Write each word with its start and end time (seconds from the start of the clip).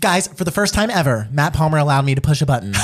Guys, 0.00 0.28
for 0.28 0.44
the 0.44 0.50
first 0.50 0.74
time 0.74 0.90
ever, 0.90 1.28
Matt 1.30 1.54
Palmer 1.54 1.78
allowed 1.78 2.04
me 2.04 2.14
to 2.14 2.20
push 2.20 2.42
a 2.42 2.46
button. 2.46 2.72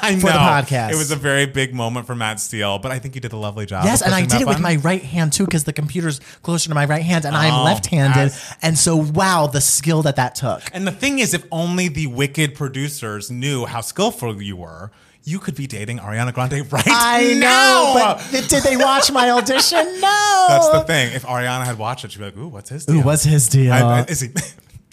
I 0.00 0.14
know. 0.14 0.20
For 0.20 0.26
the 0.28 0.32
podcast. 0.32 0.92
It 0.92 0.96
was 0.96 1.10
a 1.10 1.16
very 1.16 1.44
big 1.46 1.74
moment 1.74 2.06
for 2.06 2.14
Matt 2.14 2.40
Steele, 2.40 2.78
but 2.78 2.90
I 2.92 2.98
think 2.98 3.14
you 3.14 3.20
did 3.20 3.32
a 3.32 3.36
lovely 3.36 3.66
job. 3.66 3.84
yes, 3.84 4.00
and 4.00 4.14
I 4.14 4.24
did 4.24 4.40
it 4.40 4.46
with 4.46 4.60
my 4.60 4.76
right 4.76 5.02
hand 5.02 5.32
too 5.32 5.44
because 5.44 5.64
the 5.64 5.72
computer's 5.72 6.20
closer 6.42 6.68
to 6.68 6.74
my 6.74 6.84
right 6.86 7.02
hand 7.02 7.24
and 7.24 7.36
I'm 7.36 7.52
Oh, 7.52 7.64
left-handed. 7.64 8.18
as- 8.18 8.54
And 8.62 8.78
so, 8.78 8.96
wow, 8.96 9.48
the 9.48 9.60
skill 9.60 10.02
that 10.02 10.16
that 10.16 10.34
took. 10.36 10.62
And 10.72 10.86
the 10.86 10.92
thing 10.92 11.18
is, 11.18 11.34
if 11.34 11.44
only 11.52 11.88
the 11.88 12.06
wicked 12.06 12.54
producers 12.54 13.30
knew 13.30 13.66
how 13.66 13.80
skillful 13.82 14.40
you 14.40 14.56
were, 14.56 14.90
you 15.24 15.38
could 15.40 15.56
be 15.56 15.66
dating 15.66 15.98
Ariana 15.98 16.32
Grande 16.32 16.52
right 16.72 16.86
now. 16.86 16.94
I 16.94 17.34
now. 17.34 17.94
know, 17.94 18.16
but 18.32 18.48
did 18.48 18.62
they 18.62 18.76
watch 18.76 19.10
my 19.12 19.30
audition? 19.30 19.84
No. 20.00 20.46
That's 20.48 20.70
the 20.70 20.84
thing. 20.86 21.12
If 21.12 21.24
Ariana 21.24 21.64
had 21.64 21.76
watched 21.76 22.04
it, 22.04 22.12
she'd 22.12 22.18
be 22.20 22.24
like, 22.26 22.36
"Ooh, 22.38 22.48
what's 22.48 22.70
his 22.70 22.86
deal? 22.86 22.96
Ooh, 22.96 23.02
what's 23.02 23.24
his 23.24 23.48
deal? 23.48 23.72
I, 23.72 23.80
I, 23.80 24.04
is 24.04 24.20
he?" 24.20 24.28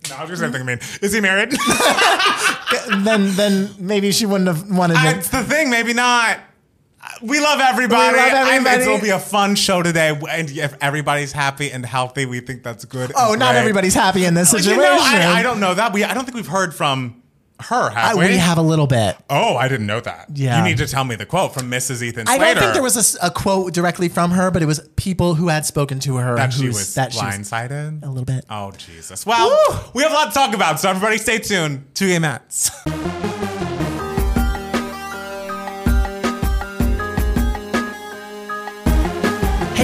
No, 0.10 0.16
I 0.18 0.22
was 0.22 0.30
just 0.30 0.42
saying 0.42 0.56
I 0.56 0.64
mean. 0.64 0.80
Is 1.02 1.14
he 1.14 1.22
married? 1.22 1.52
then, 3.04 3.36
then 3.36 3.70
maybe 3.80 4.12
she 4.12 4.26
wouldn't 4.26 4.48
have 4.48 4.70
wanted 4.70 4.95
to. 4.95 5.02
That's 5.02 5.30
the 5.30 5.44
thing. 5.44 5.70
Maybe 5.70 5.94
not. 5.94 6.40
We 7.22 7.40
love 7.40 7.59
everybody. 7.59 8.14
We 8.14 8.20
love 8.20 8.48
everybody. 8.48 8.81
it'll 8.84 9.00
be 9.00 9.09
a 9.09 9.20
fun 9.20 9.55
show 9.55 9.84
today, 9.84 10.20
and 10.30 10.50
if 10.50 10.76
everybody's 10.81 11.31
happy 11.31 11.72
and 11.72 11.86
healthy, 11.86 12.26
we 12.26 12.40
think 12.40 12.64
that's 12.64 12.84
good. 12.86 13.12
oh, 13.16 13.36
not 13.36 13.52
great. 13.52 13.59
everybody's 13.59 13.94
happy 13.94 14.26
in 14.26 14.34
this 14.34 14.52
You 14.54 14.59
situation. 14.59 14.81
know, 14.81 14.98
I, 15.00 15.36
I 15.40 15.44
don't 15.44 15.59
know 15.59 15.73
that. 15.76 15.94
We 15.94 16.04
I 16.04 16.14
don't 16.14 16.26
think 16.26 16.36
we've 16.36 16.48
heard 16.48 16.73
from 16.73 17.22
her. 17.59 17.90
Have 17.90 18.16
I- 18.18 18.20
we? 18.20 18.27
we 18.27 18.38
have 18.38 18.58
a 18.58 18.62
little 18.62 18.88
bit. 18.88 19.16
Oh, 19.30 19.55
I 19.55 19.68
didn't 19.68 19.88
know 19.88 20.00
that. 20.02 20.30
Yeah. 20.34 20.58
You 20.59 20.64
need 20.70 20.77
to 20.77 20.88
tell 20.88 21.04
me 21.04 21.16
the 21.16 21.26
quote 21.26 21.54
from 21.54 21.70
Mrs. 21.72 22.02
Ethan 22.02 22.26
Slater. 22.28 22.44
I 22.44 22.54
don't 22.54 22.62
think 22.62 22.73
there 22.73 22.84
was 22.84 23.18
a 23.22 23.31
quote 23.31 23.73
directly 23.73 24.09
from 24.09 24.31
her, 24.31 24.52
but 24.52 24.62
it 24.62 24.66
was 24.66 24.80
people 24.95 25.36
who 25.36 25.48
had 25.48 25.66
spoken 25.66 26.00
to 26.02 26.18
her 26.18 26.36
that 26.36 26.54
she 26.54 26.68
was 26.68 26.95
that 26.95 27.14
she 27.14 27.23
was 27.23 27.36
blindsided. 27.38 28.04
a 28.04 28.08
little 28.08 28.26
bit. 28.26 28.45
Oh 28.50 28.72
Jesus! 28.72 29.26
Well, 29.26 29.50
Woo! 29.70 29.78
we 29.94 30.04
have 30.04 30.12
a 30.12 30.16
lot 30.16 30.26
to 30.30 30.34
talk 30.34 30.54
about, 30.54 30.80
so 30.80 30.90
everybody 30.90 31.18
stay 31.18 31.38
tuned. 31.40 31.86
Two 31.94 32.08
Gay 32.08 32.20
Mats. 32.20 32.72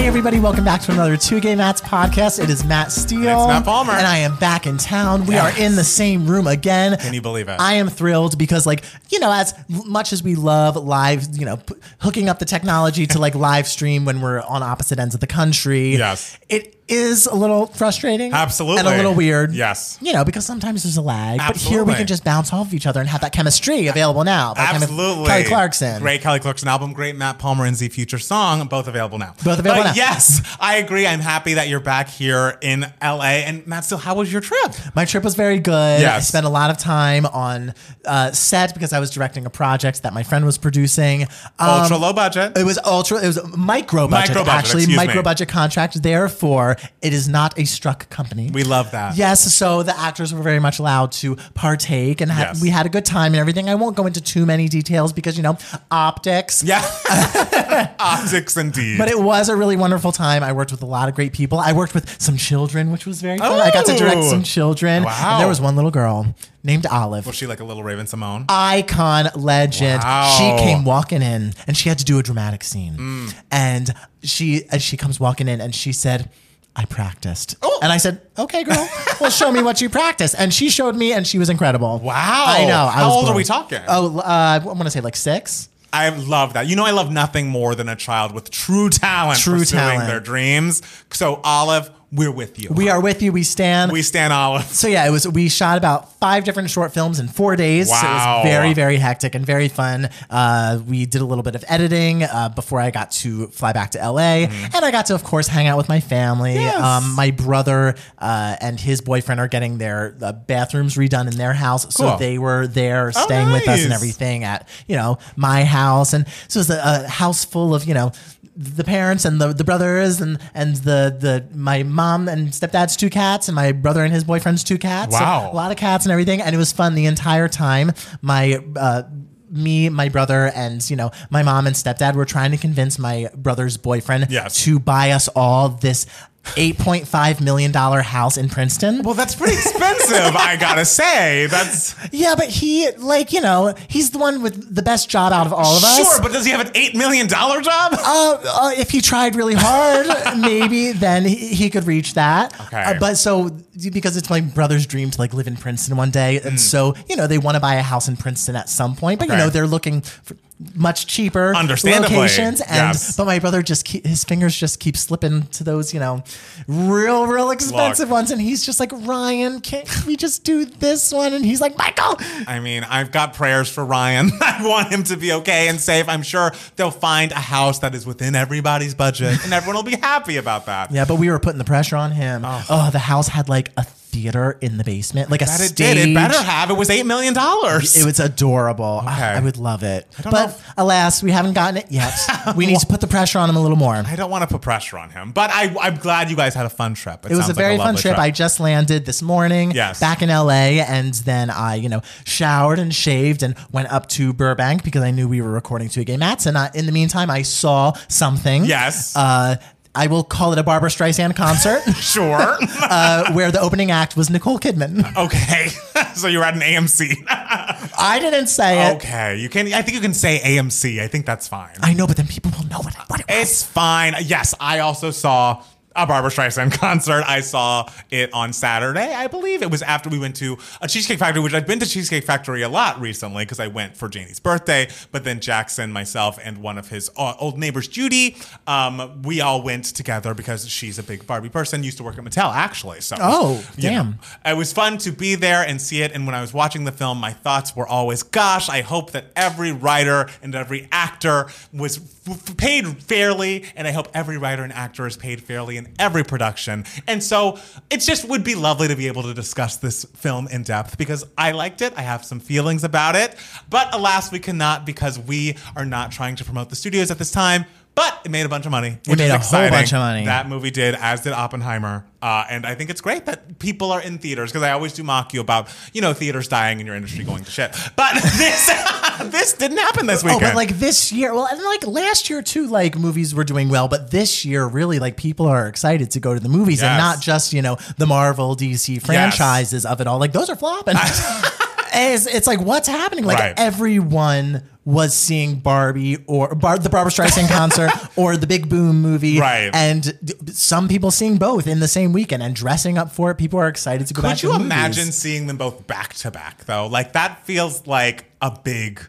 Hey 0.02 0.08
everybody, 0.08 0.40
welcome 0.40 0.64
back 0.64 0.80
to 0.82 0.90
another 0.92 1.16
Two 1.16 1.38
Gay 1.38 1.54
Mats 1.54 1.80
podcast. 1.80 2.42
It 2.42 2.50
is 2.50 2.64
Matt 2.64 2.90
Steele. 2.90 3.20
And 3.20 3.38
it's 3.38 3.46
Matt 3.46 3.64
Palmer. 3.64 3.92
And 3.92 4.04
I 4.04 4.16
am 4.18 4.34
back 4.38 4.66
in 4.66 4.76
town. 4.76 5.26
We 5.26 5.36
Yes. 5.36 5.56
are 5.56 5.62
in 5.62 5.76
the 5.76 5.84
same 5.84 6.26
room 6.26 6.48
again. 6.48 6.98
Can 6.98 7.14
you 7.14 7.22
believe 7.22 7.48
it? 7.48 7.54
I 7.60 7.74
am 7.74 7.88
thrilled 7.88 8.36
because 8.36 8.66
like, 8.66 8.82
you 9.10 9.20
know, 9.20 9.30
as 9.30 9.54
much 9.68 10.12
as 10.12 10.20
we 10.20 10.34
love 10.34 10.74
live, 10.74 11.28
you 11.38 11.46
know, 11.46 11.56
p- 11.58 11.74
hooking 12.00 12.28
up 12.28 12.40
the 12.40 12.44
technology 12.44 13.06
to 13.06 13.20
like 13.20 13.34
live 13.36 13.68
stream 13.68 14.04
when 14.04 14.20
we're 14.20 14.40
on 14.40 14.64
opposite 14.64 14.98
ends 14.98 15.14
of 15.14 15.20
the 15.20 15.28
country. 15.28 15.94
Yes. 15.96 16.36
It 16.48 16.81
is 16.92 17.26
a 17.26 17.34
little 17.34 17.66
frustrating. 17.66 18.32
Absolutely. 18.32 18.80
And 18.80 18.88
a 18.88 18.96
little 18.96 19.14
weird. 19.14 19.52
Yes. 19.52 19.98
You 20.00 20.12
know, 20.12 20.24
because 20.24 20.44
sometimes 20.44 20.82
there's 20.82 20.96
a 20.96 21.02
lag. 21.02 21.38
But 21.38 21.56
here 21.56 21.82
we 21.84 21.94
can 21.94 22.06
just 22.06 22.22
bounce 22.24 22.52
off 22.52 22.68
of 22.68 22.74
each 22.74 22.86
other 22.86 23.00
and 23.00 23.08
have 23.08 23.22
that 23.22 23.32
chemistry 23.32 23.86
available 23.86 24.24
now. 24.24 24.54
Absolutely. 24.56 25.26
Kelly 25.26 25.44
Clarkson. 25.44 26.00
Great 26.02 26.20
Kelly 26.20 26.38
Clarkson 26.40 26.68
album, 26.68 26.92
great 26.92 27.16
Matt 27.16 27.38
Palmer 27.38 27.64
and 27.64 27.74
Z 27.76 27.88
Future 27.88 28.18
song, 28.18 28.66
both 28.68 28.86
available 28.88 29.18
now. 29.18 29.34
Both 29.42 29.58
available 29.58 29.82
But 29.84 29.90
now. 29.90 29.94
Yes, 29.94 30.42
I 30.60 30.76
agree. 30.76 31.06
I'm 31.06 31.20
happy 31.20 31.54
that 31.54 31.68
you're 31.68 31.80
back 31.80 32.08
here 32.08 32.58
in 32.60 32.82
LA. 33.02 33.42
And 33.46 33.66
Matt 33.66 33.84
Steele, 33.84 33.98
how 33.98 34.14
was 34.16 34.30
your 34.32 34.40
trip? 34.42 34.72
My 34.94 35.04
trip 35.04 35.24
was 35.24 35.34
very 35.34 35.58
good. 35.58 36.00
Yes. 36.00 36.16
I 36.16 36.20
spent 36.20 36.46
a 36.46 36.50
lot 36.50 36.70
of 36.70 36.78
time 36.78 37.26
on 37.26 37.74
uh, 38.04 38.32
set 38.32 38.74
because 38.74 38.92
I 38.92 39.00
was 39.00 39.10
directing 39.10 39.46
a 39.46 39.50
project 39.50 40.02
that 40.02 40.12
my 40.12 40.22
friend 40.22 40.44
was 40.44 40.58
producing. 40.58 41.22
Um, 41.58 41.82
Ultra 41.82 41.96
low 41.96 42.12
budget. 42.12 42.56
It 42.58 42.64
was 42.64 42.78
ultra. 42.84 43.22
It 43.22 43.26
was 43.26 43.56
micro 43.56 44.08
budget, 44.08 44.30
Micro 44.36 44.44
budget, 44.44 44.58
actually, 44.58 44.94
micro 44.94 45.16
me. 45.16 45.22
budget 45.22 45.48
contract. 45.48 46.02
Therefore, 46.02 46.76
it 47.00 47.12
is 47.12 47.28
not 47.28 47.58
a 47.58 47.64
struck 47.64 48.08
company. 48.10 48.50
We 48.52 48.64
love 48.64 48.90
that. 48.92 49.16
Yes, 49.16 49.54
so 49.54 49.82
the 49.82 49.98
actors 49.98 50.32
were 50.34 50.42
very 50.42 50.58
much 50.60 50.78
allowed 50.78 51.12
to 51.12 51.36
partake, 51.54 52.20
and 52.20 52.30
ha- 52.30 52.40
Yes. 52.52 52.62
we 52.62 52.70
had 52.70 52.86
a 52.86 52.88
good 52.88 53.04
time 53.04 53.32
and 53.32 53.40
everything. 53.40 53.68
I 53.68 53.74
won't 53.74 53.96
go 53.96 54.06
into 54.06 54.20
too 54.20 54.44
many 54.46 54.68
details 54.68 55.12
because 55.12 55.36
you 55.36 55.42
know 55.42 55.56
optics. 55.90 56.62
Yeah. 56.62 56.82
Optics 57.98 58.56
indeed. 58.56 58.98
But 58.98 59.08
it 59.08 59.18
was 59.18 59.48
a 59.48 59.56
really 59.56 59.76
wonderful 59.76 60.12
time. 60.12 60.42
I 60.42 60.52
worked 60.52 60.70
with 60.72 60.82
a 60.82 60.86
lot 60.86 61.08
of 61.08 61.14
great 61.14 61.32
people. 61.32 61.58
I 61.58 61.72
worked 61.72 61.94
with 61.94 62.20
some 62.20 62.36
children, 62.36 62.90
which 62.92 63.06
was 63.06 63.20
very 63.22 63.38
fun. 63.38 63.60
I 63.60 63.70
got 63.70 63.86
to 63.86 63.96
direct 63.96 64.24
some 64.24 64.42
children. 64.42 65.04
Wow. 65.04 65.38
There 65.38 65.48
was 65.48 65.60
one 65.60 65.76
little 65.76 65.90
girl 65.90 66.34
named 66.64 66.86
Olive. 66.86 67.26
was 67.26 67.34
she 67.34 67.46
like 67.46 67.60
a 67.60 67.64
little 67.64 67.82
Raven-Symoné? 67.82 68.44
icon 68.48 69.28
legend. 69.34 70.02
Wow. 70.02 70.28
She 70.38 70.64
came 70.64 70.84
walking 70.84 71.22
in 71.22 71.54
and 71.66 71.76
she 71.76 71.88
had 71.88 71.98
to 71.98 72.04
do 72.04 72.18
a 72.18 72.22
dramatic 72.22 72.62
scene. 72.64 72.96
Mm. 72.96 73.34
And 73.50 73.94
she 74.22 74.64
as 74.70 74.82
she 74.82 74.96
comes 74.96 75.18
walking 75.18 75.48
in 75.48 75.60
and 75.60 75.74
she 75.74 75.92
said, 75.92 76.30
I 76.74 76.84
practiced. 76.86 77.56
Oh. 77.62 77.78
And 77.82 77.92
I 77.92 77.98
said, 77.98 78.22
okay, 78.38 78.64
girl, 78.64 78.88
well, 79.20 79.30
show 79.30 79.52
me 79.52 79.62
what 79.62 79.80
you 79.80 79.90
practiced. 79.90 80.34
And 80.38 80.54
she 80.54 80.70
showed 80.70 80.96
me 80.96 81.12
and 81.12 81.26
she 81.26 81.38
was 81.38 81.50
incredible. 81.50 81.98
Wow. 81.98 82.44
I 82.46 82.64
know. 82.64 82.84
I 82.86 82.90
How 82.92 83.10
old 83.10 83.28
are 83.28 83.34
we 83.34 83.44
talking? 83.44 83.80
Oh, 83.88 84.18
uh, 84.18 84.22
I 84.22 84.58
want 84.58 84.82
to 84.84 84.90
say 84.90 85.00
like 85.00 85.16
six. 85.16 85.68
I 85.92 86.08
love 86.08 86.54
that. 86.54 86.66
You 86.66 86.76
know, 86.76 86.86
I 86.86 86.92
love 86.92 87.10
nothing 87.12 87.48
more 87.48 87.74
than 87.74 87.88
a 87.90 87.96
child 87.96 88.32
with 88.32 88.50
true 88.50 88.88
talent 88.88 89.40
True 89.40 89.58
pursuing 89.58 89.82
talent. 89.82 90.06
their 90.08 90.20
dreams. 90.20 90.80
So, 91.10 91.40
Olive, 91.44 91.90
we're 92.12 92.30
with 92.30 92.62
you. 92.62 92.68
We 92.72 92.90
are 92.90 93.00
with 93.00 93.22
you. 93.22 93.32
We 93.32 93.42
stand. 93.42 93.90
we 93.90 94.02
stand 94.02 94.32
Olive. 94.32 94.64
So 94.64 94.86
yeah, 94.86 95.06
it 95.06 95.10
was. 95.10 95.26
We 95.26 95.48
shot 95.48 95.78
about 95.78 96.12
five 96.18 96.44
different 96.44 96.68
short 96.70 96.92
films 96.92 97.18
in 97.18 97.28
four 97.28 97.56
days. 97.56 97.88
So 97.88 97.94
it 97.96 98.02
Wow. 98.02 98.42
was 98.42 98.50
very, 98.50 98.74
very 98.74 98.96
hectic 98.96 99.34
and 99.34 99.46
very 99.46 99.68
fun. 99.68 100.10
Uh, 100.28 100.78
we 100.86 101.06
did 101.06 101.22
a 101.22 101.24
little 101.24 101.42
bit 101.42 101.54
of 101.54 101.64
editing 101.68 102.22
uh, 102.24 102.50
before 102.50 102.80
I 102.80 102.90
got 102.90 103.10
to 103.22 103.46
fly 103.48 103.72
back 103.72 103.92
to 103.92 103.98
LA, 103.98 104.44
and 104.46 104.84
I 104.84 104.90
got 104.90 105.06
to, 105.06 105.14
of 105.14 105.24
course, 105.24 105.46
hang 105.48 105.66
out 105.66 105.76
with 105.78 105.88
my 105.88 106.00
family. 106.00 106.50
Mm-hmm. 106.54 106.60
Yes. 106.60 106.82
Um, 106.82 107.14
my 107.14 107.30
brother 107.30 107.94
uh, 108.18 108.56
and 108.60 108.78
his 108.78 109.00
boyfriend 109.00 109.40
are 109.40 109.48
getting 109.48 109.78
their 109.78 110.16
uh, 110.20 110.32
bathrooms 110.32 110.96
redone 110.96 111.30
in 111.30 111.36
their 111.38 111.54
house, 111.54 111.94
so 111.94 112.16
they 112.18 112.36
were 112.38 112.66
there 112.66 113.10
staying 113.12 113.50
with 113.52 113.66
us 113.66 113.84
and 113.84 113.92
everything 113.92 114.44
at 114.44 114.68
you 114.86 114.96
know 114.96 115.18
my 115.36 115.64
house, 115.64 116.12
and 116.12 116.26
so 116.48 116.58
it 116.58 116.68
was 116.68 116.70
a, 116.70 117.04
a 117.04 117.08
house 117.08 117.44
full 117.44 117.74
of 117.74 117.84
you 117.84 117.94
know 117.94 118.12
the 118.54 118.84
parents 118.84 119.24
and 119.24 119.40
the, 119.40 119.52
the 119.52 119.64
brothers 119.64 120.20
and 120.20 120.38
and 120.54 120.76
the 120.76 121.16
the 121.18 121.46
my 121.56 121.82
mom 121.82 122.28
and 122.28 122.48
stepdad's 122.48 122.96
two 122.96 123.08
cats 123.08 123.48
and 123.48 123.54
my 123.54 123.72
brother 123.72 124.04
and 124.04 124.12
his 124.12 124.24
boyfriend's 124.24 124.62
two 124.62 124.78
cats. 124.78 125.16
So 125.16 125.22
Wow. 125.22 125.50
a 125.50 125.54
lot 125.54 125.70
of 125.70 125.78
cats 125.78 126.04
and 126.04 126.12
everything, 126.12 126.40
and 126.42 126.54
it 126.54 126.58
was 126.58 126.72
fun 126.72 126.94
the 126.94 127.06
entire 127.06 127.48
time. 127.48 127.92
My 128.20 128.58
uh, 128.76 129.04
me, 129.50 129.88
my 129.90 130.08
brother, 130.08 130.50
and 130.54 130.88
you 130.90 130.96
know 130.96 131.10
my 131.30 131.42
mom 131.42 131.66
and 131.66 131.76
stepdad 131.76 132.14
were 132.14 132.24
trying 132.24 132.50
to 132.52 132.56
convince 132.56 132.98
my 132.98 133.28
brother's 133.36 133.76
boyfriend 133.76 134.28
Yes. 134.30 134.62
to 134.64 134.78
buy 134.78 135.10
us 135.12 135.28
all 135.28 135.68
this. 135.70 136.06
$8.5 136.44 137.40
million 137.40 137.72
house 137.72 138.36
in 138.36 138.48
Princeton. 138.48 139.02
Well, 139.02 139.14
that's 139.14 139.34
pretty 139.34 139.54
expensive, 139.54 140.36
I 140.36 140.56
gotta 140.58 140.84
say. 140.84 141.46
That's 141.46 141.94
Yeah, 142.12 142.34
but 142.36 142.48
he, 142.48 142.90
like, 142.98 143.32
you 143.32 143.40
know, 143.40 143.74
he's 143.88 144.10
the 144.10 144.18
one 144.18 144.42
with 144.42 144.74
the 144.74 144.82
best 144.82 145.08
job 145.08 145.32
out 145.32 145.46
of 145.46 145.52
all 145.52 145.76
of 145.76 145.84
us. 145.84 145.96
sure, 145.96 146.20
but 146.22 146.32
does 146.32 146.44
he 146.44 146.50
have 146.50 146.60
an 146.66 146.72
$8 146.72 146.94
million 146.94 147.28
job? 147.28 147.62
Uh, 147.64 148.38
uh, 148.44 148.70
if 148.76 148.90
he 148.90 149.00
tried 149.00 149.34
really 149.36 149.54
hard, 149.56 150.06
maybe 150.38 150.92
then 150.92 151.24
he, 151.24 151.36
he 151.36 151.70
could 151.70 151.84
reach 151.84 152.14
that. 152.14 152.58
Okay. 152.66 152.82
Uh, 152.82 152.98
but 152.98 153.16
so 153.16 153.50
because 153.92 154.16
it's 154.16 154.28
my 154.28 154.40
brother's 154.40 154.86
dream 154.86 155.10
to 155.10 155.18
like 155.18 155.32
live 155.32 155.46
in 155.46 155.56
Princeton 155.56 155.96
one 155.96 156.10
day, 156.10 156.40
and 156.40 156.60
so 156.60 156.94
you 157.08 157.16
know 157.16 157.26
they 157.26 157.38
want 157.38 157.54
to 157.54 157.60
buy 157.60 157.76
a 157.76 157.82
house 157.82 158.08
in 158.08 158.16
Princeton 158.16 158.56
at 158.56 158.68
some 158.68 158.94
point, 158.96 159.18
but 159.18 159.28
you 159.28 159.34
Hmm. 159.34 159.38
Okay. 159.40 159.44
know 159.46 159.50
they're 159.50 159.66
looking 159.66 160.02
for 160.02 160.36
much 160.74 161.06
cheaper 161.06 161.54
Understandably, 161.54 162.16
locations. 162.16 162.60
And 162.60 162.94
yes. 162.94 163.16
but 163.16 163.26
my 163.26 163.38
brother 163.38 163.62
just 163.62 163.84
keep, 163.84 164.06
his 164.06 164.24
fingers 164.24 164.56
just 164.56 164.80
keep 164.80 164.96
slipping 164.96 165.42
to 165.48 165.64
those 165.64 165.92
you 165.92 166.00
know 166.00 166.22
real 166.66 167.26
real 167.26 167.50
expensive 167.50 168.08
Look. 168.08 168.16
ones, 168.16 168.30
and 168.30 168.40
he's 168.40 168.64
just 168.64 168.80
like 168.80 168.92
Ryan, 168.92 169.60
can't 169.60 170.06
we 170.06 170.16
just 170.16 170.44
do 170.44 170.64
this 170.64 171.12
one? 171.12 171.32
And 171.32 171.44
he's 171.44 171.60
like 171.60 171.76
Michael. 171.76 172.16
I 172.46 172.60
mean, 172.60 172.84
I've 172.84 173.12
got 173.12 173.34
prayers 173.34 173.70
for 173.70 173.84
Ryan. 173.84 174.30
I 174.40 174.66
want 174.66 174.92
him 174.92 175.02
to 175.04 175.16
be 175.16 175.32
okay 175.32 175.68
and 175.68 175.80
safe. 175.80 176.08
I'm 176.08 176.22
sure 176.22 176.52
they'll 176.76 176.90
find 176.90 177.32
a 177.32 177.36
house 177.36 177.80
that 177.80 177.94
is 177.94 178.06
within 178.06 178.34
everybody's 178.34 178.94
budget 178.94 179.42
and 179.44 179.52
everyone 179.52 179.76
will 179.76 179.90
be 179.90 179.96
happy 179.96 180.36
about 180.36 180.66
that. 180.66 180.82
Yeah, 180.92 181.06
but 181.06 181.16
we 181.16 181.30
were 181.30 181.38
putting 181.38 181.58
the 181.58 181.64
pressure 181.64 181.96
on 181.96 182.12
him. 182.12 182.42
Oh, 182.44 182.66
oh 182.68 182.90
the 182.90 182.98
house 182.98 183.28
had 183.28 183.48
like 183.48 183.70
a 183.78 183.84
theater 184.12 184.58
in 184.60 184.76
the 184.76 184.84
basement, 184.84 185.30
like 185.30 185.42
a 185.42 185.46
That 185.46 185.60
it 185.60 185.68
stage. 185.68 185.96
did. 185.96 186.08
It 186.10 186.14
better 186.14 186.40
have. 186.40 186.70
It 186.70 186.74
was 186.76 186.88
$8 186.90 187.06
million. 187.06 187.34
It 187.36 188.04
was 188.04 188.20
adorable. 188.20 189.00
Ah, 189.04 189.32
I 189.36 189.40
would 189.40 189.56
love 189.56 189.82
it. 189.82 190.06
But 190.22 190.32
know 190.32 190.44
if- 190.44 190.72
alas, 190.76 191.22
we 191.22 191.30
haven't 191.32 191.54
gotten 191.54 191.78
it 191.78 191.86
yet. 191.90 192.12
we 192.56 192.66
need 192.66 192.78
to 192.80 192.86
put 192.86 193.00
the 193.00 193.06
pressure 193.06 193.38
on 193.38 193.48
him 193.48 193.56
a 193.56 193.60
little 193.60 193.76
more. 193.76 193.94
I 193.94 194.14
don't 194.16 194.30
want 194.30 194.42
to 194.42 194.48
put 194.48 194.60
pressure 194.62 194.98
on 194.98 195.10
him, 195.10 195.32
but 195.32 195.50
I, 195.50 195.74
I'm 195.80 195.96
glad 195.96 196.30
you 196.30 196.36
guys 196.36 196.54
had 196.54 196.66
a 196.66 196.70
fun 196.70 196.94
trip. 196.94 197.24
It 197.24 197.30
was 197.30 197.38
a 197.38 197.42
sounds 197.42 197.48
like 197.56 197.56
very 197.56 197.76
fun 197.78 197.86
lovely 197.86 198.02
trip. 198.02 198.18
I 198.18 198.30
just 198.30 198.60
landed 198.60 199.06
this 199.06 199.22
morning 199.22 199.70
Yes. 199.72 199.98
back 199.98 200.20
in 200.22 200.28
LA 200.28 200.82
and 200.86 201.14
then 201.14 201.48
I, 201.50 201.76
you 201.76 201.88
know, 201.88 202.02
showered 202.24 202.78
and 202.78 202.94
shaved 202.94 203.42
and 203.42 203.54
went 203.72 203.90
up 203.90 204.08
to 204.10 204.32
Burbank 204.32 204.84
because 204.84 205.02
I 205.02 205.10
knew 205.10 205.26
we 205.28 205.40
were 205.40 205.50
recording 205.50 205.88
two 205.88 206.04
gay 206.04 206.16
mats. 206.18 206.46
And 206.46 206.58
I, 206.58 206.70
in 206.74 206.86
the 206.86 206.92
meantime, 206.92 207.30
I 207.30 207.42
saw 207.42 207.94
something. 208.08 208.64
Yes. 208.66 209.16
Uh, 209.16 209.56
I 209.94 210.06
will 210.06 210.24
call 210.24 210.52
it 210.52 210.58
a 210.58 210.62
Barbra 210.62 210.88
Streisand 210.88 211.36
concert 211.36 211.82
Sure. 211.96 212.38
uh, 212.82 213.32
where 213.32 213.50
the 213.50 213.60
opening 213.60 213.90
act 213.90 214.16
was 214.16 214.30
Nicole 214.30 214.58
Kidman. 214.58 215.14
okay. 215.16 215.68
so 216.14 216.28
you're 216.28 216.44
at 216.44 216.54
an 216.54 216.60
AMC. 216.60 217.24
I 217.28 218.18
didn't 218.20 218.46
say 218.46 218.90
it. 218.90 218.96
okay. 218.96 219.36
You 219.36 219.48
can. 219.48 219.72
I 219.72 219.82
think 219.82 219.94
you 219.94 220.00
can 220.00 220.14
say 220.14 220.40
AMC. 220.40 221.00
I 221.00 221.08
think 221.08 221.26
that's 221.26 221.46
fine. 221.46 221.74
I 221.80 221.92
know, 221.94 222.06
but 222.06 222.16
then 222.16 222.26
people 222.26 222.50
will 222.58 222.66
know 222.68 222.78
what, 222.78 222.94
what 223.08 223.20
it 223.20 223.26
was. 223.28 223.38
It's 223.42 223.62
fine. 223.62 224.14
Yes, 224.22 224.54
I 224.58 224.78
also 224.80 225.10
saw 225.10 225.62
a 225.96 226.06
Barbra 226.06 226.30
Streisand 226.30 226.72
concert. 226.78 227.24
I 227.26 227.40
saw 227.40 227.88
it 228.10 228.32
on 228.32 228.52
Saturday, 228.52 229.12
I 229.14 229.26
believe. 229.26 229.62
It 229.62 229.70
was 229.70 229.82
after 229.82 230.08
we 230.08 230.18
went 230.18 230.36
to 230.36 230.56
a 230.80 230.88
Cheesecake 230.88 231.18
Factory, 231.18 231.42
which 231.42 231.54
I've 231.54 231.66
been 231.66 231.78
to 231.80 231.86
Cheesecake 231.86 232.24
Factory 232.24 232.62
a 232.62 232.68
lot 232.68 233.00
recently 233.00 233.44
because 233.44 233.60
I 233.60 233.66
went 233.66 233.96
for 233.96 234.08
Janie's 234.08 234.40
birthday. 234.40 234.88
But 235.10 235.24
then 235.24 235.40
Jackson, 235.40 235.92
myself, 235.92 236.38
and 236.42 236.58
one 236.58 236.78
of 236.78 236.88
his 236.88 237.10
uh, 237.16 237.34
old 237.38 237.58
neighbors, 237.58 237.88
Judy, 237.88 238.36
um, 238.66 239.22
we 239.22 239.40
all 239.40 239.62
went 239.62 239.84
together 239.86 240.34
because 240.34 240.68
she's 240.68 240.98
a 240.98 241.02
big 241.02 241.26
Barbie 241.26 241.48
person. 241.48 241.82
Used 241.82 241.98
to 241.98 242.02
work 242.04 242.18
at 242.18 242.24
Mattel, 242.24 242.52
actually. 242.54 243.00
So, 243.00 243.16
Oh, 243.20 243.64
you 243.76 243.90
know, 243.90 243.96
damn. 244.44 244.52
it 244.52 244.56
was 244.56 244.72
fun 244.72 244.98
to 244.98 245.12
be 245.12 245.34
there 245.34 245.62
and 245.66 245.80
see 245.80 246.02
it. 246.02 246.12
And 246.12 246.26
when 246.26 246.34
I 246.34 246.40
was 246.40 246.52
watching 246.54 246.84
the 246.84 246.92
film, 246.92 247.18
my 247.18 247.32
thoughts 247.32 247.74
were 247.76 247.86
always, 247.86 248.22
gosh, 248.22 248.68
I 248.68 248.80
hope 248.82 249.12
that 249.12 249.26
every 249.36 249.72
writer 249.72 250.28
and 250.42 250.54
every 250.54 250.88
actor 250.92 251.48
was 251.72 251.98
f- 252.26 252.56
paid 252.56 253.02
fairly. 253.02 253.64
And 253.76 253.86
I 253.86 253.92
hope 253.92 254.08
every 254.14 254.38
writer 254.38 254.62
and 254.62 254.72
actor 254.72 255.06
is 255.06 255.16
paid 255.16 255.42
fairly 255.42 255.76
in 255.86 255.94
every 255.98 256.24
production. 256.24 256.84
And 257.06 257.22
so 257.22 257.58
it 257.90 257.98
just 257.98 258.28
would 258.28 258.44
be 258.44 258.54
lovely 258.54 258.88
to 258.88 258.96
be 258.96 259.06
able 259.06 259.22
to 259.24 259.34
discuss 259.34 259.76
this 259.76 260.04
film 260.16 260.48
in 260.48 260.62
depth 260.62 260.98
because 260.98 261.24
I 261.36 261.52
liked 261.52 261.82
it. 261.82 261.92
I 261.96 262.02
have 262.02 262.24
some 262.24 262.40
feelings 262.40 262.84
about 262.84 263.16
it. 263.16 263.36
But 263.68 263.94
alas, 263.94 264.30
we 264.30 264.38
cannot 264.38 264.86
because 264.86 265.18
we 265.18 265.56
are 265.76 265.84
not 265.84 266.12
trying 266.12 266.36
to 266.36 266.44
promote 266.44 266.70
the 266.70 266.76
studios 266.76 267.10
at 267.10 267.18
this 267.18 267.30
time. 267.30 267.64
But 267.94 268.22
it 268.24 268.30
made 268.30 268.46
a 268.46 268.48
bunch 268.48 268.64
of 268.64 268.70
money. 268.70 268.96
Which 269.06 269.18
made 269.18 269.26
is 269.26 269.30
a 269.30 269.32
whole 269.34 269.36
exciting. 269.40 269.70
bunch 269.70 269.92
of 269.92 269.98
money. 269.98 270.24
That 270.24 270.48
movie 270.48 270.70
did, 270.70 270.94
as 270.94 271.20
did 271.20 271.34
Oppenheimer. 271.34 272.06
Uh, 272.22 272.44
and 272.48 272.64
I 272.64 272.74
think 272.74 272.88
it's 272.88 273.02
great 273.02 273.26
that 273.26 273.58
people 273.58 273.92
are 273.92 274.00
in 274.00 274.16
theaters 274.16 274.50
because 274.50 274.62
I 274.62 274.70
always 274.72 274.94
do 274.94 275.02
mock 275.02 275.34
you 275.34 275.40
about, 275.42 275.68
you 275.92 276.00
know, 276.00 276.14
theaters 276.14 276.48
dying 276.48 276.78
and 276.78 276.86
your 276.86 276.96
industry 276.96 277.22
going 277.22 277.44
to 277.44 277.50
shit. 277.50 277.76
But 277.94 278.14
this 278.22 278.70
this 279.24 279.52
didn't 279.54 279.76
happen 279.76 280.06
this 280.06 280.24
weekend. 280.24 280.42
Oh, 280.42 280.46
but 280.46 280.54
like 280.56 280.70
this 280.78 281.12
year, 281.12 281.34
well, 281.34 281.46
and 281.46 281.62
like 281.62 281.86
last 281.86 282.30
year 282.30 282.40
too, 282.40 282.66
like 282.66 282.96
movies 282.96 283.34
were 283.34 283.44
doing 283.44 283.68
well, 283.68 283.88
but 283.88 284.10
this 284.10 284.42
year, 284.44 284.64
really, 284.64 284.98
like 284.98 285.18
people 285.18 285.46
are 285.46 285.68
excited 285.68 286.12
to 286.12 286.20
go 286.20 286.32
to 286.32 286.40
the 286.40 286.48
movies 286.48 286.82
and 286.82 286.96
not 286.96 287.20
just 287.20 287.52
you 287.52 287.60
know 287.60 287.76
the 287.98 288.06
Marvel, 288.06 288.56
DC 288.56 289.02
franchises 289.04 289.84
of 289.84 290.00
it 290.00 290.06
all. 290.06 290.18
Like 290.18 290.32
those 290.32 290.48
are 290.48 290.56
flopping. 290.56 290.94
it's, 291.94 292.26
it's 292.26 292.46
like 292.46 292.60
what's 292.60 292.88
happening? 292.88 293.24
Like 293.24 293.38
Right. 293.38 293.54
everyone 293.58 294.62
was 294.84 295.14
seeing 295.14 295.56
Barbie 295.60 296.18
or 296.26 296.54
Bar- 296.56 296.78
the 296.78 296.88
Barbra 296.90 297.12
Streisand 297.12 297.48
concert 297.56 297.90
or 298.16 298.36
the 298.36 298.46
Big 298.48 298.68
Boom 298.68 299.00
movie, 299.00 299.38
Right. 299.38 299.70
And 299.72 300.18
some 300.52 300.88
people 300.88 301.10
seeing 301.12 301.36
both 301.38 301.66
in 301.68 301.78
the 301.78 301.86
same 301.86 302.12
weekend 302.12 302.42
and 302.42 302.54
dressing 302.54 302.98
up 302.98 303.12
for 303.12 303.30
it. 303.30 303.36
People 303.36 303.60
are 303.60 303.68
excited 303.68 304.06
to 304.08 304.14
go 304.14 304.22
back. 304.22 304.38
to 304.38 304.40
Could 304.40 304.46
you 304.48 304.52
the 304.54 304.58
movies. 304.58 304.72
imagine 304.72 305.12
seeing 305.12 305.46
them 305.46 305.56
both 305.56 305.86
back 305.86 306.14
to 306.14 306.30
back 306.32 306.64
though? 306.64 306.86
Like 306.88 307.12
that 307.12 307.44
feels 307.46 307.86
like 307.86 308.24
a 308.40 308.50
big, 308.50 309.06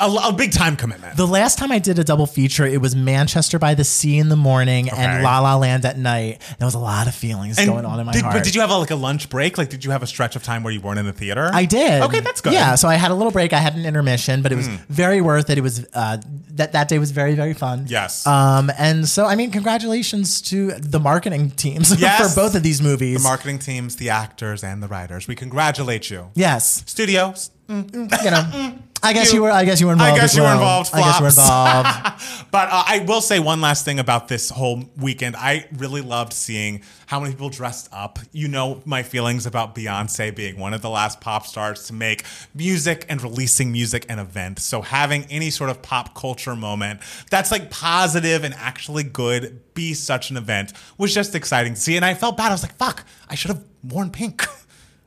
a, 0.00 0.28
a 0.28 0.32
big 0.32 0.52
time 0.52 0.76
commitment. 0.76 1.16
The 1.16 1.26
last 1.26 1.58
time 1.58 1.70
I 1.70 1.78
did 1.78 1.98
a 1.98 2.04
double 2.04 2.26
feature, 2.26 2.64
it 2.66 2.80
was 2.80 2.96
Manchester 2.96 3.58
by 3.58 3.74
the 3.74 3.84
Sea 3.84 4.18
in 4.18 4.28
the 4.28 4.36
morning 4.36 4.88
Okay. 4.88 4.96
and 5.02 5.22
La 5.22 5.40
La 5.40 5.56
Land 5.56 5.84
at 5.84 5.98
night. 5.98 6.40
There 6.58 6.66
was 6.66 6.74
a 6.74 6.78
lot 6.78 7.06
of 7.06 7.14
feelings 7.14 7.58
And 7.58 7.68
going 7.68 7.84
on 7.84 8.00
in 8.00 8.06
my 8.06 8.12
did, 8.12 8.22
heart. 8.22 8.34
But 8.34 8.44
did 8.44 8.54
you 8.54 8.60
have 8.62 8.70
a, 8.70 8.76
like 8.78 8.90
a 8.90 8.96
lunch 8.96 9.28
break? 9.28 9.58
Like, 9.58 9.68
did 9.70 9.84
you 9.84 9.90
have 9.90 10.02
a 10.02 10.06
stretch 10.06 10.36
of 10.36 10.42
time 10.42 10.62
where 10.62 10.72
you 10.72 10.80
weren't 10.80 10.98
in 10.98 11.06
the 11.06 11.12
theater? 11.12 11.50
I 11.52 11.64
did. 11.64 12.02
Okay, 12.02 12.20
that's 12.20 12.40
good. 12.40 12.52
Yeah, 12.52 12.74
so 12.76 12.88
I 12.88 12.94
had 12.94 13.10
a 13.10 13.14
little 13.14 13.32
break. 13.32 13.52
I 13.52 13.58
had 13.58 13.74
an 13.76 13.84
intermission, 13.86 14.42
but 14.42 14.52
it 14.52 14.56
was 14.56 14.66
very 14.88 15.20
worth 15.20 15.50
it. 15.50 15.58
It 15.58 15.62
was 15.62 15.86
uh, 15.94 16.18
that 16.52 16.72
that 16.72 16.88
day 16.88 16.98
was 16.98 17.10
very 17.10 17.34
very 17.34 17.54
fun. 17.54 17.86
Yes. 17.88 18.26
Um, 18.26 18.70
and 18.78 19.06
so 19.08 19.26
I 19.26 19.34
mean, 19.36 19.50
congratulations 19.50 20.40
to 20.42 20.72
the 20.72 20.98
marketing 21.00 21.50
teams 21.50 21.90
Yes. 22.00 22.34
for 22.34 22.40
both 22.40 22.54
of 22.54 22.62
these 22.62 22.80
movies. 22.82 23.22
the 23.22 23.28
marketing 23.28 23.58
teams, 23.58 23.96
the 23.96 24.10
actors, 24.10 24.64
and 24.64 24.82
the 24.82 24.88
writers. 24.88 25.28
We 25.28 25.34
congratulate 25.34 26.10
you. 26.10 26.30
yes. 26.34 26.82
Studios. 26.86 27.50
You 27.68 27.84
know. 28.30 28.78
I 29.02 29.12
guess 29.12 29.28
You- 29.32 29.36
you, 29.36 29.42
were. 29.42 29.50
I 29.50 29.64
guess 29.64 29.80
you 29.80 29.86
were 29.86 29.92
involved. 29.94 30.12
I 30.12 30.20
guess 30.20 30.34
you 30.36 30.42
were 30.42 30.46
well. 30.48 30.58
involved, 30.58 30.90
I 30.92 31.00
guess 31.00 31.18
you 31.18 31.24
were 31.24 31.30
flops. 31.30 31.88
involved. 31.96 32.46
But 32.50 32.68
uh, 32.68 32.82
I 32.84 32.98
will 33.06 33.20
say 33.20 33.38
one 33.38 33.60
last 33.60 33.84
thing 33.84 34.00
about 34.00 34.26
this 34.26 34.50
whole 34.50 34.82
weekend. 34.98 35.36
I 35.36 35.66
really 35.76 36.00
loved 36.00 36.32
seeing 36.32 36.82
how 37.06 37.20
many 37.20 37.32
people 37.32 37.48
dressed 37.48 37.88
up. 37.92 38.18
You 38.32 38.48
know 38.48 38.82
my 38.84 39.04
feelings 39.04 39.46
about 39.46 39.76
Beyonce 39.76 40.34
being 40.34 40.58
one 40.58 40.74
of 40.74 40.82
the 40.82 40.90
last 40.90 41.20
pop 41.20 41.46
stars 41.46 41.86
to 41.86 41.92
make 41.92 42.24
music 42.52 43.06
and 43.08 43.22
releasing 43.22 43.70
music 43.70 44.04
an 44.08 44.18
event. 44.18 44.58
So 44.58 44.82
having 44.82 45.26
any 45.30 45.50
sort 45.50 45.70
of 45.70 45.80
pop 45.80 46.14
culture 46.16 46.56
moment 46.56 47.00
that's 47.30 47.52
like 47.52 47.70
positive 47.70 48.42
and 48.42 48.52
actually 48.54 49.04
good 49.04 49.60
be 49.74 49.94
such 49.94 50.30
an 50.32 50.36
event 50.36 50.72
was 50.98 51.14
just 51.14 51.36
exciting 51.36 51.74
to 51.74 51.80
see. 51.80 51.94
And 51.94 52.04
I 52.04 52.14
felt 52.14 52.36
bad. 52.36 52.48
I 52.48 52.52
was 52.52 52.62
like, 52.62 52.74
fuck, 52.76 53.04
I 53.28 53.36
should 53.36 53.52
have 53.52 53.64
worn 53.84 54.10
pink. 54.10 54.44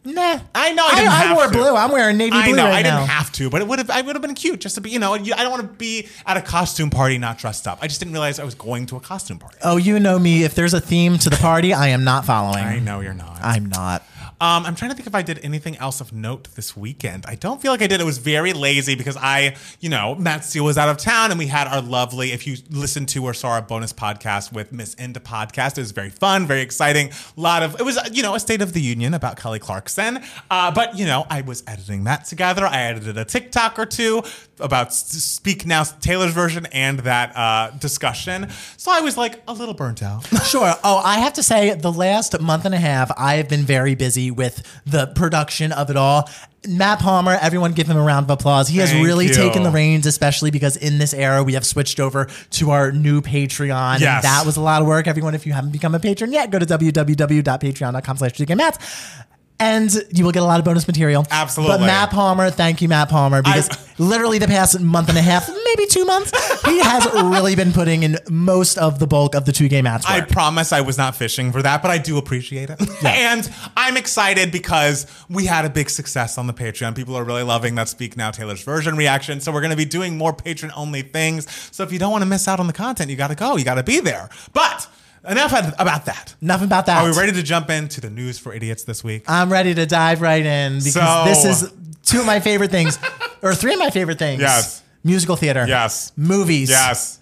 Nah, 0.06 0.40
I 0.54 0.74
know 0.74 0.86
I 0.86 0.96
didn't 0.96 1.12
I, 1.12 1.16
have 1.24 1.38
wore 1.38 1.46
to. 1.48 1.52
blue. 1.52 1.76
I'm 1.76 1.92
wearing 1.92 2.18
navy 2.18 2.36
I 2.36 2.48
blue 2.48 2.58
know 2.58 2.66
right 2.66 2.74
I 2.74 2.84
didn't 2.84 3.08
have 3.08 3.32
to, 3.34 3.50
but 3.50 3.62
it 3.62 3.68
would 3.68 3.80
have. 3.80 3.90
I 3.90 4.02
would 4.02 4.16
have 4.16 4.22
been 4.22 4.34
cute 4.36 4.60
just 4.60 4.76
to 4.76 4.82
be. 4.82 4.90
You 4.90 5.00
know, 5.00 5.14
I 5.14 5.18
don't 5.20 5.52
want 5.52 5.62
to 5.62 5.78
be 5.78 6.10
at 6.26 6.36
a 6.36 6.42
costume 6.42 6.90
party 6.90 7.18
not 7.18 7.38
dressed 7.38 7.68
up. 7.68 7.80
I 7.82 7.88
just 7.88 8.00
didn't 8.02 8.12
realize 8.12 8.38
I 8.38 8.44
was 8.44 8.56
going 8.56 8.86
to 8.88 8.98
a 8.98 9.00
costume 9.00 9.40
party. 9.40 9.58
Oh, 9.64 9.78
you 9.78 10.00
know 10.00 10.20
me. 10.20 10.44
If 10.44 10.56
there's 10.56 10.74
a 10.74 10.82
theme 10.82 11.18
to 11.20 11.30
the 11.30 11.38
party, 11.38 11.74
I 11.74 11.88
am 11.88 12.04
not 12.04 12.26
following. 12.26 12.64
I 12.64 12.80
know 12.80 13.00
you're 13.00 13.14
not. 13.14 13.40
I'm 13.42 13.68
not. 13.68 14.04
Um, 14.44 14.66
I'm 14.66 14.75
trying 14.75 14.92
to 14.92 14.98
think 14.98 15.07
if 15.07 15.16
I 15.16 15.22
did 15.22 15.40
anything 15.42 15.78
else 15.78 16.01
of 16.01 16.12
note 16.12 16.50
this 16.56 16.75
weekend. 16.75 17.25
I 17.25 17.36
don't 17.36 17.62
feel 17.62 17.72
like 17.72 17.81
I 17.81 17.88
did. 17.88 18.01
It 18.01 18.04
was 18.04 18.18
very 18.18 18.51
lazy 18.51 18.94
because 18.94 19.16
I, 19.16 19.56
you 19.80 19.88
know, 19.88 20.16
Matt 20.16 20.44
Steele 20.44 20.66
was 20.66 20.78
out 20.78 20.90
of 20.90 20.98
town 20.98 21.31
and 21.31 21.40
we 21.40 21.48
had 21.48 21.66
our 21.66 21.81
lovely, 21.81 22.34
if 22.34 22.45
you 22.45 22.57
listened 22.69 23.07
to 23.10 23.24
or 23.24 23.34
saw 23.34 23.51
our 23.51 23.62
bonus 23.62 23.94
podcast 23.94 24.51
with 24.51 24.74
Miss 24.74 24.95
Into 24.95 25.22
Podcast, 25.22 25.78
it 25.78 25.81
was 25.81 25.92
very 25.92 26.10
fun, 26.10 26.45
very 26.45 26.60
exciting. 26.60 27.10
A 27.38 27.40
lot 27.40 27.63
of, 27.63 27.80
it 27.80 27.84
was, 27.84 27.98
you 28.12 28.22
know, 28.22 28.36
a 28.36 28.40
State 28.42 28.62
of 28.62 28.74
the 28.74 28.81
Union 28.81 29.13
about 29.13 29.38
Kelly 29.38 29.60
Clarkson. 29.60 30.19
Uh, 30.51 30.72
but, 30.72 30.98
you 31.00 31.06
know, 31.06 31.25
I 31.30 31.40
was 31.40 31.63
editing 31.66 32.04
that 32.04 32.25
together. 32.25 32.66
I 32.68 32.81
edited 32.81 33.18
a 33.18 33.24
TikTok 33.24 33.80
or 33.80 33.86
two 33.86 34.24
about 34.60 34.94
Speak 34.94 35.66
Now, 35.66 35.84
Taylor's 35.84 36.34
version 36.34 36.68
and 36.72 37.00
that 37.00 37.36
uh, 37.36 37.72
discussion. 37.80 38.50
So 38.78 38.92
I 38.92 39.02
was 39.02 39.18
like 39.18 39.42
a 39.48 39.54
little 39.54 39.74
burnt 39.74 40.04
out. 40.04 40.28
Sure. 40.44 40.74
Oh, 40.84 40.98
I 41.04 41.20
have 41.20 41.34
to 41.34 41.44
say, 41.44 41.74
the 41.74 41.92
last 41.92 42.40
month 42.40 42.66
and 42.66 42.76
a 42.76 42.78
half, 42.78 43.12
I 43.18 43.36
have 43.36 43.50
been 43.50 43.64
very 43.64 43.96
busy 43.96 44.30
with 44.30 44.62
the 44.86 45.08
production 45.08 45.72
of 45.72 45.90
it 45.90 45.98
all. 45.98 46.30
Matt 46.68 47.00
Palmer, 47.00 47.38
everyone 47.42 47.74
give 47.74 47.88
him 47.88 47.98
a 47.98 48.02
round 48.02 48.26
of 48.26 48.30
applause. 48.30 48.68
He 48.68 48.78
has 48.78 48.92
Thank 48.92 49.06
really 49.06 49.28
you. 49.28 49.34
taken 49.34 49.64
the 49.64 49.72
reins, 49.72 50.06
especially 50.06 50.52
because 50.52 50.78
in 50.78 50.98
this 50.98 51.14
era, 51.14 51.44
we 51.44 51.54
have 51.54 51.66
switched 51.66 52.00
over 52.00 52.28
to 52.52 52.72
our 52.72 52.92
new 52.92 53.22
Patreon. 53.22 54.00
Yes. 54.00 54.24
And 54.24 54.24
that 54.24 54.46
was 54.46 54.58
a 54.58 54.62
lot 54.62 54.82
of 54.82 54.88
work. 54.88 55.08
Everyone, 55.08 55.34
if 55.34 55.46
you 55.46 55.54
haven't 55.54 55.72
become 55.72 55.96
a 55.96 56.00
patron 56.00 56.32
yet, 56.32 56.52
go 56.52 56.60
to 56.60 56.66
www.patreon.com 56.66 58.18
slash 58.18 58.34
GKMats. 58.34 59.26
And 59.60 59.92
you 60.12 60.26
will 60.26 60.32
get 60.32 60.42
a 60.42 60.46
lot 60.46 60.60
of 60.60 60.66
bonus 60.66 60.88
material. 60.88 61.26
Absolutely. 61.32 61.78
But 61.78 61.86
Matt 61.86 62.10
Palmer, 62.10 62.50
thank 62.50 62.82
you, 62.82 62.90
Matt 62.90 63.10
Palmer, 63.10 63.42
because 63.42 63.70
I- 63.70 63.78
literally 63.98 64.38
the 64.40 64.48
past 64.48 64.80
month 64.82 65.10
and 65.10 65.18
a 65.18 65.22
half, 65.22 65.48
maybe 65.48 65.86
two 65.88 66.04
months, 66.06 66.32
he 66.66 66.80
has 66.80 67.06
really 67.14 67.56
been 67.56 67.72
putting 67.72 68.04
in 68.04 68.18
most 68.30 68.78
of 68.78 69.00
the 69.00 69.08
bulk 69.08 69.36
of 69.36 69.46
the 69.46 69.52
Two 69.52 69.68
Gay 69.70 69.82
Mats. 69.82 70.06
I 70.06 70.22
promise 70.22 70.74
I 70.74 70.82
was 70.82 70.98
not 70.98 71.16
fishing 71.16 71.52
for 71.52 71.62
that, 71.62 71.82
but 71.82 71.92
I 71.92 71.98
do 71.98 72.18
appreciate 72.18 72.70
it. 72.72 72.82
and 73.06 73.50
I'm 73.78 73.96
excited 73.96 74.52
because 74.52 75.06
we 75.30 75.46
had 75.46 75.66
a 75.66 75.70
big 75.70 75.90
success 75.90 76.38
on 76.38 76.48
the 76.48 76.54
Patreon. 76.54 76.96
People 76.96 77.16
are 77.16 77.24
really 77.24 77.44
loving 77.44 77.76
that 77.76 77.88
Speak 77.90 78.18
Now 78.18 78.32
Taylor's 78.32 78.64
version 78.64 78.98
reaction. 78.98 79.40
So 79.40 79.52
we're 79.52 79.62
going 79.62 79.72
to 79.72 79.78
be 79.78 79.86
doing 79.86 80.18
more 80.18 80.33
patron 80.33 80.72
only 80.76 81.04
things. 81.04 81.48
So 81.72 81.83
if 81.83 81.92
you 81.92 82.00
don't 82.00 82.12
want 82.12 82.24
to 82.24 82.28
miss 82.30 82.48
out 82.48 82.60
on 82.60 82.68
the 82.68 82.74
content, 82.74 83.10
you 83.12 83.16
got 83.16 83.28
to 83.30 83.36
go. 83.36 83.56
You 83.56 83.64
got 83.64 83.76
to 83.76 83.83
be 83.83 84.00
there. 84.00 84.30
But 84.52 84.88
enough 85.27 85.53
about 85.80 86.06
that. 86.06 86.35
Enough 86.42 86.61
about 86.63 86.85
that. 86.87 87.03
Are 87.03 87.09
we 87.09 87.18
ready 87.18 87.31
to 87.33 87.44
jump 87.44 87.69
into 87.69 88.01
the 88.01 88.09
news 88.09 88.37
for 88.39 88.53
idiots 88.53 88.83
this 88.83 89.03
week? 89.03 89.23
I'm 89.27 89.51
ready 89.51 89.73
to 89.73 89.85
dive 89.85 90.21
right 90.21 90.45
in 90.45 90.73
because 90.80 90.94
So- 90.94 91.23
this 91.25 91.45
is 91.45 91.71
two 92.03 92.19
of 92.19 92.25
my 92.25 92.39
favorite 92.39 92.71
things, 92.71 92.99
or 93.42 93.56
three 93.56 93.73
of 93.73 93.80
my 93.80 93.89
favorite 93.89 94.19
things. 94.19 94.42
Yes. 94.42 94.81
Musical 95.03 95.35
theater. 95.35 95.65
Yes. 95.68 96.11
Movies. 96.15 96.69
Yes. 96.69 97.19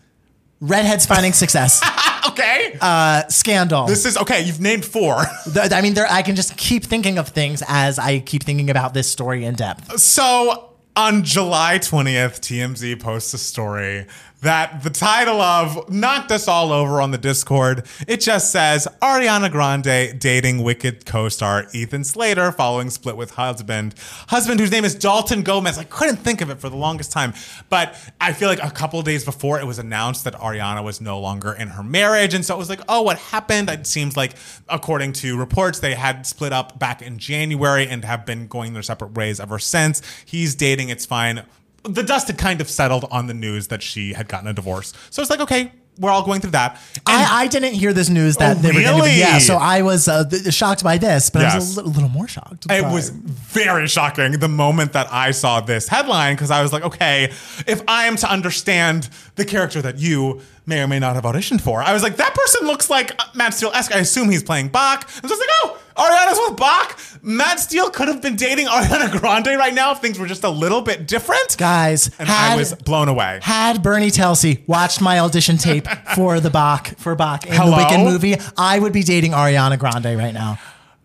Redheads 0.60 1.05
finding 1.05 1.34
success. 1.34 1.81
Okay. 2.27 2.77
uh, 2.79 3.27
scandal. 3.29 3.88
this 3.88 4.05
is 4.05 4.15
okay. 4.15 4.41
You've 4.43 4.62
named 4.62 4.86
four. 4.86 5.25
Th- 5.53 5.72
I 5.74 5.81
mean, 5.81 5.96
there. 5.96 6.05
I 6.08 6.22
can 6.22 6.36
just 6.36 6.55
keep 6.55 6.84
thinking 6.84 7.17
of 7.17 7.29
things 7.29 7.63
as 7.67 7.98
I 7.98 8.20
keep 8.20 8.43
thinking 8.43 8.70
about 8.70 8.93
this 8.93 9.12
story 9.12 9.43
in 9.43 9.55
depth. 9.55 9.98
So 10.00 10.70
on 10.96 11.24
July 11.24 11.79
20th, 11.79 12.39
TMZ 12.39 13.00
posts 13.00 13.34
a 13.34 13.39
story 13.39 14.05
that 14.42 14.84
the 14.84 14.90
title 14.90 15.40
of 15.40 15.90
knocked 15.90 16.32
us 16.32 16.48
all 16.48 16.72
over 16.72 17.00
on 17.00 17.12
the 17.12 17.18
Discord. 17.18 17.86
It 18.08 18.22
just 18.22 18.52
says 18.52 18.88
Ariana 19.02 19.52
Grande 19.52 20.20
dating 20.20 20.64
Wicked 20.64 21.06
co-star 21.06 21.68
Ethan 21.74 22.04
Slater 22.04 22.52
following 22.52 22.90
split 22.90 23.16
with 23.16 23.32
husband. 23.32 23.96
Husband 24.28 24.60
whose 24.60 24.72
name 24.72 24.84
is 24.84 24.96
Dalton 24.96 25.44
Gomez. 25.44 25.78
I 25.78 25.84
couldn't 25.84 26.18
think 26.18 26.42
of 26.42 26.50
it 26.50 26.60
for 26.60 26.70
the 26.70 26.76
longest 26.76 27.12
time, 27.12 27.34
but 27.70 27.96
I 28.20 28.34
feel 28.34 28.50
like 28.50 28.64
a 28.64 28.72
couple 28.72 29.02
days 29.04 29.24
before 29.24 29.60
it 29.60 29.66
was 29.68 29.80
announced 29.80 30.24
that 30.24 30.34
Ariana 30.36 30.84
was 30.84 31.02
no 31.02 31.20
longer 31.20 31.54
in 31.54 31.70
her 31.70 31.84
marriage, 31.84 32.34
and 32.34 32.44
so 32.44 32.56
it 32.56 32.58
was 32.58 32.70
like, 32.70 32.82
oh, 32.90 33.04
what 33.04 33.20
happened? 33.20 33.70
It 33.70 33.86
seems 33.86 34.18
like, 34.18 34.34
according 34.68 35.14
to 35.14 35.38
reports, 35.38 35.80
they 35.80 35.94
had 35.94 36.26
split 36.26 36.52
up 36.52 36.80
back 36.80 37.02
in 37.02 37.20
January 37.20 37.88
and 37.88 38.04
have 38.06 38.26
been 38.26 38.48
going 38.48 38.74
their 38.74 38.82
separate 38.82 39.14
ways 39.14 39.40
ever 39.40 39.60
since. 39.60 40.02
He's 40.26 40.56
dating. 40.56 40.90
It's 40.90 41.06
fine 41.06 41.46
the 41.84 42.04
dust 42.04 42.28
had 42.28 42.38
kind 42.38 42.62
of 42.62 42.70
settled 42.70 43.06
on 43.12 43.28
the 43.28 43.34
news 43.34 43.68
that 43.68 43.82
she 43.84 44.14
had 44.14 44.28
gotten 44.28 44.48
a 44.48 44.54
divorce. 44.54 44.94
So 45.10 45.22
it's 45.22 45.32
like, 45.32 45.40
okay, 45.42 45.72
we're 46.00 46.10
all 46.10 46.24
going 46.24 46.40
through 46.42 46.52
that. 46.52 46.80
And 47.08 47.22
I, 47.22 47.42
I 47.42 47.48
didn't 47.48 47.74
hear 47.74 47.92
this 47.92 48.08
news 48.10 48.38
that 48.38 48.58
Oh, 48.58 48.60
they 48.62 48.70
were 48.72 48.82
going 48.82 48.98
to 48.98 49.04
be. 49.10 49.18
Yeah, 49.20 49.40
so 49.40 49.58
I 49.58 49.82
was 49.82 50.08
uh, 50.08 50.24
shocked 50.50 50.84
by 50.84 50.98
this, 50.98 51.30
but 51.30 51.42
I 51.44 51.56
was 51.56 51.68
Yes. 51.70 51.74
a 51.74 51.76
little, 51.78 51.92
little 51.92 52.10
more 52.10 52.28
shocked. 52.28 52.66
It 52.70 52.86
was 52.86 53.10
very 53.10 53.88
shocking 53.88 54.32
the 54.40 54.48
moment 54.48 54.94
that 54.94 55.12
I 55.12 55.32
saw 55.32 55.60
this 55.60 55.88
headline 55.90 56.36
because 56.36 56.50
I 56.50 56.62
was 56.62 56.72
like, 56.72 56.84
okay, 56.84 57.26
if 57.68 57.82
I 57.88 58.06
am 58.06 58.16
to 58.18 58.32
understand 58.32 59.10
the 59.36 59.44
character 59.46 59.82
that 59.82 59.98
you 60.00 60.42
may 60.66 60.82
or 60.82 60.88
may 60.88 61.00
not 61.00 61.16
have 61.16 61.26
auditioned 61.26 61.62
for, 61.62 61.84
I 61.84 61.94
was 61.94 62.04
like, 62.04 62.16
that 62.18 62.34
person 62.36 62.68
looks 62.68 62.90
like 62.90 63.12
Matt 63.36 63.54
Steele 63.54 63.72
esque. 63.74 63.94
I 63.94 64.00
assume 64.00 64.30
he's 64.30 64.44
playing 64.44 64.70
Boq. 64.70 65.04
I 65.04 65.20
was 65.22 65.30
just 65.30 65.40
like, 65.42 65.50
oh, 65.64 65.78
Ariana's 66.01 66.39
with 66.50 66.60
Boq. 66.60 67.20
Matt 67.24 67.60
Steele 67.60 67.89
could 67.91 68.08
have 68.08 68.22
been 68.22 68.36
dating 68.36 68.65
Ariana 68.67 69.12
Grande 69.20 69.48
right 69.58 69.74
now 69.74 69.91
if 69.91 70.00
things 70.00 70.17
were 70.17 70.25
just 70.27 70.43
a 70.43 70.50
little 70.50 70.81
bit 70.81 71.08
different. 71.08 71.55
guys. 71.58 72.08
and 72.17 72.27
had, 72.27 72.53
I 72.53 72.55
was 72.55 72.74
blown 72.74 73.08
away. 73.08 73.39
had 73.43 73.84
Bernie 73.84 74.10
Telsey 74.10 74.67
watched 74.67 75.01
my 75.01 75.20
audition 75.20 75.58
tape 75.58 75.88
for 76.15 76.39
the 76.39 76.50
Boq 76.50 76.98
for 76.98 77.15
Boq 77.15 77.46
in 77.46 77.53
Hello? 77.53 77.72
the 77.72 77.77
Wicked 77.77 78.00
movie, 78.00 78.36
I 78.58 78.79
would 78.79 78.93
be 78.93 79.03
dating 79.03 79.31
Ariana 79.34 79.77
Grande 79.77 80.17
right 80.17 80.34
now. 80.34 80.58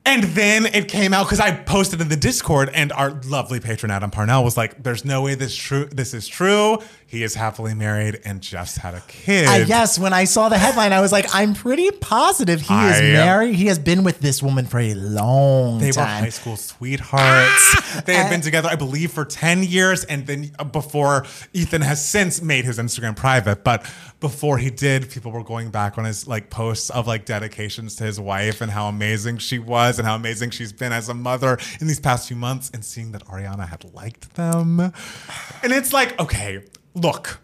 And 0.07 0.23
then 0.23 0.67
it 0.67 0.87
came 0.87 1.13
out 1.13 1.25
because 1.25 1.41
I 1.41 1.51
posted 1.51 2.01
in 2.01 2.09
the 2.09 2.15
Discord, 2.17 2.71
and 2.73 2.93
our 2.93 3.11
lovely 3.27 3.59
patron 3.59 3.91
Adam 3.91 4.13
Parnell 4.13 4.45
was 4.45 4.57
like, 4.57 4.81
"There's 4.85 5.05
no 5.05 5.23
way 5.23 5.35
this 5.35 5.53
true. 5.53 5.87
This 5.87 6.15
is 6.15 6.29
true. 6.29 6.79
He 7.07 7.23
is 7.23 7.35
happily 7.35 7.75
married 7.75 8.21
and 8.25 8.41
just 8.41 8.79
had 8.79 8.95
a 8.95 9.03
kid." 9.07 9.47
I 9.47 9.65
guess 9.65 9.99
when 9.99 10.13
I 10.13 10.25
saw 10.25 10.49
the 10.49 10.59
headline, 10.59 10.93
I 10.93 11.01
was 11.01 11.13
like, 11.13 11.27
I'm 11.35 11.55
pretty 11.55 11.91
positive 11.91 12.61
he 12.61 12.75
is 12.75 13.01
married. 13.01 13.55
He 13.55 13.67
has 13.67 13.79
been 13.79 14.03
with 14.05 14.21
this 14.21 14.43
woman 14.43 14.67
for 14.67 14.81
a 14.81 14.95
long 14.95 15.81
time. 15.81 15.91
They 15.91 16.01
were 16.01 16.07
high 16.07 16.29
school 16.31 16.57
sweethearts. 16.57 17.75
Ah! 17.79 18.03
they 18.07 18.15
had 18.15 18.31
been 18.31 18.41
together, 18.41 18.69
I 18.71 18.77
believe, 18.77 19.13
for 19.13 19.25
10 19.25 19.63
years. 19.63 20.05
And 20.05 20.27
then 20.27 20.51
uh, 20.59 20.65
before 20.65 21.25
Ethan 21.53 21.83
has 21.83 22.05
since 22.05 22.43
made 22.43 22.65
his 22.65 22.79
Instagram 22.79 23.17
private, 23.17 23.65
but 23.65 23.87
before 24.21 24.59
he 24.59 24.71
did, 24.71 25.11
people 25.11 25.31
were 25.31 25.45
going 25.45 25.71
back 25.71 25.99
on 25.99 26.05
his 26.05 26.27
like 26.27 26.51
posts 26.51 26.91
of 26.91 27.07
like 27.07 27.25
dedications 27.25 27.97
to 27.97 28.05
his 28.05 28.19
wife 28.19 28.61
and 28.61 28.71
how 28.71 28.89
amazing 28.89 29.39
she 29.39 29.59
was 29.59 29.99
and 29.99 30.07
how 30.07 30.15
amazing 30.17 30.51
she's 30.51 30.73
been 30.73 30.93
as 30.93 31.09
a 31.09 31.15
mother 31.15 31.59
in 31.81 31.87
these 31.87 32.01
past 32.01 32.29
few 32.29 32.37
months 32.37 32.71
and 32.73 32.85
seeing 32.85 33.13
that 33.13 33.25
Ariana 33.27 33.69
had 33.69 33.85
liked 33.95 34.35
them. 34.35 34.81
And 34.81 35.73
it's 35.73 35.93
like, 35.93 36.19
okay, 36.21 36.65
look. 36.97 37.39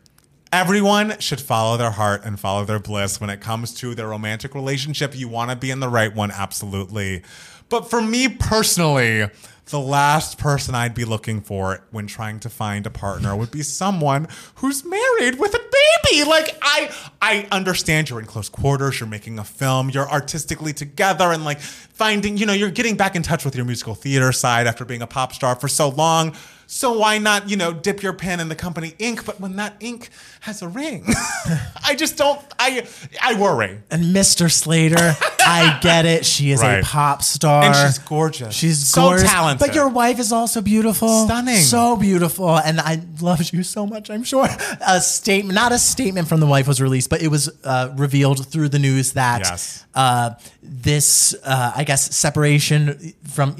Everyone 0.52 1.18
should 1.18 1.40
follow 1.40 1.76
their 1.76 1.92
heart 1.92 2.24
and 2.24 2.38
follow 2.38 2.64
their 2.64 2.78
bliss 2.78 3.20
when 3.20 3.30
it 3.30 3.40
comes 3.40 3.72
to 3.74 3.94
their 3.94 4.08
romantic 4.08 4.54
relationship. 4.54 5.16
You 5.16 5.28
want 5.28 5.50
to 5.50 5.56
be 5.56 5.70
in 5.70 5.80
the 5.80 5.88
right 5.88 6.14
one, 6.14 6.30
absolutely. 6.30 7.22
But 7.70 7.88
for 7.88 8.02
me 8.02 8.28
personally, 8.28 9.30
the 9.66 9.80
last 9.80 10.36
person 10.36 10.74
I'd 10.74 10.94
be 10.94 11.06
looking 11.06 11.40
for 11.40 11.82
when 11.90 12.06
trying 12.06 12.40
to 12.40 12.50
find 12.50 12.84
a 12.86 12.90
partner 12.90 13.34
would 13.34 13.50
be 13.50 13.62
someone 13.62 14.28
who's 14.56 14.84
married 14.84 15.38
with 15.38 15.54
a 15.54 15.58
baby. 15.58 16.28
Like 16.28 16.54
I 16.60 16.94
I 17.22 17.48
understand 17.50 18.10
you're 18.10 18.20
in 18.20 18.26
close 18.26 18.50
quarters, 18.50 19.00
you're 19.00 19.08
making 19.08 19.38
a 19.38 19.44
film, 19.44 19.88
you're 19.88 20.10
artistically 20.10 20.74
together 20.74 21.32
and 21.32 21.44
like 21.44 21.60
finding, 21.60 22.36
you 22.36 22.44
know, 22.44 22.52
you're 22.52 22.70
getting 22.70 22.96
back 22.96 23.16
in 23.16 23.22
touch 23.22 23.44
with 23.44 23.56
your 23.56 23.64
musical 23.64 23.94
theater 23.94 24.32
side 24.32 24.66
after 24.66 24.84
being 24.84 25.00
a 25.00 25.06
pop 25.06 25.32
star 25.32 25.54
for 25.54 25.68
so 25.68 25.88
long. 25.88 26.36
So 26.74 26.98
why 26.98 27.18
not, 27.18 27.50
you 27.50 27.56
know, 27.56 27.74
dip 27.74 28.02
your 28.02 28.14
pen 28.14 28.40
in 28.40 28.48
the 28.48 28.54
company 28.54 28.94
ink? 28.98 29.26
But 29.26 29.38
when 29.38 29.56
that 29.56 29.76
ink 29.80 30.08
has 30.40 30.62
a 30.62 30.68
ring, 30.68 31.04
I 31.84 31.94
just 31.94 32.16
don't. 32.16 32.40
I 32.58 32.86
I 33.20 33.34
worry. 33.38 33.78
and 33.90 34.04
Mr. 34.16 34.50
Slater, 34.50 35.14
I 35.40 35.78
get 35.82 36.06
it. 36.06 36.24
She 36.24 36.50
is 36.50 36.62
Right. 36.62 36.78
a 36.82 36.82
pop 36.82 37.22
star. 37.22 37.64
And 37.64 37.76
she's 37.76 37.98
gorgeous. 37.98 38.54
She's 38.54 38.88
So 38.88 39.02
gorgeous. 39.02 39.30
talented. 39.30 39.66
But 39.66 39.74
your 39.74 39.88
wife 39.88 40.18
is 40.18 40.32
also 40.32 40.62
beautiful. 40.62 41.26
Stunning. 41.26 41.56
So 41.56 41.96
beautiful. 41.96 42.56
And 42.58 42.80
I 42.80 43.02
love 43.20 43.42
you 43.52 43.62
so 43.64 43.86
much, 43.86 44.08
I'm 44.08 44.24
sure. 44.24 44.48
A 44.86 44.98
statement, 45.02 45.54
not 45.54 45.72
a 45.72 45.78
statement 45.78 46.26
from 46.26 46.40
the 46.40 46.46
wife 46.46 46.66
was 46.66 46.80
released, 46.80 47.10
but 47.10 47.20
it 47.20 47.28
was 47.28 47.50
uh, 47.64 47.90
revealed 47.96 48.46
through 48.50 48.70
the 48.70 48.78
news 48.78 49.12
that 49.12 49.40
Yes. 49.44 49.84
uh, 49.94 50.30
this, 50.62 51.34
uh, 51.44 51.72
I 51.76 51.84
guess, 51.84 52.16
separation 52.16 53.12
from 53.28 53.56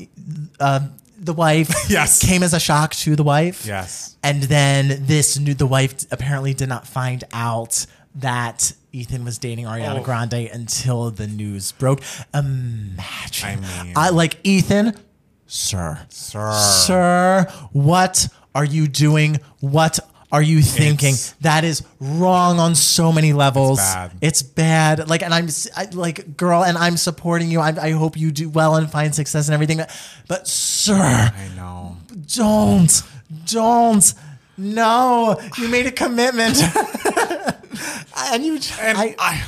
uh, 0.59 0.81
the 1.23 1.33
wife 1.33 1.71
Yes. 1.88 2.21
came 2.29 2.43
as 2.43 2.52
a 2.52 2.61
shock 2.61 2.93
to 2.97 3.17
the 3.17 3.23
wife. 3.23 3.64
Yes. 3.64 4.17
And 4.23 4.43
then 4.43 5.07
this 5.07 5.38
new, 5.38 5.55
the 5.55 5.67
wife 5.67 5.95
apparently 6.12 6.52
did 6.55 6.69
not 6.69 6.87
find 6.87 7.25
out 7.33 7.87
that 8.17 8.73
Ethan 8.93 9.25
was 9.25 9.38
dating 9.38 9.64
Ariana 9.64 10.00
Oh. 10.00 10.02
Grande 10.02 10.50
until 10.52 11.11
the 11.11 11.26
news 11.26 11.73
broke. 11.73 12.02
Imagine. 12.35 13.64
I 13.64 13.83
mean- 13.85 13.93
I 13.97 14.11
like 14.11 14.38
Ethan, 14.45 14.95
sir, 15.47 15.99
Sir. 16.11 16.52
sir, 16.52 17.47
what 17.73 18.29
are 18.55 18.64
you 18.64 18.87
doing? 18.88 19.41
What 19.61 19.99
are 20.33 20.43
you 20.43 20.62
thinking? 20.62 21.11
It's- 21.15 21.35
that 21.43 21.62
is 21.62 21.83
wrong 22.01 22.59
on 22.59 22.75
so 22.75 23.12
many 23.12 23.33
levels. 23.35 23.79
bad. 23.79 24.12
It's 24.21 24.43
bad. 24.43 25.09
Like, 25.09 25.23
and 25.23 25.33
I'm 25.35 25.49
I, 25.77 25.85
like, 25.93 26.37
girl, 26.37 26.65
and 26.65 26.77
I'm 26.79 26.97
supporting 26.97 27.51
you. 27.51 27.61
I, 27.61 27.69
I 27.81 27.91
hope 27.93 28.17
you 28.17 28.33
do 28.33 28.49
well 28.49 28.75
and 28.77 28.91
find 28.91 29.15
success 29.15 29.47
and 29.49 29.55
everything. 29.55 29.81
But, 30.29 30.49
sir, 30.49 30.95
I 30.97 31.49
know. 31.55 31.99
don't, 32.35 33.03
don't. 33.47 34.15
No, 34.59 35.39
you 35.59 35.69
made 35.69 35.87
a 35.87 35.91
commitment, 35.93 36.57
and 38.17 38.45
you. 38.45 38.59
And 38.81 38.99
I, 38.99 39.15
I, 39.19 39.43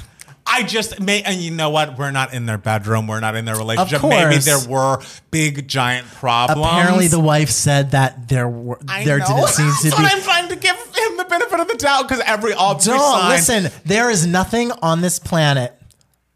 I, 0.46 0.62
just 0.62 1.00
may, 1.00 1.22
and 1.22 1.40
you 1.40 1.50
know 1.50 1.70
what? 1.70 1.98
We're 1.98 2.10
not 2.10 2.34
in 2.34 2.46
their 2.46 2.58
bedroom. 2.58 3.06
We're 3.06 3.20
not 3.20 3.34
in 3.34 3.44
their 3.44 3.56
relationship. 3.56 4.02
Maybe 4.02 4.36
there 4.38 4.58
were 4.68 4.98
big 5.30 5.66
giant 5.66 6.06
problems. 6.08 6.64
apparently, 6.66 7.08
the 7.08 7.18
wife 7.20 7.50
said 7.50 7.92
that 7.92 8.28
there 8.28 8.48
were 8.48 8.78
I 8.86 9.04
there 9.04 9.18
know. 9.18 9.26
didn't 9.26 9.48
seem 9.48 9.66
to 9.82 9.82
That's 9.82 9.96
be. 9.96 10.02
what 10.02 10.14
I'm 10.14 10.22
trying 10.22 10.48
to 10.50 10.56
give 10.56 10.76
him 10.76 11.16
the 11.16 11.26
benefit 11.28 11.60
of 11.60 11.68
the 11.68 11.76
doubt 11.76 12.08
because 12.08 12.22
every 12.26 12.52
all 12.52 12.78
sign- 12.78 13.30
listen. 13.30 13.72
There 13.84 14.10
is 14.10 14.26
nothing 14.26 14.70
on 14.82 15.00
this 15.00 15.18
planet 15.18 15.72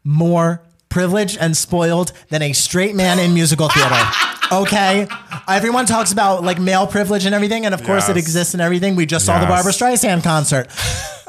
more 0.03 0.63
privileged 0.89 1.37
and 1.39 1.55
spoiled 1.55 2.11
than 2.29 2.41
a 2.41 2.51
straight 2.53 2.95
man 2.95 3.19
in 3.19 3.33
musical 3.33 3.69
theater. 3.69 3.95
Okay, 4.51 5.07
everyone 5.47 5.85
talks 5.85 6.11
about 6.11 6.43
like 6.43 6.59
male 6.59 6.87
privilege 6.87 7.27
and 7.27 7.35
everything, 7.35 7.67
and 7.67 7.75
of 7.75 7.83
course 7.83 8.09
it 8.09 8.17
exists 8.17 8.55
and 8.55 8.61
everything. 8.63 8.95
We 8.95 9.05
just 9.05 9.23
saw 9.27 9.39
the 9.39 9.45
Barbra 9.45 9.71
Streisand 9.71 10.23
concert, 10.23 10.69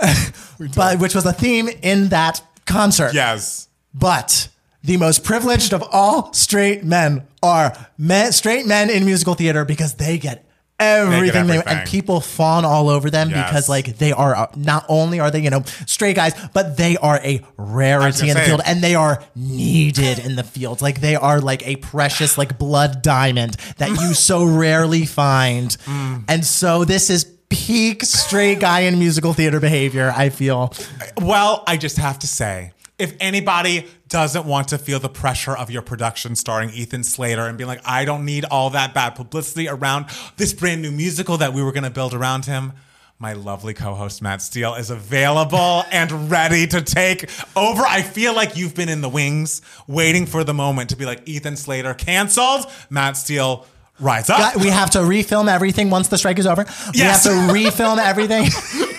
but 0.74 0.98
which 0.98 1.14
was 1.14 1.26
a 1.26 1.32
theme 1.34 1.68
in 1.82 2.08
that 2.08 2.40
concert. 2.70 3.12
Yes. 3.14 3.68
But 3.92 4.48
the 4.82 4.96
most 4.96 5.24
privileged 5.24 5.72
of 5.74 5.82
all 5.92 6.32
straight 6.32 6.84
men 6.84 7.26
are 7.42 7.72
men, 7.98 8.32
straight 8.32 8.66
men 8.66 8.88
in 8.90 9.04
musical 9.04 9.34
theater 9.34 9.64
because 9.64 9.94
they 9.94 10.16
get 10.18 10.46
everything 10.78 11.46
they, 11.46 11.58
and 11.58 11.66
everything. 11.68 11.86
people 11.86 12.20
fawn 12.22 12.64
all 12.64 12.88
over 12.88 13.10
them 13.10 13.28
Yes. 13.28 13.46
because 13.50 13.68
like 13.68 13.98
they 13.98 14.12
are 14.12 14.34
uh, 14.34 14.46
not 14.56 14.86
only 14.88 15.20
are 15.20 15.30
they 15.30 15.40
you 15.42 15.50
know 15.50 15.62
straight 15.86 16.16
guys 16.16 16.32
but 16.54 16.78
they 16.78 16.96
are 16.96 17.20
a 17.22 17.44
rarity 17.58 18.30
in 18.30 18.34
the 18.34 18.40
field 18.42 18.62
and 18.64 18.80
they 18.82 18.94
are 18.94 19.22
needed 19.36 20.18
in 20.18 20.36
the 20.36 20.42
field 20.42 20.80
like 20.80 21.02
they 21.02 21.16
are 21.16 21.38
like 21.38 21.66
a 21.68 21.76
precious 21.76 22.38
like 22.38 22.58
blood 22.58 23.02
diamond 23.02 23.56
that 23.76 23.90
you 23.90 24.14
so 24.14 24.42
rarely 24.42 25.04
find 25.04 25.76
Mm. 25.84 26.24
and 26.28 26.46
so 26.46 26.84
this 26.86 27.10
is 27.10 27.26
peak 27.50 28.02
straight 28.04 28.60
guy 28.60 28.80
in 28.80 28.98
musical 28.98 29.32
theater 29.34 29.60
behavior 29.60 30.12
i 30.16 30.28
feel 30.30 30.72
Well, 31.20 31.62
I 31.66 31.76
just 31.76 31.96
have 31.98 32.18
to 32.20 32.26
say, 32.26 32.72
if 32.98 33.14
anybody 33.20 33.86
doesn't 34.08 34.44
want 34.46 34.68
to 34.68 34.78
feel 34.78 34.98
the 35.00 35.08
pressure 35.08 35.56
of 35.56 35.70
your 35.70 35.82
production 35.82 36.34
starring 36.36 36.70
Ethan 36.70 37.02
Slater 37.04 37.46
and 37.46 37.56
being 37.58 37.68
like, 37.68 37.80
I 37.84 38.04
don't 38.04 38.24
need 38.24 38.44
all 38.44 38.70
that 38.70 38.92
bad 38.94 39.10
publicity 39.14 39.68
around 39.68 40.06
this 40.36 40.52
brand 40.52 40.82
new 40.82 40.90
musical 40.90 41.36
that 41.38 41.52
we 41.52 41.62
were 41.62 41.72
going 41.72 41.84
to 41.84 41.90
build 41.90 42.12
around 42.14 42.44
him. 42.46 42.72
My 43.18 43.32
lovely 43.34 43.74
co 43.74 43.94
host 43.94 44.20
Matt 44.22 44.42
Steele 44.42 44.74
is 44.74 44.90
available 44.90 45.84
and 45.92 46.30
ready 46.30 46.66
to 46.68 46.80
take 46.82 47.30
over. 47.56 47.82
I 47.82 48.02
feel 48.02 48.34
like 48.34 48.56
you've 48.56 48.74
been 48.74 48.88
in 48.88 49.00
the 49.00 49.08
wings 49.08 49.62
waiting 49.86 50.26
for 50.26 50.44
the 50.44 50.54
moment 50.54 50.90
to 50.90 50.96
be 50.96 51.04
like, 51.06 51.26
Ethan 51.28 51.56
Slater 51.56 51.94
canceled, 51.94 52.66
Matt 52.90 53.16
Steele 53.16 53.66
rise 54.00 54.30
up. 54.30 54.38
Got- 54.38 54.56
we 54.56 54.68
have 54.68 54.90
to 54.90 54.98
refilm 55.00 55.48
everything 55.50 55.90
once 55.90 56.08
the 56.08 56.18
strike 56.18 56.38
is 56.38 56.46
over. 56.46 56.64
Yes. 56.94 57.26
We 57.26 57.34
have 57.34 57.46
to 57.48 57.52
refilm 57.52 57.98
everything. 57.98 58.44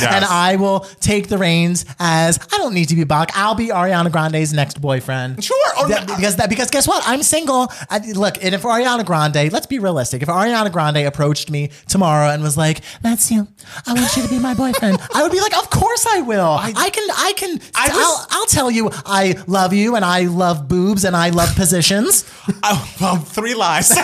And 0.00 0.24
I 0.24 0.56
will 0.56 0.80
take 1.00 1.28
the 1.28 1.38
reins 1.38 1.84
as 1.98 2.38
I 2.52 2.58
don't 2.58 2.74
need 2.74 2.88
to 2.90 2.96
be 2.96 3.04
Boq. 3.04 3.30
I'll 3.34 3.54
be 3.54 3.68
Ariana 3.68 4.10
Grande's 4.10 4.52
next 4.52 4.80
boyfriend. 4.80 5.42
Sure, 5.44 5.56
or- 5.80 5.88
That- 5.88 6.06
because 6.06 6.36
that 6.36 6.48
because 6.48 6.70
guess 6.70 6.86
what? 6.88 7.02
I'm 7.06 7.22
single. 7.22 7.68
I, 7.90 7.98
look, 8.14 8.42
and 8.42 8.54
if 8.54 8.62
Ariana 8.62 9.04
Grande, 9.04 9.52
let's 9.52 9.66
be 9.66 9.78
realistic. 9.78 10.22
If 10.22 10.28
Ariana 10.28 10.70
Grande 10.72 10.98
approached 11.06 11.50
me 11.50 11.70
tomorrow 11.88 12.30
and 12.30 12.42
was 12.42 12.56
like, 12.56 12.80
"Matthew, 13.02 13.46
I 13.86 13.92
want 13.92 14.16
you 14.16 14.22
to 14.22 14.28
be 14.28 14.38
my 14.38 14.54
boyfriend," 14.54 14.98
I 15.14 15.22
would 15.22 15.32
be 15.32 15.40
like, 15.40 15.56
"Of 15.56 15.70
course 15.70 16.06
I 16.08 16.20
will. 16.22 16.56
I, 16.60 16.72
can. 16.90 17.08
I 17.16 17.32
can. 17.36 17.60
I 17.74 17.84
I 17.84 17.88
was- 17.88 17.96
will 17.96 18.26
I'll 18.30 18.46
tell 18.46 18.70
you, 18.70 18.90
I 19.04 19.34
love 19.46 19.72
you, 19.72 19.96
and 19.96 20.04
I 20.04 20.22
love 20.22 20.68
boobs, 20.68 21.04
and 21.04 21.16
I 21.16 21.30
love 21.30 21.54
positions. 21.56 22.24
Oh, 22.68 22.94
well, 23.00 23.16
three 23.16 23.54
lies. 23.54 23.90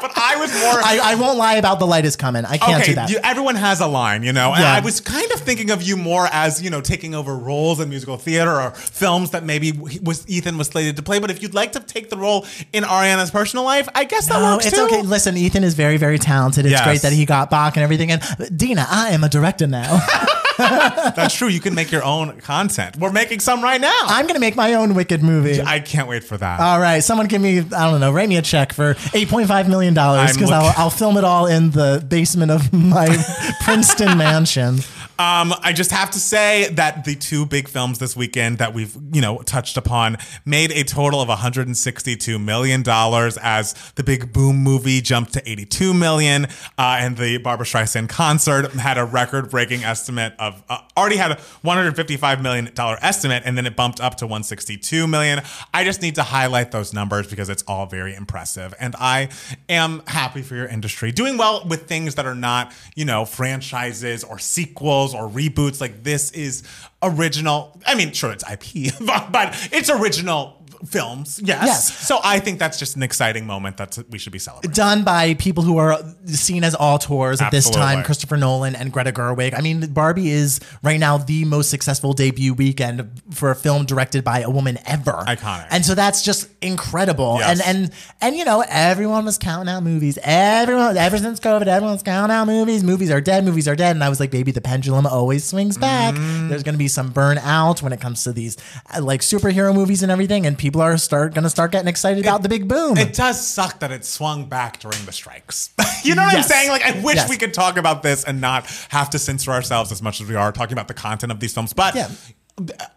but 0.00 0.12
I 0.16 0.36
was 0.36 0.52
more. 0.52 0.80
I, 0.82 1.00
I 1.02 1.14
won't 1.16 1.38
lie 1.38 1.54
about 1.56 1.78
the 1.78 1.86
light 1.86 2.04
is 2.04 2.16
coming. 2.16 2.44
I 2.44 2.58
can't 2.58 2.84
do 2.84 2.94
that. 2.94 3.10
You, 3.10 3.18
everyone 3.22 3.54
has 3.56 3.80
a 3.80 3.86
line, 3.86 4.22
you 4.22 4.32
know. 4.32 4.52
And 4.52 4.62
Yeah. 4.62 4.72
I 4.74 4.80
was 4.80 5.00
kind 5.00 5.30
of 5.32 5.40
thinking 5.40 5.70
of 5.70 5.82
you 5.82 5.96
more 5.96 6.26
as, 6.32 6.62
you 6.62 6.70
know, 6.70 6.80
taking 6.80 7.14
over 7.14 7.36
roles 7.36 7.80
in 7.80 7.88
musical 7.88 8.16
theater 8.16 8.60
or 8.60 8.70
films 8.70 9.30
that 9.30 9.44
maybe 9.44 9.72
was 9.72 10.28
Ethan 10.28 10.58
was 10.58 10.68
slated 10.68 10.96
to 10.96 11.02
play. 11.02 11.18
But 11.18 11.30
if 11.30 11.42
you'd 11.42 11.54
like 11.54 11.72
to 11.72 11.80
take 11.80 12.10
the 12.10 12.16
role 12.16 12.46
in 12.72 12.84
Ariana's 12.84 13.30
personal 13.30 13.64
life, 13.64 13.88
I 13.94 14.04
guess 14.04 14.28
that 14.28 14.40
No, 14.40 14.52
works 14.54 14.66
it's 14.66 14.76
too. 14.76 14.84
okay. 14.84 15.02
Listen, 15.02 15.36
Ethan 15.36 15.64
is 15.64 15.74
very, 15.74 15.96
very 15.96 16.18
talented. 16.18 16.64
It's 16.66 16.72
Yes. 16.72 16.84
great 16.84 17.02
that 17.02 17.12
he 17.12 17.24
got 17.26 17.50
Boq 17.50 17.74
and 17.74 17.78
everything. 17.82 18.10
And 18.10 18.22
uh, 18.22 18.46
Dina, 18.54 18.86
I 18.88 19.10
am 19.10 19.24
a 19.24 19.28
director 19.28 19.66
now. 19.66 20.00
That's 20.58 21.34
true. 21.34 21.48
You 21.48 21.60
can 21.60 21.74
make 21.74 21.90
your 21.90 22.04
own 22.04 22.38
content. 22.40 22.96
We're 22.98 23.12
making 23.12 23.40
some 23.40 23.62
right 23.62 23.80
now. 23.80 23.98
I'm 24.04 24.26
gonna 24.26 24.40
make 24.40 24.56
my 24.56 24.74
own 24.74 24.94
Wicked 24.94 25.22
movie. 25.22 25.60
I 25.62 25.80
can't 25.80 26.06
wait 26.06 26.22
for 26.22 26.36
that. 26.36 26.60
All 26.60 26.78
right, 26.78 27.00
someone 27.02 27.26
give 27.28 27.40
me 27.40 27.60
I 27.60 27.90
don't 27.90 28.00
know, 28.00 28.12
write 28.12 28.28
me 28.28 28.36
a 28.36 28.42
check 28.42 28.72
for 28.74 28.94
eight 29.14 29.28
point 29.28 29.48
five 29.48 29.68
million 29.90 29.94
dollars 29.94 30.32
because 30.36 30.50
I'll, 30.50 30.74
I'll 30.76 30.90
film 30.90 31.16
it 31.16 31.24
all 31.24 31.46
in 31.46 31.70
the 31.70 32.04
basement 32.08 32.50
of 32.50 32.72
my 32.72 33.08
Princeton 33.62 34.18
mansion. 34.18 34.78
Um, 35.20 35.52
I 35.60 35.74
just 35.74 35.90
have 35.90 36.10
to 36.12 36.18
say 36.18 36.70
that 36.70 37.04
the 37.04 37.14
two 37.14 37.44
big 37.44 37.68
films 37.68 37.98
this 37.98 38.16
weekend 38.16 38.56
that 38.56 38.72
we've, 38.72 38.96
you 39.12 39.20
know, 39.20 39.42
touched 39.42 39.76
upon 39.76 40.16
made 40.46 40.72
a 40.72 40.82
total 40.82 41.20
of 41.20 41.28
162 41.28 42.38
million 42.38 42.80
dollars 42.82 43.36
as 43.42 43.74
the 43.96 44.02
Big 44.02 44.32
Boom 44.32 44.56
movie 44.56 45.02
jumped 45.02 45.34
to 45.34 45.42
82 45.46 45.92
million, 45.92 46.46
uh, 46.78 46.96
and 46.98 47.18
the 47.18 47.36
Barbra 47.36 47.66
Streisand 47.66 48.08
concert 48.08 48.72
had 48.72 48.96
a 48.96 49.04
record-breaking 49.04 49.84
estimate 49.84 50.32
of 50.38 50.64
uh, 50.70 50.78
already 50.96 51.16
had 51.16 51.32
a 51.32 51.40
155 51.60 52.40
million 52.40 52.72
dollar 52.72 52.96
estimate, 53.02 53.42
and 53.44 53.58
then 53.58 53.66
it 53.66 53.76
bumped 53.76 54.00
up 54.00 54.14
to 54.14 54.26
162 54.26 55.06
million. 55.06 55.42
I 55.74 55.84
just 55.84 56.00
need 56.00 56.14
to 56.14 56.22
highlight 56.22 56.70
those 56.70 56.94
numbers 56.94 57.26
because 57.26 57.50
it's 57.50 57.62
all 57.64 57.84
very 57.84 58.14
impressive, 58.14 58.72
and 58.80 58.96
I 58.98 59.28
am 59.68 60.02
happy 60.06 60.40
for 60.40 60.54
your 60.54 60.66
industry 60.66 61.12
doing 61.12 61.36
well 61.36 61.62
with 61.68 61.86
things 61.86 62.14
that 62.14 62.24
are 62.24 62.34
not, 62.34 62.72
you 62.96 63.04
know, 63.04 63.26
franchises 63.26 64.24
or 64.24 64.38
sequels 64.38 65.09
or 65.14 65.28
reboots. 65.28 65.80
Like 65.80 66.02
this 66.02 66.30
is 66.32 66.62
original. 67.02 67.80
I 67.86 67.94
mean, 67.94 68.12
sure, 68.12 68.32
it's 68.32 68.44
IP, 68.50 68.94
but 69.32 69.68
it's 69.72 69.90
original 69.90 70.59
films. 70.86 71.40
Yes. 71.42 71.66
Yes. 71.66 72.06
So 72.06 72.20
I 72.22 72.38
think 72.38 72.58
that's 72.58 72.78
just 72.78 72.96
an 72.96 73.02
exciting 73.02 73.46
moment 73.46 73.76
that 73.76 73.98
we 74.10 74.18
should 74.18 74.32
be 74.32 74.38
celebrating. 74.38 74.72
Done 74.72 75.04
by 75.04 75.34
people 75.34 75.62
who 75.62 75.78
are 75.78 75.98
seen 76.26 76.64
as 76.64 76.74
auteurs 76.74 77.40
at 77.40 77.50
this 77.50 77.68
time, 77.68 78.02
Christopher 78.02 78.36
Nolan 78.36 78.74
and 78.74 78.92
Greta 78.92 79.12
Gerwig. 79.12 79.56
I 79.56 79.60
mean, 79.60 79.92
Barbie 79.92 80.30
is 80.30 80.60
right 80.82 80.98
now 80.98 81.18
the 81.18 81.44
most 81.44 81.70
successful 81.70 82.12
debut 82.12 82.54
weekend 82.54 83.22
for 83.30 83.50
a 83.50 83.54
film 83.54 83.84
directed 83.84 84.24
by 84.24 84.40
a 84.40 84.50
woman 84.50 84.78
ever. 84.86 85.24
Iconic. 85.26 85.68
And 85.70 85.84
so 85.84 85.94
that's 85.94 86.22
just 86.22 86.48
incredible. 86.62 87.36
Yes. 87.38 87.60
And 87.66 87.76
and 87.84 87.92
and 88.20 88.36
you 88.36 88.44
know, 88.44 88.64
everyone 88.68 89.24
was 89.24 89.38
counting 89.38 89.72
out 89.72 89.82
movies. 89.82 90.18
Everyone 90.22 90.96
ever 90.96 91.18
since 91.18 91.40
COVID, 91.40 91.66
everyone's 91.66 92.02
counting 92.02 92.34
out 92.34 92.46
movies. 92.46 92.82
Movies 92.82 93.10
are 93.10 93.20
dead, 93.20 93.44
movies 93.44 93.68
are 93.68 93.76
dead. 93.76 93.96
And 93.96 94.04
I 94.04 94.08
was 94.08 94.20
like, 94.20 94.30
baby, 94.30 94.52
the 94.52 94.60
pendulum 94.60 95.06
always 95.06 95.44
swings 95.44 95.76
back. 95.76 96.14
Mm-hmm. 96.14 96.48
There's 96.48 96.62
gonna 96.62 96.78
be 96.78 96.88
some 96.88 97.12
burnout 97.12 97.82
when 97.82 97.92
it 97.92 98.00
comes 98.00 98.24
to 98.24 98.32
these 98.32 98.56
uh, 98.94 99.02
like 99.02 99.20
superhero 99.20 99.74
movies 99.74 100.02
and 100.02 100.10
everything, 100.12 100.46
and 100.46 100.56
people 100.56 100.69
are 100.76 100.96
start 100.98 101.34
gonna 101.34 101.50
start 101.50 101.72
getting 101.72 101.88
excited 101.88 102.24
about 102.24 102.42
the 102.42 102.48
big 102.48 102.68
boom. 102.68 102.96
It 102.98 103.14
does 103.14 103.44
suck 103.46 103.80
that 103.80 103.90
it 103.90 104.04
swung 104.04 104.46
back 104.46 104.78
during 104.80 105.04
the 105.06 105.12
strikes. 105.12 105.70
you 106.04 106.14
know 106.14 106.22
what 106.22 106.34
I'm 106.34 106.42
saying? 106.42 106.68
Like, 106.70 106.82
I 106.82 107.00
wish 107.00 107.16
Yes. 107.16 107.30
we 107.30 107.36
could 107.36 107.54
talk 107.54 107.76
about 107.76 108.02
this 108.02 108.24
and 108.24 108.40
not 108.40 108.66
have 108.90 109.10
to 109.10 109.18
censor 109.18 109.50
ourselves 109.52 109.90
as 109.92 110.02
much 110.02 110.20
as 110.20 110.28
we 110.28 110.34
are 110.36 110.52
talking 110.52 110.72
about 110.74 110.88
the 110.88 110.94
content 110.94 111.32
of 111.32 111.40
these 111.40 111.54
films. 111.54 111.72
But 111.72 111.94
Yeah. 111.94 112.08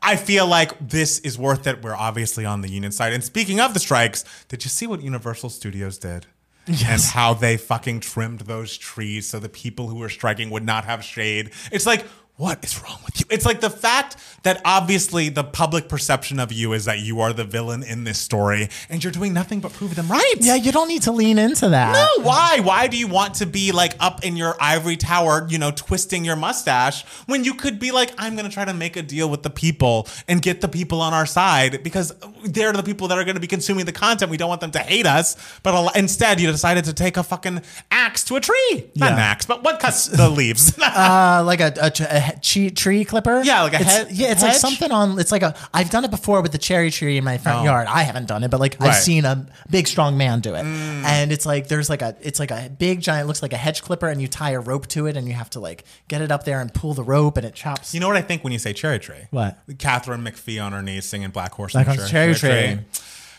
I 0.01 0.17
feel 0.17 0.45
like 0.45 0.77
this 0.89 1.19
is 1.19 1.37
worth 1.37 1.67
it. 1.67 1.81
We're 1.83 1.95
obviously 1.95 2.43
on 2.45 2.61
the 2.61 2.69
union 2.69 2.91
side. 2.91 3.13
And 3.13 3.23
speaking 3.23 3.61
of 3.61 3.73
the 3.73 3.79
strikes, 3.79 4.25
did 4.49 4.65
you 4.65 4.69
see 4.69 4.87
what 4.87 5.01
Universal 5.01 5.51
Studios 5.51 5.97
did? 5.97 6.25
Yes. 6.67 6.83
And 6.89 7.01
how 7.13 7.33
they 7.33 7.55
fucking 7.57 7.99
trimmed 8.01 8.41
those 8.41 8.77
trees 8.77 9.27
so 9.29 9.39
the 9.39 9.49
people 9.49 9.87
who 9.87 9.95
were 9.95 10.09
striking 10.09 10.49
would 10.49 10.65
not 10.65 10.85
have 10.85 11.03
shade. 11.03 11.51
It's 11.71 11.85
like, 11.85 12.05
what 12.43 12.61
is 12.61 12.83
wrong 12.83 12.99
with 13.05 13.21
you? 13.21 13.25
It's 13.29 13.45
like 13.45 13.61
the 13.61 13.69
fact 13.69 14.17
that 14.43 14.61
obviously 14.65 15.29
the 15.29 15.45
public 15.45 15.87
perception 15.87 16.41
of 16.41 16.51
you 16.51 16.73
is 16.73 16.83
that 16.83 16.99
you 16.99 17.21
are 17.21 17.31
the 17.31 17.45
villain 17.45 17.83
in 17.83 18.03
this 18.03 18.19
story 18.19 18.67
and 18.89 19.01
you're 19.01 19.13
doing 19.13 19.33
nothing 19.33 19.61
but 19.61 19.71
prove 19.71 19.95
them 19.95 20.09
right. 20.09 20.35
yeah, 20.41 20.55
you 20.55 20.73
don't 20.73 20.89
need 20.89 21.03
to 21.03 21.13
lean 21.13 21.39
into 21.39 21.69
that. 21.69 21.93
No, 21.93 22.25
why? 22.25 22.59
Why 22.59 22.87
do 22.87 22.97
you 22.97 23.07
want 23.07 23.35
to 23.35 23.45
be 23.45 23.71
like 23.71 23.95
up 24.01 24.25
in 24.25 24.35
your 24.35 24.57
ivory 24.59 24.97
tower, 24.97 25.47
you 25.49 25.57
know, 25.57 25.71
twisting 25.71 26.25
your 26.25 26.35
mustache 26.35 27.05
when 27.27 27.45
you 27.45 27.53
could 27.53 27.79
be 27.79 27.91
like, 27.91 28.11
I'm 28.17 28.35
going 28.35 28.45
to 28.45 28.51
try 28.51 28.65
to 28.65 28.73
make 28.73 28.97
a 28.97 29.01
deal 29.01 29.29
with 29.29 29.43
the 29.43 29.49
people 29.49 30.09
and 30.27 30.41
get 30.41 30.59
the 30.59 30.67
people 30.67 30.99
on 30.99 31.13
our 31.13 31.25
side 31.25 31.81
because 31.81 32.13
they're 32.43 32.73
the 32.73 32.83
people 32.83 33.07
that 33.07 33.17
are 33.17 33.23
going 33.23 33.35
to 33.35 33.41
be 33.41 33.47
consuming 33.47 33.85
the 33.85 33.93
content. 33.93 34.29
We 34.29 34.35
don't 34.35 34.49
want 34.49 34.59
them 34.59 34.71
to 34.71 34.79
hate 34.79 35.05
us. 35.05 35.37
But 35.63 35.95
instead, 35.95 36.41
you 36.41 36.51
decided 36.51 36.83
to 36.85 36.93
take 36.93 37.15
a 37.15 37.23
fucking 37.23 37.61
axe 37.89 38.25
to 38.25 38.35
a 38.35 38.41
tree. 38.41 38.91
Not 38.97 39.13
an 39.13 39.19
axe, 39.19 39.45
but 39.45 39.63
what 39.63 39.79
cuts 39.79 40.07
the 40.07 40.29
leaves? 40.29 40.77
Uh, 40.83 41.41
like 41.45 41.59
a, 41.59 41.73
a, 41.81 41.91
a 42.09 42.32
he- 42.41 42.69
tree 42.71 43.03
clipper. 43.05 43.41
Yeah, 43.43 43.61
like 43.63 43.73
a 43.73 43.81
It's- 43.81 43.97
head- 43.97 44.11
Yeah, 44.11 44.31
it's 44.31 44.41
like 44.41 44.51
hedge? 44.53 44.61
something 44.61 44.91
on. 44.91 45.19
It's 45.19 45.31
like 45.31 45.43
a. 45.43 45.55
I've 45.73 45.89
done 45.89 46.05
it 46.05 46.11
before 46.11 46.41
with 46.41 46.51
the 46.51 46.57
cherry 46.57 46.91
tree 46.91 47.17
in 47.17 47.23
my 47.23 47.37
front 47.37 47.59
Oh. 47.61 47.63
yard. 47.65 47.87
I 47.89 48.03
haven't 48.03 48.27
done 48.27 48.43
it, 48.43 48.49
but 48.51 48.59
like 48.59 48.75
I've 48.75 48.87
Right. 48.87 48.95
Mm. 48.97 49.01
seen 49.01 49.25
a 49.25 49.45
big 49.69 49.87
strong 49.87 50.17
man 50.17 50.39
do 50.39 50.53
it, 50.55 50.63
and 50.65 51.31
it's 51.31 51.45
like 51.45 51.67
there's 51.67 51.89
like 51.89 52.01
a. 52.01 52.15
It's 52.21 52.39
like 52.39 52.51
a 52.51 52.69
big 52.77 53.01
giant. 53.01 53.27
Looks 53.27 53.41
like 53.41 53.53
a 53.53 53.57
hedge 53.57 53.81
clipper, 53.81 54.07
and 54.07 54.21
you 54.21 54.27
tie 54.27 54.51
a 54.51 54.59
rope 54.59 54.87
to 54.87 55.05
it, 55.07 55.17
and 55.17 55.27
you 55.27 55.33
have 55.33 55.49
to 55.51 55.59
like 55.59 55.83
get 56.07 56.21
it 56.21 56.31
up 56.31 56.43
there 56.45 56.61
and 56.61 56.73
pull 56.73 56.93
the 56.93 57.03
rope, 57.03 57.37
and 57.37 57.45
it 57.45 57.53
chops. 57.55 57.93
you 57.93 57.99
know 57.99 58.07
what 58.07 58.17
I 58.17 58.21
think 58.21 58.43
when 58.43 58.53
you 58.53 58.59
say 58.59 58.73
cherry 58.73 58.99
tree? 58.99 59.27
What? 59.31 59.57
Katharine 59.77 60.23
McPhee 60.23 60.63
on 60.63 60.71
her 60.73 60.81
knees 60.81 61.05
singing 61.05 61.29
Black 61.29 61.53
Horse. 61.53 61.73
Black 61.73 61.87
Horse 61.87 62.09
Cherry 62.09 62.33
Tree. 62.35 62.79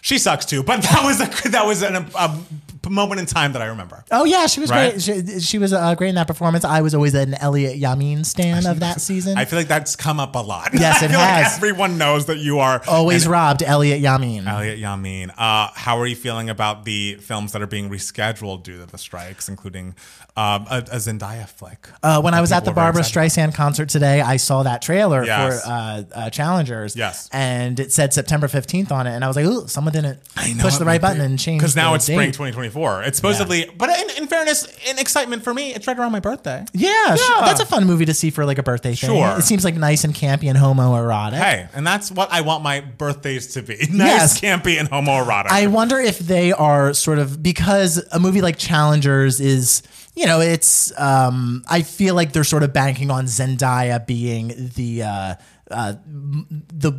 She 0.04 0.18
sucks 0.18 0.44
too, 0.44 0.62
but 0.62 0.82
that 0.82 1.00
was 1.02 1.18
a 1.18 1.48
that 1.50 1.64
was 1.64 1.80
an, 1.80 1.96
a, 1.96 2.06
a 2.14 2.90
moment 2.90 3.20
in 3.20 3.24
time 3.26 3.54
that 3.54 3.62
I 3.62 3.66
remember. 3.68 4.04
Oh 4.10 4.24
yeah, 4.26 4.44
she 4.46 4.60
was 4.60 4.68
Right? 4.68 4.90
great. 4.90 5.00
She, 5.02 5.40
she 5.40 5.56
was 5.56 5.72
uh, 5.72 5.94
great 5.94 6.10
in 6.10 6.16
that 6.16 6.26
performance. 6.26 6.62
I 6.62 6.82
was 6.82 6.94
always 6.94 7.14
an 7.14 7.32
Elliott 7.32 7.80
Yamin 7.80 8.26
stan 8.26 8.66
of 8.66 8.80
that 8.80 9.00
season. 9.00 9.38
I 9.38 9.46
feel 9.46 9.58
like 9.58 9.66
that's 9.68 9.96
come 9.96 10.20
up 10.20 10.34
a 10.34 10.40
lot. 10.40 10.74
Yes, 10.74 10.98
I 11.02 11.06
it 11.06 11.08
feel 11.08 11.18
like 11.18 11.44
has. 11.44 11.56
everyone 11.56 11.96
knows 11.96 12.26
that 12.26 12.36
you 12.36 12.58
are 12.58 12.82
always 12.86 13.26
robbed 13.26 13.62
Elliott 13.62 14.02
Yamin. 14.02 14.46
Elliott 14.46 14.78
Yamin. 14.78 15.30
Uh, 15.38 15.70
how 15.74 15.96
are 15.98 16.06
you 16.06 16.16
feeling 16.16 16.50
about 16.50 16.84
the 16.84 17.14
films 17.14 17.52
that 17.52 17.62
are 17.62 17.66
being 17.66 17.88
rescheduled 17.88 18.62
due 18.64 18.80
to 18.80 18.84
the 18.86 18.98
strikes, 18.98 19.48
including 19.48 19.94
um, 20.36 20.66
a, 20.68 20.80
a 20.92 20.96
Zendaya 20.98 21.48
flick? 21.48 21.88
Uh, 22.02 22.20
when 22.20 22.34
I 22.34 22.42
was 22.42 22.52
at 22.52 22.60
people 22.60 22.74
the 22.74 22.80
are 22.82 22.92
very 22.92 23.02
Barbra 23.02 23.02
Streisand 23.04 23.54
concert 23.54 23.88
today, 23.88 24.20
I 24.20 24.36
saw 24.36 24.62
that 24.64 24.82
trailer 24.82 25.24
Yes. 25.24 25.62
for 25.64 25.70
uh, 25.70 26.02
uh, 26.14 26.28
Challengers. 26.30 26.94
Yes. 26.94 27.30
And 27.32 27.80
it 27.80 27.90
said 27.90 28.12
September 28.12 28.48
15th 28.48 28.92
on 28.92 29.06
it. 29.06 29.12
And 29.14 29.24
I 29.24 29.28
was 29.28 29.36
like, 29.36 29.46
ooh, 29.46 29.66
someone 29.66 29.93
didn't 29.94 30.20
push 30.58 30.76
the 30.76 30.84
right 30.84 31.00
button 31.00 31.20
and 31.22 31.38
change 31.38 31.60
Because 31.60 31.74
now 31.74 31.94
it's 31.94 32.04
spring 32.04 32.32
2024. 32.32 33.04
It's 33.04 33.16
supposedly, 33.16 33.70
but 33.78 33.88
in, 33.90 34.22
in 34.22 34.26
fairness, 34.28 34.66
in 34.90 34.98
excitement 34.98 35.42
for 35.44 35.54
me, 35.54 35.72
it's 35.74 35.86
right 35.86 35.98
around 35.98 36.12
my 36.12 36.20
birthday. 36.20 36.64
Yeah, 36.74 36.90
Yeah. 37.14 37.40
that's 37.44 37.60
a 37.60 37.66
fun 37.66 37.86
movie 37.86 38.04
to 38.04 38.12
see 38.14 38.30
for 38.30 38.44
like 38.44 38.58
a 38.58 38.62
birthday 38.62 38.94
thing. 38.94 39.08
Sure. 39.10 39.38
It 39.38 39.42
seems 39.44 39.64
like 39.64 39.76
nice 39.76 40.04
and 40.04 40.14
campy 40.14 40.48
and 40.50 40.58
homoerotic. 40.58 41.34
Hey, 41.38 41.68
and 41.72 41.86
that's 41.86 42.10
what 42.10 42.30
I 42.32 42.42
want 42.42 42.62
my 42.62 42.80
birthdays 42.80 43.54
to 43.54 43.62
be. 43.62 43.76
Nice, 43.94 44.40
Yes. 44.40 44.40
campy, 44.40 44.78
and 44.78 44.90
homoerotic. 44.90 45.46
I 45.50 45.66
wonder 45.68 45.98
if 45.98 46.18
they 46.18 46.52
are 46.52 46.92
sort 46.94 47.18
of 47.18 47.42
because 47.42 48.04
a 48.12 48.18
movie 48.20 48.40
like 48.42 48.56
Challengers 48.58 49.40
is, 49.40 49.82
you 50.16 50.26
know, 50.26 50.40
it's. 50.40 50.92
Um, 50.98 51.62
I 51.68 51.82
feel 51.82 52.14
like 52.14 52.32
they're 52.32 52.44
sort 52.44 52.62
of 52.62 52.72
banking 52.72 53.10
on 53.10 53.26
Zendaya 53.26 54.04
being 54.04 54.70
the. 54.74 55.02
Uh, 55.04 55.34
uh, 55.70 55.94
the 56.06 56.90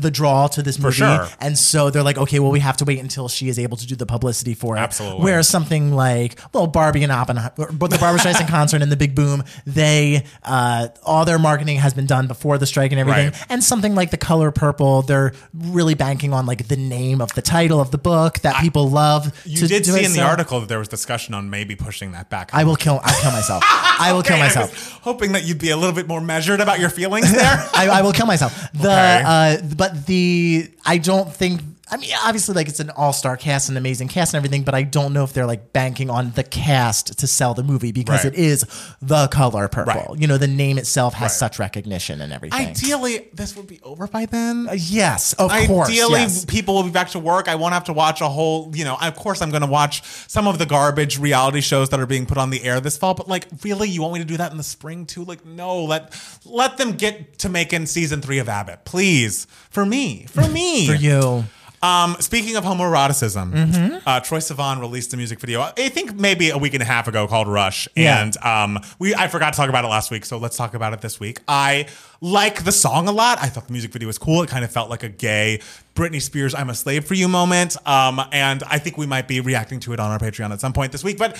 the 0.00 0.10
draw 0.10 0.46
to 0.48 0.62
this 0.62 0.78
movie, 0.78 0.96
sure. 0.96 1.26
and 1.40 1.58
so 1.58 1.90
they're 1.90 2.02
like, 2.02 2.16
okay, 2.18 2.38
well, 2.38 2.50
we 2.52 2.60
have 2.60 2.76
to 2.76 2.84
wait 2.84 3.00
until 3.00 3.28
she 3.28 3.48
is 3.48 3.58
able 3.58 3.76
to 3.76 3.86
do 3.86 3.96
the 3.96 4.06
publicity 4.06 4.54
for 4.54 4.76
it. 4.76 4.80
Absolutely. 4.80 5.24
Whereas 5.24 5.48
something 5.48 5.92
like, 5.92 6.38
well, 6.52 6.66
Barbie 6.66 7.02
and 7.02 7.10
Oppenheimer, 7.10 7.72
but 7.72 7.90
the 7.90 7.98
Barbra 7.98 8.20
Streisand 8.20 8.48
concert 8.58 8.82
and 8.82 8.92
the 8.92 8.96
Big 8.96 9.14
Boom, 9.14 9.42
they 9.66 10.24
uh, 10.44 10.88
all 11.02 11.24
their 11.24 11.38
marketing 11.38 11.78
has 11.78 11.92
been 11.94 12.06
done 12.06 12.26
before 12.28 12.58
the 12.58 12.66
strike 12.66 12.92
and 12.92 13.00
everything. 13.00 13.30
Right. 13.32 13.46
And 13.48 13.64
something 13.64 13.94
like 13.94 14.10
the 14.10 14.16
Color 14.16 14.50
Purple, 14.52 15.02
they're 15.02 15.32
really 15.52 15.94
banking 15.94 16.32
on 16.32 16.46
like 16.46 16.68
the 16.68 16.76
name 16.76 17.20
of 17.20 17.32
the 17.34 17.42
title 17.42 17.80
of 17.80 17.90
the 17.90 17.98
book 17.98 18.38
that 18.40 18.60
people 18.62 18.88
love. 18.90 19.32
you 19.44 19.66
did 19.66 19.84
see 19.86 20.04
in 20.04 20.12
the 20.12 20.18
so 20.18 20.22
article 20.24 20.60
that 20.60 20.68
there 20.68 20.78
was 20.78 20.88
discussion 20.88 21.34
on 21.34 21.50
maybe 21.50 21.74
pushing 21.76 22.12
that 22.12 22.30
back. 22.30 22.50
I 22.52 22.64
will 22.64 22.76
kill. 22.76 23.00
I'll 23.02 23.20
kill 23.20 23.32
myself. 23.32 23.62
I 23.66 24.12
will 24.12 24.22
kill 24.22 24.34
Okay, 24.36 24.42
I 24.42 24.46
myself. 24.46 24.90
hoping 25.02 25.32
that 25.32 25.44
you'd 25.44 25.58
be 25.58 25.70
a 25.70 25.76
little 25.76 25.94
bit 25.94 26.08
more 26.08 26.20
measured 26.20 26.60
about 26.60 26.80
your 26.80 26.90
feelings 26.90 27.30
there. 27.32 27.44
I, 27.74 27.88
I 27.88 28.02
will 28.04 28.12
kill 28.12 28.26
myself. 28.26 28.52
The 28.72 28.90
Okay. 28.90 29.22
uh, 29.24 29.56
but 29.76 30.06
the 30.06 30.68
I 30.84 30.98
don't 30.98 31.32
think. 31.34 31.60
I 31.90 31.98
mean, 31.98 32.10
obviously, 32.24 32.54
like 32.54 32.68
it's 32.68 32.80
an 32.80 32.88
all-star 32.90 33.36
cast, 33.36 33.68
an 33.68 33.76
amazing 33.76 34.08
cast, 34.08 34.32
and 34.32 34.38
everything. 34.38 34.62
But 34.62 34.74
I 34.74 34.82
don't 34.84 35.12
know 35.12 35.22
if 35.22 35.34
they're 35.34 35.46
like 35.46 35.72
banking 35.74 36.08
on 36.08 36.32
the 36.32 36.42
cast 36.42 37.18
to 37.18 37.26
sell 37.26 37.52
the 37.52 37.62
movie 37.62 37.92
because 37.92 38.24
Right. 38.24 38.32
it 38.32 38.38
is 38.38 38.64
the 39.02 39.28
color 39.28 39.68
purple. 39.68 39.92
Right. 40.12 40.20
You 40.20 40.26
know, 40.26 40.38
the 40.38 40.46
name 40.46 40.78
itself 40.78 41.12
has 41.14 41.32
Right. 41.32 41.38
such 41.38 41.58
recognition 41.58 42.22
and 42.22 42.32
everything. 42.32 42.68
Ideally, 42.68 43.28
this 43.34 43.54
would 43.54 43.66
be 43.66 43.80
over 43.82 44.06
by 44.06 44.24
then. 44.24 44.66
Uh, 44.70 44.72
yes, 44.72 45.34
of 45.34 45.50
course. 45.66 45.88
Ideally, 45.90 46.20
yes. 46.20 46.44
people 46.46 46.74
will 46.74 46.84
be 46.84 46.90
back 46.90 47.10
to 47.10 47.18
work. 47.18 47.48
I 47.48 47.54
won't 47.54 47.74
have 47.74 47.84
to 47.84 47.92
watch 47.92 48.22
a 48.22 48.28
whole, 48.30 48.72
you 48.74 48.84
know, 48.84 48.96
of 49.00 49.14
course, 49.14 49.42
I'm 49.42 49.50
going 49.50 49.60
to 49.62 49.66
watch 49.68 50.02
some 50.26 50.48
of 50.48 50.58
the 50.58 50.66
garbage 50.66 51.18
reality 51.18 51.60
shows 51.60 51.90
that 51.90 52.00
are 52.00 52.06
being 52.06 52.24
put 52.24 52.38
on 52.38 52.48
the 52.48 52.64
air 52.64 52.80
this 52.80 52.96
fall. 52.96 53.12
But 53.14 53.28
like, 53.28 53.46
really, 53.62 53.90
you 53.90 54.00
want 54.00 54.14
me 54.14 54.20
to 54.20 54.24
do 54.24 54.38
that 54.38 54.50
in 54.50 54.56
the 54.56 54.64
spring 54.64 55.04
too? 55.04 55.24
Like, 55.24 55.44
no, 55.44 55.84
let 55.84 56.14
let 56.46 56.78
them 56.78 56.92
get 56.92 57.38
to 57.40 57.48
making 57.50 57.86
season 57.86 58.22
three 58.22 58.38
of 58.38 58.48
Abbott, 58.48 58.86
please. 58.86 59.46
For 59.68 59.84
me, 59.84 60.24
for 60.30 60.48
me, 60.48 60.86
for 60.86 60.94
you. 60.94 61.44
Um, 61.84 62.16
speaking 62.20 62.56
of 62.56 62.64
homoeroticism, 62.64 64.00
uh, 64.06 64.20
Troye 64.20 64.38
Sivan 64.40 64.80
released 64.80 65.12
a 65.12 65.16
music 65.18 65.38
video. 65.38 65.60
I 65.60 65.90
think 65.90 66.14
maybe 66.14 66.48
a 66.48 66.56
week 66.56 66.72
and 66.72 66.82
a 66.82 66.86
half 66.86 67.08
ago 67.08 67.26
called 67.26 67.46
"Rush," 67.46 67.88
Yeah. 67.94 68.22
and 68.22 68.36
um, 68.38 68.78
we 68.98 69.14
I 69.14 69.28
forgot 69.28 69.52
to 69.52 69.56
talk 69.58 69.68
about 69.68 69.84
it 69.84 69.88
last 69.88 70.10
week, 70.10 70.24
so 70.24 70.38
let's 70.38 70.56
talk 70.56 70.72
about 70.72 70.94
it 70.94 71.02
this 71.02 71.20
week. 71.20 71.40
I 71.46 71.86
like 72.22 72.64
the 72.64 72.72
song 72.72 73.06
a 73.06 73.12
lot. 73.12 73.38
I 73.42 73.48
thought 73.48 73.66
the 73.66 73.72
music 73.72 73.92
video 73.92 74.06
was 74.06 74.16
cool. 74.16 74.42
It 74.42 74.48
kind 74.48 74.64
of 74.64 74.72
felt 74.72 74.88
like 74.88 75.02
a 75.02 75.10
gay 75.10 75.60
Britney 75.94 76.22
Spears 76.22 76.54
"I'm 76.54 76.70
a 76.70 76.74
Slave 76.74 77.04
for 77.04 77.14
You" 77.14 77.28
moment, 77.28 77.76
um, 77.86 78.18
and 78.32 78.62
I 78.64 78.78
think 78.78 78.96
we 78.96 79.06
might 79.06 79.28
be 79.28 79.40
reacting 79.40 79.78
to 79.80 79.92
it 79.92 80.00
on 80.00 80.10
our 80.10 80.18
Patreon 80.18 80.52
at 80.52 80.60
some 80.60 80.72
point 80.72 80.90
this 80.90 81.04
week. 81.04 81.18
But 81.18 81.36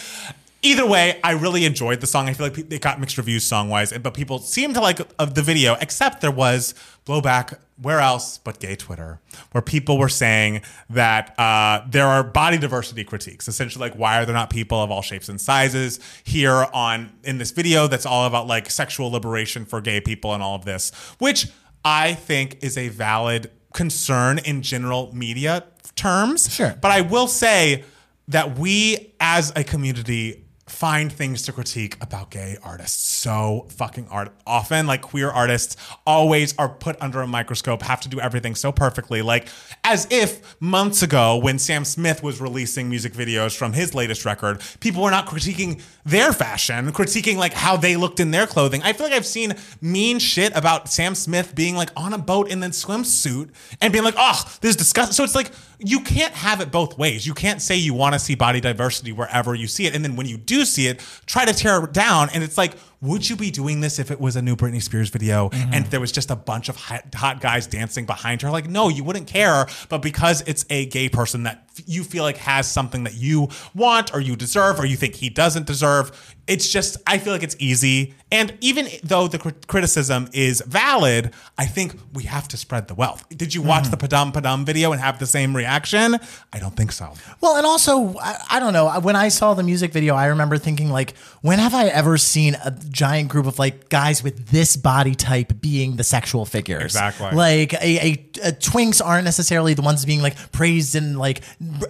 Either 0.64 0.86
way, 0.86 1.20
I 1.22 1.32
really 1.32 1.66
enjoyed 1.66 2.00
the 2.00 2.06
song. 2.06 2.26
I 2.26 2.32
feel 2.32 2.46
like 2.46 2.58
it 2.58 2.80
got 2.80 2.98
mixed 2.98 3.18
reviews 3.18 3.44
song 3.44 3.68
wise, 3.68 3.92
but 3.92 4.14
people 4.14 4.38
seemed 4.38 4.74
to 4.74 4.80
like 4.80 4.98
of 5.18 5.34
the 5.34 5.42
video, 5.42 5.76
except 5.78 6.22
there 6.22 6.30
was 6.30 6.74
blowback. 7.06 7.58
Where 7.76 7.98
else 7.98 8.38
but 8.38 8.60
gay 8.60 8.76
Twitter, 8.76 9.18
where 9.50 9.60
people 9.60 9.98
were 9.98 10.08
saying 10.08 10.62
that 10.90 11.36
uh, 11.40 11.84
there 11.90 12.06
are 12.06 12.22
body 12.22 12.56
diversity 12.56 13.02
critiques, 13.02 13.48
essentially 13.48 13.80
like 13.90 13.98
why 13.98 14.22
are 14.22 14.24
there 14.24 14.34
not 14.34 14.48
people 14.48 14.80
of 14.80 14.92
all 14.92 15.02
shapes 15.02 15.28
and 15.28 15.40
sizes 15.40 15.98
here 16.22 16.66
on 16.72 17.12
in 17.24 17.38
this 17.38 17.50
video 17.50 17.88
that's 17.88 18.06
all 18.06 18.26
about 18.26 18.46
like 18.46 18.70
sexual 18.70 19.10
liberation 19.10 19.64
for 19.64 19.80
gay 19.80 20.00
people 20.00 20.32
and 20.34 20.40
all 20.40 20.54
of 20.54 20.64
this, 20.64 20.92
which 21.18 21.48
I 21.84 22.14
think 22.14 22.62
is 22.62 22.78
a 22.78 22.90
valid 22.90 23.50
concern 23.72 24.38
in 24.38 24.62
general 24.62 25.12
media 25.12 25.64
terms. 25.96 26.54
Sure. 26.54 26.76
But 26.80 26.92
I 26.92 27.00
will 27.00 27.26
say 27.26 27.82
that 28.28 28.56
we 28.56 29.14
as 29.18 29.52
a 29.56 29.64
community 29.64 30.43
find 30.74 31.12
things 31.12 31.42
to 31.42 31.52
critique 31.52 31.96
about 32.00 32.30
gay 32.30 32.56
artists. 32.62 33.06
So 33.06 33.66
fucking 33.70 34.08
art 34.10 34.32
often 34.44 34.86
like 34.88 35.02
queer 35.02 35.30
artists 35.30 35.76
always 36.04 36.52
are 36.58 36.68
put 36.68 37.00
under 37.00 37.20
a 37.20 37.26
microscope 37.26 37.82
have 37.82 38.00
to 38.00 38.08
do 38.08 38.20
everything 38.20 38.56
so 38.56 38.72
perfectly 38.72 39.22
like 39.22 39.46
as 39.84 40.06
if 40.10 40.60
months 40.60 41.02
ago 41.02 41.36
when 41.36 41.58
Sam 41.60 41.84
Smith 41.84 42.22
was 42.22 42.40
releasing 42.40 42.90
music 42.90 43.12
videos 43.12 43.56
from 43.56 43.72
his 43.72 43.94
latest 43.94 44.24
record 44.24 44.60
people 44.80 45.02
were 45.02 45.12
not 45.12 45.26
critiquing 45.26 45.80
their 46.04 46.32
fashion 46.32 46.92
critiquing 46.92 47.36
like 47.36 47.52
how 47.52 47.76
they 47.76 47.96
looked 47.96 48.18
in 48.18 48.32
their 48.32 48.46
clothing. 48.46 48.82
I 48.82 48.92
feel 48.92 49.06
like 49.06 49.14
I've 49.14 49.24
seen 49.24 49.54
mean 49.80 50.18
shit 50.18 50.54
about 50.56 50.90
Sam 50.90 51.14
Smith 51.14 51.54
being 51.54 51.76
like 51.76 51.90
on 51.96 52.12
a 52.12 52.18
boat 52.18 52.50
in 52.50 52.62
a 52.62 52.68
swimsuit 52.70 53.50
and 53.80 53.92
being 53.92 54.04
like 54.04 54.16
oh 54.18 54.42
this 54.60 54.70
is 54.70 54.76
disgusting 54.76 55.12
so 55.12 55.22
it's 55.22 55.36
like 55.36 55.52
you 55.78 56.00
can't 56.00 56.34
have 56.34 56.60
it 56.60 56.70
both 56.70 56.98
ways. 56.98 57.26
You 57.26 57.34
can't 57.34 57.60
say 57.60 57.76
you 57.76 57.94
want 57.94 58.14
to 58.14 58.18
see 58.18 58.34
body 58.34 58.60
diversity 58.60 59.12
wherever 59.12 59.54
you 59.54 59.66
see 59.66 59.86
it, 59.86 59.94
and 59.94 60.04
then 60.04 60.16
when 60.16 60.26
you 60.26 60.36
do 60.36 60.64
see 60.64 60.86
it, 60.86 61.00
try 61.26 61.44
to 61.44 61.52
tear 61.52 61.82
it 61.84 61.92
down. 61.92 62.28
And 62.32 62.42
it's 62.42 62.58
like, 62.58 62.76
would 63.04 63.28
you 63.28 63.36
be 63.36 63.50
doing 63.50 63.80
this 63.80 63.98
if 63.98 64.10
it 64.10 64.20
was 64.20 64.36
a 64.36 64.42
new 64.42 64.56
Britney 64.56 64.82
Spears 64.82 65.10
video 65.10 65.50
and 65.50 65.70
mm-hmm. 65.72 65.90
there 65.90 66.00
was 66.00 66.10
just 66.10 66.30
a 66.30 66.36
bunch 66.36 66.68
of 66.68 66.76
hot, 66.76 67.14
hot 67.14 67.40
guys 67.40 67.66
dancing 67.66 68.06
behind 68.06 68.42
her? 68.42 68.50
Like, 68.50 68.68
no, 68.68 68.88
you 68.88 69.04
wouldn't 69.04 69.26
care. 69.26 69.66
But 69.88 69.98
because 69.98 70.42
it's 70.42 70.64
a 70.70 70.86
gay 70.86 71.08
person 71.08 71.42
that 71.44 71.68
you 71.86 72.04
feel 72.04 72.22
like 72.22 72.38
has 72.38 72.70
something 72.70 73.04
that 73.04 73.14
you 73.14 73.48
want 73.74 74.14
or 74.14 74.20
you 74.20 74.36
deserve 74.36 74.78
or 74.78 74.86
you 74.86 74.96
think 74.96 75.16
he 75.16 75.28
doesn't 75.28 75.66
deserve, 75.66 76.34
it's 76.46 76.68
just, 76.68 76.96
I 77.06 77.18
feel 77.18 77.32
like 77.32 77.42
it's 77.42 77.56
easy. 77.58 78.14
And 78.30 78.56
even 78.60 78.88
though 79.02 79.28
the 79.28 79.38
crit- 79.38 79.66
criticism 79.66 80.28
is 80.32 80.62
valid, 80.66 81.32
I 81.56 81.66
think 81.66 81.98
we 82.12 82.24
have 82.24 82.48
to 82.48 82.56
spread 82.56 82.88
the 82.88 82.94
wealth. 82.94 83.26
Did 83.30 83.54
you 83.54 83.62
watch 83.62 83.84
mm-hmm. 83.84 83.92
the 83.92 84.08
Padam 84.08 84.32
Padam 84.32 84.64
video 84.64 84.92
and 84.92 85.00
have 85.00 85.18
the 85.18 85.26
same 85.26 85.56
reaction? 85.56 86.16
I 86.52 86.58
don't 86.58 86.76
think 86.76 86.92
so. 86.92 87.12
Well, 87.40 87.56
and 87.56 87.66
also, 87.66 88.16
I, 88.18 88.36
I 88.50 88.60
don't 88.60 88.72
know. 88.72 88.88
When 89.00 89.16
I 89.16 89.28
saw 89.28 89.54
the 89.54 89.62
music 89.62 89.92
video, 89.92 90.14
I 90.14 90.26
remember 90.26 90.58
thinking, 90.58 90.90
like, 90.90 91.16
when 91.40 91.58
have 91.58 91.74
I 91.74 91.86
ever 91.86 92.18
seen 92.18 92.56
a 92.64 92.70
giant 92.94 93.28
group 93.28 93.44
of 93.46 93.58
like 93.58 93.88
guys 93.90 94.22
with 94.22 94.48
this 94.48 94.76
body 94.76 95.14
type 95.14 95.60
being 95.60 95.96
the 95.96 96.04
sexual 96.04 96.46
figures? 96.46 96.94
Exactly. 96.94 97.30
Like, 97.32 97.74
a, 97.74 97.76
a, 97.82 98.10
a 98.48 98.52
twinks 98.52 99.04
aren't 99.04 99.24
necessarily 99.24 99.74
the 99.74 99.82
ones 99.82 100.04
being 100.06 100.22
like 100.22 100.36
praised 100.52 100.94
in 100.94 101.18
like 101.18 101.38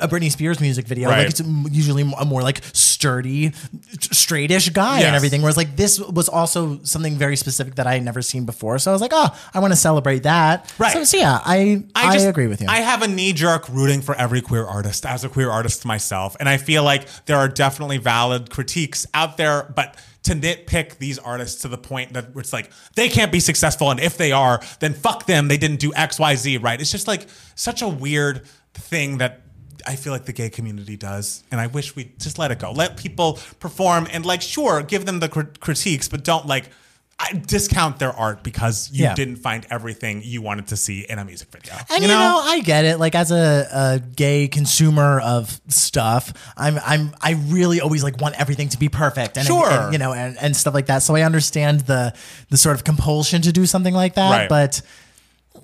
a 0.01 0.09
Britney 0.09 0.33
Spears 0.33 0.61
music 0.61 0.87
video. 0.89 1.09
Right. 1.11 1.19
Like, 1.19 1.29
it's 1.29 1.41
usually 1.71 2.03
a 2.19 2.25
more 2.25 2.43
like 2.43 2.63
sturdy, 2.73 3.51
straightish 3.99 4.73
guy 4.73 4.99
Yes. 5.01 5.07
and 5.07 5.17
everything. 5.17 5.43
Whereas, 5.43 5.57
like, 5.57 5.77
this 5.77 6.01
was 6.01 6.29
also 6.29 6.83
something 6.83 7.17
very 7.17 7.37
specific 7.37 7.75
that 7.77 7.87
I 7.87 7.95
had 7.95 8.03
never 8.03 8.23
seen 8.23 8.45
before. 8.47 8.79
So 8.79 8.91
I 8.91 8.95
was 8.95 9.01
like, 9.03 9.13
oh, 9.15 9.29
I 9.53 9.61
want 9.61 9.73
to 9.73 9.77
celebrate 9.77 10.23
that. 10.25 10.73
Right. 10.79 10.93
So, 10.93 11.05
so 11.05 11.17
yeah, 11.19 11.39
I 11.45 11.85
I, 11.95 12.15
just- 12.15 12.27
agree 12.27 12.47
with 12.47 12.61
you. 12.61 12.67
I 12.69 12.79
have 12.79 13.03
a 13.03 13.09
knee 13.09 13.33
jerk 13.33 13.69
rooting 13.69 14.01
for 14.01 14.15
every 14.15 14.41
queer 14.41 14.65
artist 14.65 15.05
as 15.07 15.25
a 15.25 15.29
queer 15.29 15.51
artist 15.51 15.85
myself. 15.85 16.37
And 16.41 16.49
I 16.49 16.57
feel 16.57 16.83
like 16.83 17.07
there 17.27 17.37
are 17.37 17.49
definitely 17.49 17.99
valid 17.99 18.51
critiques 18.51 19.07
out 19.13 19.37
there, 19.37 19.71
but 19.75 19.97
to 20.25 20.35
nitpick 20.35 20.99
these 20.99 21.19
artists 21.19 21.63
to 21.63 21.69
the 21.69 21.79
point 21.79 22.13
that 22.15 22.29
it's 22.35 22.53
like 22.53 22.71
they 22.97 23.09
can't 23.09 23.33
be 23.33 23.41
successful. 23.41 23.91
And 23.91 24.01
if 24.01 24.17
they 24.17 24.33
are, 24.33 24.61
then 24.81 24.93
fuck 24.95 25.27
them. 25.27 25.49
They 25.49 25.59
didn't 25.59 25.81
do 25.81 25.93
XYZ 25.93 26.63
right. 26.63 26.81
It's 26.81 26.91
just 26.91 27.07
like 27.07 27.27
such 27.55 27.83
a 27.83 27.89
weird 27.89 28.45
thing 28.75 29.19
that 29.19 29.43
I 29.87 29.97
feel 29.97 30.13
like 30.13 30.25
the 30.25 30.33
gay 30.33 30.51
community 30.51 30.97
does. 30.97 31.45
And 31.51 31.61
I 31.61 31.67
wish 31.67 31.95
we 31.95 32.13
just 32.19 32.39
let 32.39 32.51
it 32.51 32.59
go. 32.59 32.73
Let 32.73 32.97
people 32.97 33.39
perform 33.61 34.09
and, 34.11 34.25
like, 34.25 34.43
sure, 34.43 34.83
give 34.83 35.05
them 35.05 35.21
the 35.21 35.29
crit- 35.29 35.61
critiques, 35.61 36.09
but 36.09 36.25
don't 36.25 36.47
like. 36.47 36.71
I 37.19 37.33
discount 37.47 37.99
their 38.01 38.13
art 38.13 38.43
because 38.43 38.91
you 38.93 39.05
Yeah. 39.05 39.15
didn't 39.15 39.37
find 39.37 39.67
everything 39.71 40.23
you 40.25 40.43
wanted 40.43 40.67
to 40.69 40.77
see 40.77 41.07
in 41.09 41.19
a 41.19 41.25
music 41.25 41.49
video. 41.51 41.75
And 41.91 42.03
you 42.03 42.09
know? 42.09 42.41
I 42.43 42.61
get 42.61 42.85
it. 42.85 42.99
Like 42.99 43.15
as 43.15 43.31
a, 43.31 43.69
a 43.73 43.99
gay 44.01 44.49
consumer 44.49 45.21
of 45.21 45.61
stuff, 45.69 46.33
I'm 46.57 46.79
I'm 46.85 47.15
I 47.21 47.33
really 47.47 47.81
always 47.81 48.03
like 48.03 48.21
want 48.21 48.39
everything 48.41 48.69
to 48.71 48.79
be 48.79 48.89
perfect 48.89 49.37
and, 49.39 49.47
Sure. 49.47 49.71
and, 49.71 49.93
you 49.93 49.99
know 49.99 50.13
and, 50.13 50.37
and 50.41 50.57
stuff 50.57 50.75
like 50.75 50.87
that. 50.87 51.03
So 51.03 51.15
I 51.15 51.23
understand 51.23 51.81
the 51.83 52.13
the 52.51 52.57
sort 52.57 52.75
of 52.75 52.85
compulsion 52.85 53.43
to 53.43 53.53
do 53.53 53.65
something 53.65 53.95
like 53.95 54.15
that. 54.15 54.31
Right. 54.31 54.49
But 54.49 54.83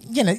you 0.08 0.24
know. 0.24 0.34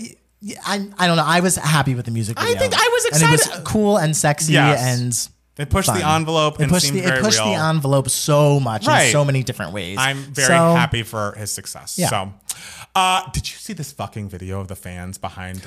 I, 0.65 0.89
I 0.97 1.05
don't 1.05 1.17
know. 1.17 1.23
I 1.23 1.39
was 1.41 1.55
happy 1.55 1.93
with 1.93 2.05
the 2.05 2.11
music 2.11 2.39
video. 2.39 2.55
I 2.55 2.57
think 2.57 2.73
I 2.73 2.89
was 2.91 3.05
excited. 3.05 3.25
And 3.25 3.33
it 3.39 3.57
was 3.57 3.63
cool 3.63 3.97
and 3.97 4.17
sexy 4.17 4.53
Yes. 4.53 4.81
and 4.81 5.29
They 5.61 5.65
pushed 5.65 5.93
the 5.93 5.99
fun. 5.99 6.15
envelope 6.21 6.59
it 6.59 6.69
pushed 6.69 6.87
seemed 6.87 6.97
the 6.97 7.03
very 7.03 7.19
it 7.19 7.23
pushed 7.23 7.37
real. 7.39 7.49
the 7.49 7.55
envelope 7.59 8.09
so 8.09 8.59
much 8.59 8.87
Right. 8.87 9.03
in 9.05 9.11
so 9.11 9.23
many 9.23 9.43
different 9.43 9.73
ways. 9.73 9.95
I'm 9.99 10.17
very 10.33 10.47
So- 10.47 10.75
happy 10.75 11.03
for 11.03 11.35
his 11.37 11.53
success. 11.53 11.95
Yeah. 11.99 12.09
So, 12.09 12.33
uh, 12.95 13.21
did 13.31 13.47
you 13.47 13.55
see 13.59 13.73
this 13.73 13.91
fucking 13.91 14.27
video 14.29 14.59
of 14.59 14.69
the 14.69 14.75
fans 14.75 15.19
behind 15.19 15.61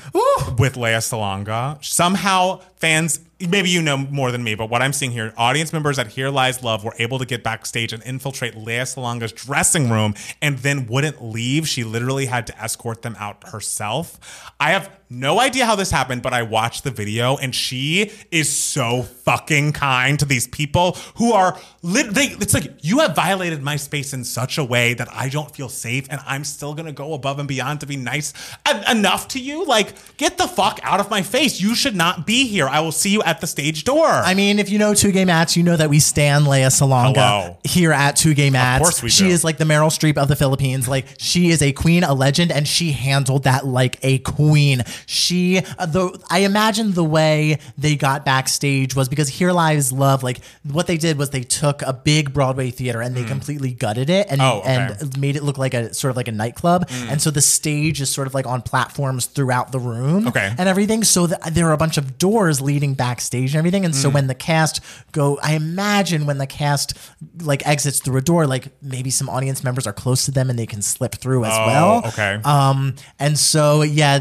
with 0.57 0.75
Lea 0.75 0.99
Salonga? 0.99 1.77
Somehow, 1.81 2.59
fans, 2.75 3.19
maybe 3.39 3.69
you 3.69 3.81
know 3.81 3.97
more 3.97 4.31
than 4.31 4.43
me, 4.43 4.55
but 4.55 4.69
what 4.69 4.81
I'm 4.81 4.93
seeing 4.93 5.11
here, 5.11 5.33
audience 5.37 5.73
members 5.73 5.99
at 5.99 6.07
Here 6.07 6.29
Lies 6.29 6.63
Love 6.63 6.83
were 6.83 6.95
able 6.99 7.19
to 7.19 7.25
get 7.25 7.43
backstage 7.43 7.91
and 7.91 8.01
infiltrate 8.03 8.55
Lea 8.55 8.85
Salonga's 8.85 9.31
dressing 9.31 9.89
room 9.89 10.15
and 10.41 10.59
then 10.59 10.87
wouldn't 10.87 11.23
leave. 11.23 11.67
She 11.67 11.83
literally 11.83 12.27
had 12.27 12.47
to 12.47 12.61
escort 12.61 13.01
them 13.01 13.15
out 13.19 13.49
herself. 13.49 14.53
I 14.59 14.71
have 14.71 14.89
no 15.09 15.39
idea 15.39 15.65
how 15.65 15.75
this 15.75 15.91
happened, 15.91 16.21
but 16.21 16.33
I 16.33 16.43
watched 16.43 16.83
the 16.83 16.91
video 16.91 17.37
and 17.37 17.53
she 17.53 18.11
is 18.31 18.49
so 18.49 19.03
fucking 19.03 19.73
kind 19.73 20.17
to 20.19 20.25
these 20.25 20.47
people 20.47 20.93
who 21.15 21.33
are 21.33 21.59
lit. 21.83 22.13
They, 22.13 22.25
it's 22.25 22.53
like 22.53 22.73
you 22.81 22.99
have 22.99 23.15
violated 23.15 23.61
my 23.61 23.75
space 23.75 24.13
in 24.13 24.23
such 24.23 24.57
a 24.57 24.63
way 24.63 24.93
that 24.95 25.11
I 25.11 25.29
don't 25.29 25.53
feel 25.53 25.69
safe, 25.69 26.07
and 26.09 26.21
I'm 26.25 26.43
still 26.43 26.73
gonna 26.73 26.91
go 26.91 27.13
above 27.13 27.39
and 27.39 27.47
beyond 27.47 27.81
to 27.81 27.85
be 27.85 27.97
nice 27.97 28.33
en- 28.65 28.97
enough 28.97 29.27
to 29.29 29.39
you. 29.39 29.65
Like, 29.65 30.17
get 30.17 30.37
the 30.37 30.47
fuck 30.47 30.79
out 30.83 30.99
of 30.99 31.09
my 31.09 31.21
face. 31.21 31.61
You 31.61 31.75
should 31.75 31.95
not 31.95 32.25
be 32.25 32.47
here. 32.47 32.67
I 32.67 32.79
will 32.79 32.91
see 32.91 33.11
you 33.11 33.21
at 33.25 33.41
the 33.41 33.47
stage 33.47 33.83
door. 33.83 34.05
I 34.07 34.33
mean, 34.33 34.59
if 34.59 34.69
you 34.69 34.79
know 34.79 34.93
Two 34.93 35.11
Gay 35.11 35.25
Mats, 35.25 35.57
you 35.57 35.63
know 35.63 35.75
that 35.75 35.89
we 35.89 35.99
stand 35.99 36.47
Lea 36.47 36.67
Salonga 36.67 37.15
Hello. 37.15 37.57
here 37.63 37.91
at 37.91 38.15
Two 38.15 38.33
Gay 38.33 38.49
Mats. 38.49 38.81
Of 38.81 38.85
course 38.85 39.03
we 39.03 39.09
she 39.09 39.23
do. 39.25 39.29
is 39.29 39.43
like 39.43 39.57
the 39.57 39.65
Meryl 39.65 39.89
Streep 39.89 40.17
of 40.17 40.27
the 40.27 40.35
Philippines. 40.35 40.87
Like 40.87 41.05
she 41.17 41.49
is 41.49 41.61
a 41.61 41.71
queen, 41.73 42.03
a 42.03 42.13
legend, 42.13 42.51
and 42.51 42.67
she 42.67 42.91
handled 42.91 43.43
that 43.43 43.65
like 43.65 43.97
a 44.03 44.19
queen. 44.19 44.83
She, 45.05 45.57
uh, 45.79 45.85
the 45.85 46.17
I 46.29 46.39
imagine 46.39 46.93
the 46.93 47.03
way 47.03 47.59
they 47.77 47.95
got 47.95 48.23
backstage 48.25 48.95
was 48.95 49.09
because 49.09 49.27
Here 49.29 49.51
Lies 49.51 49.91
Love. 49.91 50.23
Like 50.23 50.39
what 50.63 50.87
they 50.87 50.97
did 50.97 51.17
was 51.17 51.31
they 51.31 51.41
took 51.41 51.81
a 51.81 51.93
big 51.93 52.33
Broadway 52.33 52.69
theater 52.71 53.01
and 53.01 53.15
they 53.15 53.23
completely 53.23 53.71
gutted 53.73 54.09
it 54.09 54.27
and. 54.29 54.41
Oh, 54.41 54.59
okay. 54.59 54.75
And 54.99 55.17
made 55.17 55.35
it 55.35 55.43
look 55.43 55.57
like 55.57 55.73
a 55.73 55.93
sort 55.93 56.11
of 56.11 56.17
like 56.17 56.27
a 56.27 56.31
nightclub. 56.31 56.87
And 57.09 57.21
so 57.21 57.31
the 57.31 57.41
stage 57.41 58.01
is 58.01 58.09
sort 58.09 58.27
of 58.27 58.33
like 58.33 58.45
on 58.45 58.61
platforms 58.61 59.25
throughout 59.25 59.71
the 59.71 59.79
room 59.79 60.27
Okay. 60.27 60.53
and 60.57 60.67
everything. 60.69 61.03
So 61.03 61.27
th- 61.27 61.39
there 61.51 61.67
are 61.67 61.73
a 61.73 61.77
bunch 61.77 61.97
of 61.97 62.17
doors 62.17 62.61
leading 62.61 62.93
backstage 63.15 63.51
and 63.53 63.59
everything. 63.59 63.85
And 63.85 63.93
Mm. 63.93 64.01
so 64.01 64.09
when 64.09 64.27
the 64.27 64.35
cast 64.35 64.81
go, 65.11 65.39
I 65.41 65.53
imagine 65.53 66.25
when 66.25 66.37
the 66.37 66.47
cast 66.47 66.93
like 67.41 67.65
exits 67.65 67.99
through 67.99 68.17
a 68.17 68.21
door, 68.21 68.45
like 68.47 68.67
maybe 68.81 69.09
some 69.09 69.29
audience 69.29 69.63
members 69.63 69.87
are 69.87 69.93
close 69.93 70.25
to 70.25 70.31
them 70.31 70.49
and 70.49 70.59
they 70.59 70.65
can 70.65 70.81
slip 70.81 71.15
through 71.15 71.45
as 71.45 71.53
Oh, 71.53 71.65
well. 71.67 72.01
okay. 72.07 72.39
Um, 72.43 72.95
and 73.19 73.37
so 73.39 73.81
yeah. 73.83 74.19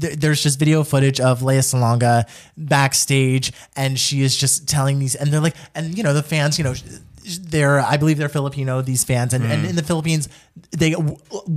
th- 0.00 0.16
There's 0.18 0.42
just 0.42 0.58
video 0.58 0.82
footage 0.82 1.20
of 1.20 1.42
Lea 1.42 1.58
Salonga 1.62 2.24
backstage, 2.56 3.52
and 3.76 3.96
she 3.98 4.22
is 4.22 4.36
just 4.36 4.66
telling 4.68 4.98
these, 4.98 5.14
and 5.14 5.30
they're 5.30 5.40
like, 5.48 5.54
and 5.76 5.96
you 5.96 6.02
know, 6.02 6.12
the 6.12 6.22
fans, 6.24 6.58
you 6.58 6.64
know, 6.64 6.74
they're, 7.24 7.80
I 7.80 7.96
believe 7.96 8.18
they're 8.18 8.28
Filipino, 8.28 8.82
these 8.82 9.04
fans, 9.04 9.32
and, 9.34 9.44
Mm. 9.44 9.50
and 9.50 9.66
in 9.66 9.76
the 9.76 9.82
Philippines, 9.82 10.28
they 10.70 10.90
w- 10.92 11.16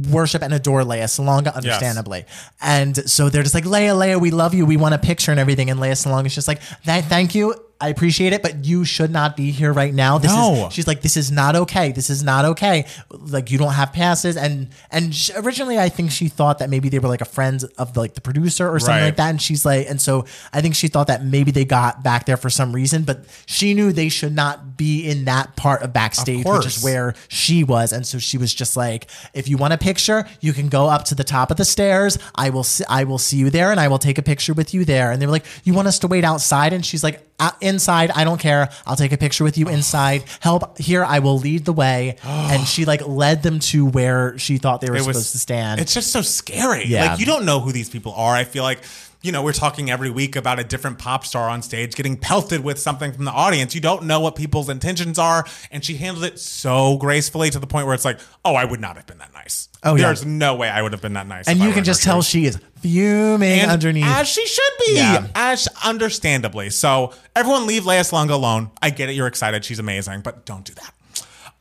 worship 0.10 0.41
and 0.41 0.54
adore 0.54 0.84
Lea 0.84 0.99
Salonga, 1.06 1.54
understandably. 1.56 2.25
And 2.62 2.95
so 3.10 3.30
they're 3.30 3.43
just 3.43 3.56
like, 3.56 3.65
Lea, 3.65 3.91
Lea, 3.91 4.15
we 4.15 4.32
love 4.32 4.54
you. 4.54 4.65
We 4.65 4.78
want 4.78 4.95
a 4.95 4.97
picture 4.99 5.32
and 5.32 5.39
everything. 5.39 5.69
And 5.69 5.80
Lea 5.80 5.89
Salonga 5.91 6.28
is 6.28 6.36
just 6.36 6.47
like, 6.47 6.62
thank 6.62 7.36
you. 7.36 7.56
I 7.81 7.89
appreciate 7.89 8.31
it, 8.31 8.41
but 8.41 8.63
you 8.63 8.85
should 8.85 9.11
not 9.11 9.35
be 9.35 9.51
here 9.51 9.73
right 9.73 9.93
now. 9.93 10.17
This 10.17 10.31
No. 10.31 10.67
is, 10.67 10.73
she's 10.73 10.88
like, 10.88 11.01
this 11.01 11.17
is 11.17 11.29
not 11.29 11.57
okay. 11.57 11.91
This 11.91 12.09
is 12.09 12.23
not 12.23 12.45
okay. 12.45 12.85
Like 13.11 13.51
you 13.51 13.57
don't 13.57 13.73
have 13.73 13.91
passes. 13.91 14.38
And, 14.38 14.69
and 14.91 15.13
sh 15.13 15.31
originally 15.35 15.77
I 15.77 15.89
think 15.89 16.11
she 16.11 16.29
thought 16.29 16.59
that 16.59 16.69
maybe 16.69 16.88
they 16.88 16.99
were 16.99 17.09
like 17.09 17.19
a 17.19 17.25
friend 17.25 17.61
of 17.77 17.97
like 17.97 18.13
the 18.13 18.21
producer 18.21 18.69
or 18.69 18.79
something 18.79 18.95
Right. 18.95 19.05
like 19.07 19.17
that. 19.17 19.29
And 19.29 19.41
she's 19.41 19.65
like, 19.65 19.89
and 19.89 19.99
so 19.99 20.25
I 20.53 20.61
think 20.61 20.73
she 20.75 20.88
thought 20.88 21.07
that 21.07 21.25
maybe 21.25 21.51
they 21.51 21.65
got 21.65 22.01
back 22.01 22.25
there 22.25 22.38
for 22.38 22.49
some 22.49 22.71
reason, 22.71 23.03
but 23.03 23.25
she 23.45 23.73
knew 23.73 23.91
they 23.91 24.07
should 24.09 24.33
not 24.33 24.77
be 24.77 25.05
in 25.09 25.25
that 25.25 25.57
part 25.57 25.81
of 25.81 25.91
backstage, 25.91 26.45
which 26.45 26.65
is 26.65 26.81
where 26.81 27.13
she 27.27 27.65
was. 27.65 27.91
And 27.91 28.07
so 28.07 28.19
she 28.19 28.38
was 28.38 28.53
just 28.53 28.77
like, 28.77 29.07
if 29.33 29.49
you 29.49 29.57
want 29.57 29.73
a 29.73 29.77
picture, 29.77 30.25
you 30.39 30.53
can 30.53 30.69
go 30.69 30.88
up 30.88 31.03
to 31.05 31.15
the 31.15 31.25
top 31.25 31.51
of 31.51 31.57
the 31.57 31.65
stairs. 31.65 32.17
I 32.35 32.51
will 32.51 32.63
see, 32.63 32.85
I 32.88 33.03
will 33.03 33.17
see 33.17 33.35
you 33.38 33.49
there 33.49 33.71
and 33.71 33.81
I 33.81 33.89
will 33.89 33.99
take 33.99 34.17
a 34.17 34.23
picture 34.23 34.53
with 34.53 34.73
you 34.73 34.85
there. 34.85 35.11
And 35.11 35.21
they 35.21 35.25
were 35.25 35.33
like, 35.33 35.45
you 35.65 35.73
want 35.73 35.89
us 35.89 35.99
to 35.99 36.07
wait 36.07 36.23
outside? 36.23 36.71
And 36.71 36.85
she's 36.85 37.03
like, 37.03 37.21
"Uh, 37.39 37.52
inside, 37.62 38.12
I 38.12 38.24
don't 38.24 38.39
care. 38.39 38.69
I'll 38.86 38.95
take 38.95 39.12
a 39.12 39.17
picture 39.17 39.43
with 39.43 39.58
you 39.58 39.67
inside. 39.67 40.24
Help 40.39 40.78
here. 40.78 41.04
I 41.04 41.19
will 41.19 41.38
lead 41.38 41.65
the 41.65 41.74
way. 41.74 42.17
and 42.24 42.65
she 42.67 42.86
like 42.86 43.06
led 43.08 43.43
them 43.43 43.60
to 43.60 43.86
where 43.86 44.38
she 44.38 44.58
thought 44.58 44.82
they 44.82 44.89
were 44.89 44.95
It 44.95 45.00
supposed 45.00 45.17
was 45.17 45.32
to 45.34 45.39
stand. 45.39 45.82
It's 45.82 45.93
just 45.93 46.12
so 46.12 46.21
scary. 46.21 46.86
Yeah. 46.86 47.12
Like 47.12 47.19
you 47.19 47.26
don't 47.26 47.45
know 47.45 47.60
who 47.60 47.71
these 47.71 47.89
people 47.89 48.13
are. 48.13 48.34
I 48.34 48.43
feel 48.43 48.63
like 48.63 48.80
you 49.25 49.31
know 49.31 49.41
we're 49.41 49.53
talking 49.53 49.89
every 49.89 50.09
week 50.09 50.35
about 50.35 50.59
a 50.59 50.63
different 50.63 50.99
pop 50.99 51.25
star 51.25 51.49
on 51.49 51.61
stage 51.61 51.95
getting 51.95 52.15
pelted 52.17 52.63
with 52.63 52.77
something 52.79 53.11
from 53.11 53.25
the 53.25 53.31
audience. 53.31 53.73
You 53.73 53.81
don't 53.81 54.03
know 54.03 54.19
what 54.19 54.35
people's 54.35 54.69
intentions 54.69 55.17
are, 55.17 55.45
and 55.71 55.83
she 55.83 55.95
handled 55.95 56.23
it 56.25 56.39
so 56.39 56.97
gracefully 56.97 57.49
to 57.49 57.59
the 57.59 57.67
point 57.67 57.85
where 57.88 57.95
it's 57.95 58.05
like, 58.05 58.19
oh, 58.43 58.55
I 58.55 58.65
would 58.65 58.79
not 58.79 58.95
have 58.97 59.05
been 59.07 59.17
that 59.17 59.33
nice. 59.33 59.67
Oh, 59.83 59.95
yeah. 59.95 60.07
there's 60.07 60.25
no 60.25 60.55
way 60.55 60.69
I 60.69 60.81
would 60.81 60.93
have 60.93 61.01
been 61.01 61.13
that 61.13 61.27
nice. 61.27 61.47
and 61.47 61.59
you 61.59 61.71
can 61.71 61.83
just 61.83 62.01
tell 62.03 62.21
shoes. 62.21 62.29
she 62.31 62.45
is 62.47 62.59
fuming 62.81 63.59
And 63.59 63.71
underneath. 63.71 64.05
as 64.05 64.27
she 64.27 64.45
should 64.45 64.73
be, 64.85 64.93
Yeah. 64.95 65.27
as 65.35 65.67
understandably. 65.83 66.69
So 66.69 67.13
everyone 67.35 67.67
leave 67.67 67.85
Lea 67.85 67.97
Salonga 67.97 68.31
alone. 68.31 68.71
I 68.81 68.89
get 68.89 69.09
it. 69.09 69.13
You're 69.15 69.27
excited. 69.27 69.63
She's 69.65 69.79
amazing, 69.79 70.21
but 70.21 70.45
don't 70.45 70.65
do 70.65 70.73
that. 70.73 70.93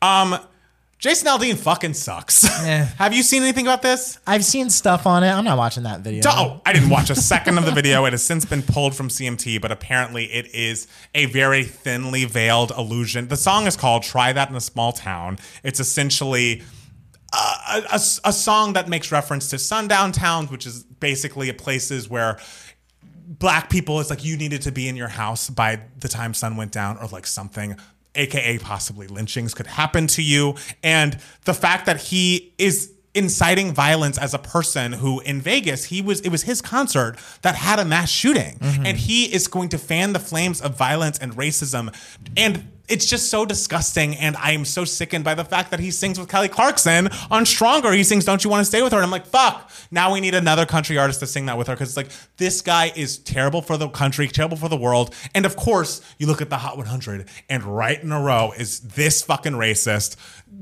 Um, 0.03 0.39
Jason 1.05 1.29
Aldean 1.29 1.59
fucking 1.59 1.93
sucks. 1.93 2.45
Eh. 2.65 2.87
Have 2.97 3.13
you 3.13 3.23
seen 3.23 3.43
anything 3.43 3.67
about 3.67 3.83
this? 3.83 4.19
I've 4.27 4.45
seen 4.45 4.71
stuff 4.71 5.07
on 5.07 5.23
it. 5.23 5.29
I'm 5.29 5.45
not 5.45 5.59
watching 5.59 5.83
that 5.83 6.01
video. 6.01 6.23
Oh, 6.27 6.63
I 6.65 6.73
didn't 6.73 6.89
watch 6.89 7.11
a 7.11 7.15
second 7.15 7.59
of 7.59 7.67
the 7.67 7.73
video. 7.73 8.07
It 8.07 8.15
has 8.15 8.23
since 8.23 8.47
been 8.47 8.63
pulled 8.63 8.95
from 8.95 9.09
CMT, 9.09 9.61
but 9.61 9.71
apparently 9.71 10.25
it 10.33 10.55
is 10.55 10.87
a 11.15 11.27
very 11.27 11.63
thinly 11.63 12.25
veiled 12.25 12.71
illusion. 12.71 13.29
The 13.29 13.37
song 13.37 13.67
is 13.67 13.77
called 13.77 14.03
Try 14.03 14.33
That 14.33 14.49
in 14.49 14.57
a 14.57 14.61
Small 14.61 14.93
Town. 14.93 15.39
It's 15.63 15.79
essentially 15.79 16.63
a, 17.35 17.83
a, 17.93 17.97
a 17.97 18.33
song 18.33 18.73
that 18.73 18.89
makes 18.89 19.13
reference 19.13 19.51
to 19.51 19.59
sundown 19.59 20.11
towns, 20.11 20.51
which 20.51 20.65
is 20.65 20.85
basically 20.85 21.53
places 21.53 22.09
where 22.09 22.39
black 23.27 23.69
people, 23.69 24.01
it's 24.01 24.11
like 24.11 24.25
you 24.25 24.39
needed 24.39 24.63
to 24.63 24.73
be 24.73 24.89
in 24.89 24.97
your 24.97 25.09
house 25.09 25.51
by 25.51 25.83
the 25.99 26.09
time 26.09 26.33
sun 26.33 26.57
went 26.57 26.73
down 26.73 26.97
or 26.97 27.09
like 27.09 27.27
something 27.27 27.77
aka 28.15 28.59
possibly 28.59 29.07
lynchings 29.07 29.55
could 29.55 29.67
happen 29.67 30.07
to 30.09 30.23
you. 30.23 30.55
And 30.83 31.19
the 31.45 31.55
fact 31.55 31.87
that 31.87 32.01
he 32.01 32.53
is 32.59 32.93
inciting 33.15 33.73
violence 33.73 34.19
as 34.19 34.35
a 34.35 34.39
person 34.39 34.93
who 34.93 35.21
in 35.21 35.41
Vegas 35.41 35.85
he 35.85 36.03
was 36.03 36.21
it 36.23 36.31
was 36.31 36.43
his 36.43 36.61
concert 36.61 37.17
that 37.43 37.55
had 37.55 37.79
a 37.79 37.85
mass 37.85 38.11
shooting. 38.11 38.59
Mm-hmm. 38.59 38.87
And 38.87 38.99
he 38.99 39.33
is 39.33 39.47
going 39.47 39.69
to 39.71 39.79
fan 39.79 40.13
the 40.13 40.19
flames 40.19 40.61
of 40.61 40.77
violence 40.77 41.19
and 41.19 41.35
racism. 41.37 41.95
And 42.37 42.71
it's 42.89 43.07
just 43.07 43.31
so 43.31 43.45
disgusting 43.45 44.15
and 44.17 44.37
I 44.37 44.53
am 44.53 44.65
so 44.65 44.85
sickened 44.85 45.25
by 45.25 45.35
the 45.35 45.45
fact 45.45 45.71
that 45.71 45.81
he 45.81 45.91
sings 45.91 46.19
with 46.19 46.29
Kelly 46.29 46.49
Clarkson 46.49 47.09
on 47.31 47.47
Stronger. 47.47 47.93
He 47.93 48.05
sings 48.05 48.25
Don't 48.25 48.45
You 48.45 48.51
Want 48.51 48.61
to 48.61 48.65
Stay 48.65 48.83
With 48.83 48.93
Her 48.93 48.99
and 48.99 49.05
I'm 49.05 49.11
like 49.11 49.27
fuck 49.27 49.71
now 49.91 50.13
we 50.13 50.21
need 50.21 50.35
another 50.35 50.67
country 50.67 50.99
artist 50.99 51.21
to 51.21 51.27
sing 51.27 51.47
that 51.47 51.57
with 51.57 51.67
her 51.69 51.75
because 51.75 51.89
it's 51.91 51.97
like 51.97 52.11
this 52.37 52.61
guy 52.61 52.93
is 52.95 53.19
terrible 53.19 53.63
for 53.63 53.77
the 53.77 53.89
country 53.89 54.29
terrible 54.29 54.57
for 54.57 54.69
the 54.69 54.77
world 54.77 55.15
and 55.35 55.47
of 55.47 55.57
course 55.57 56.01
you 56.19 56.27
look 56.27 56.43
at 56.43 56.51
the 56.51 56.59
Hot 56.59 56.77
100 56.77 57.29
and 57.49 57.63
right 57.65 58.03
in 58.03 58.13
a 58.13 58.21
row 58.21 58.53
is 58.57 58.81
this 58.81 59.23
fucking 59.23 59.55
racist 59.55 60.17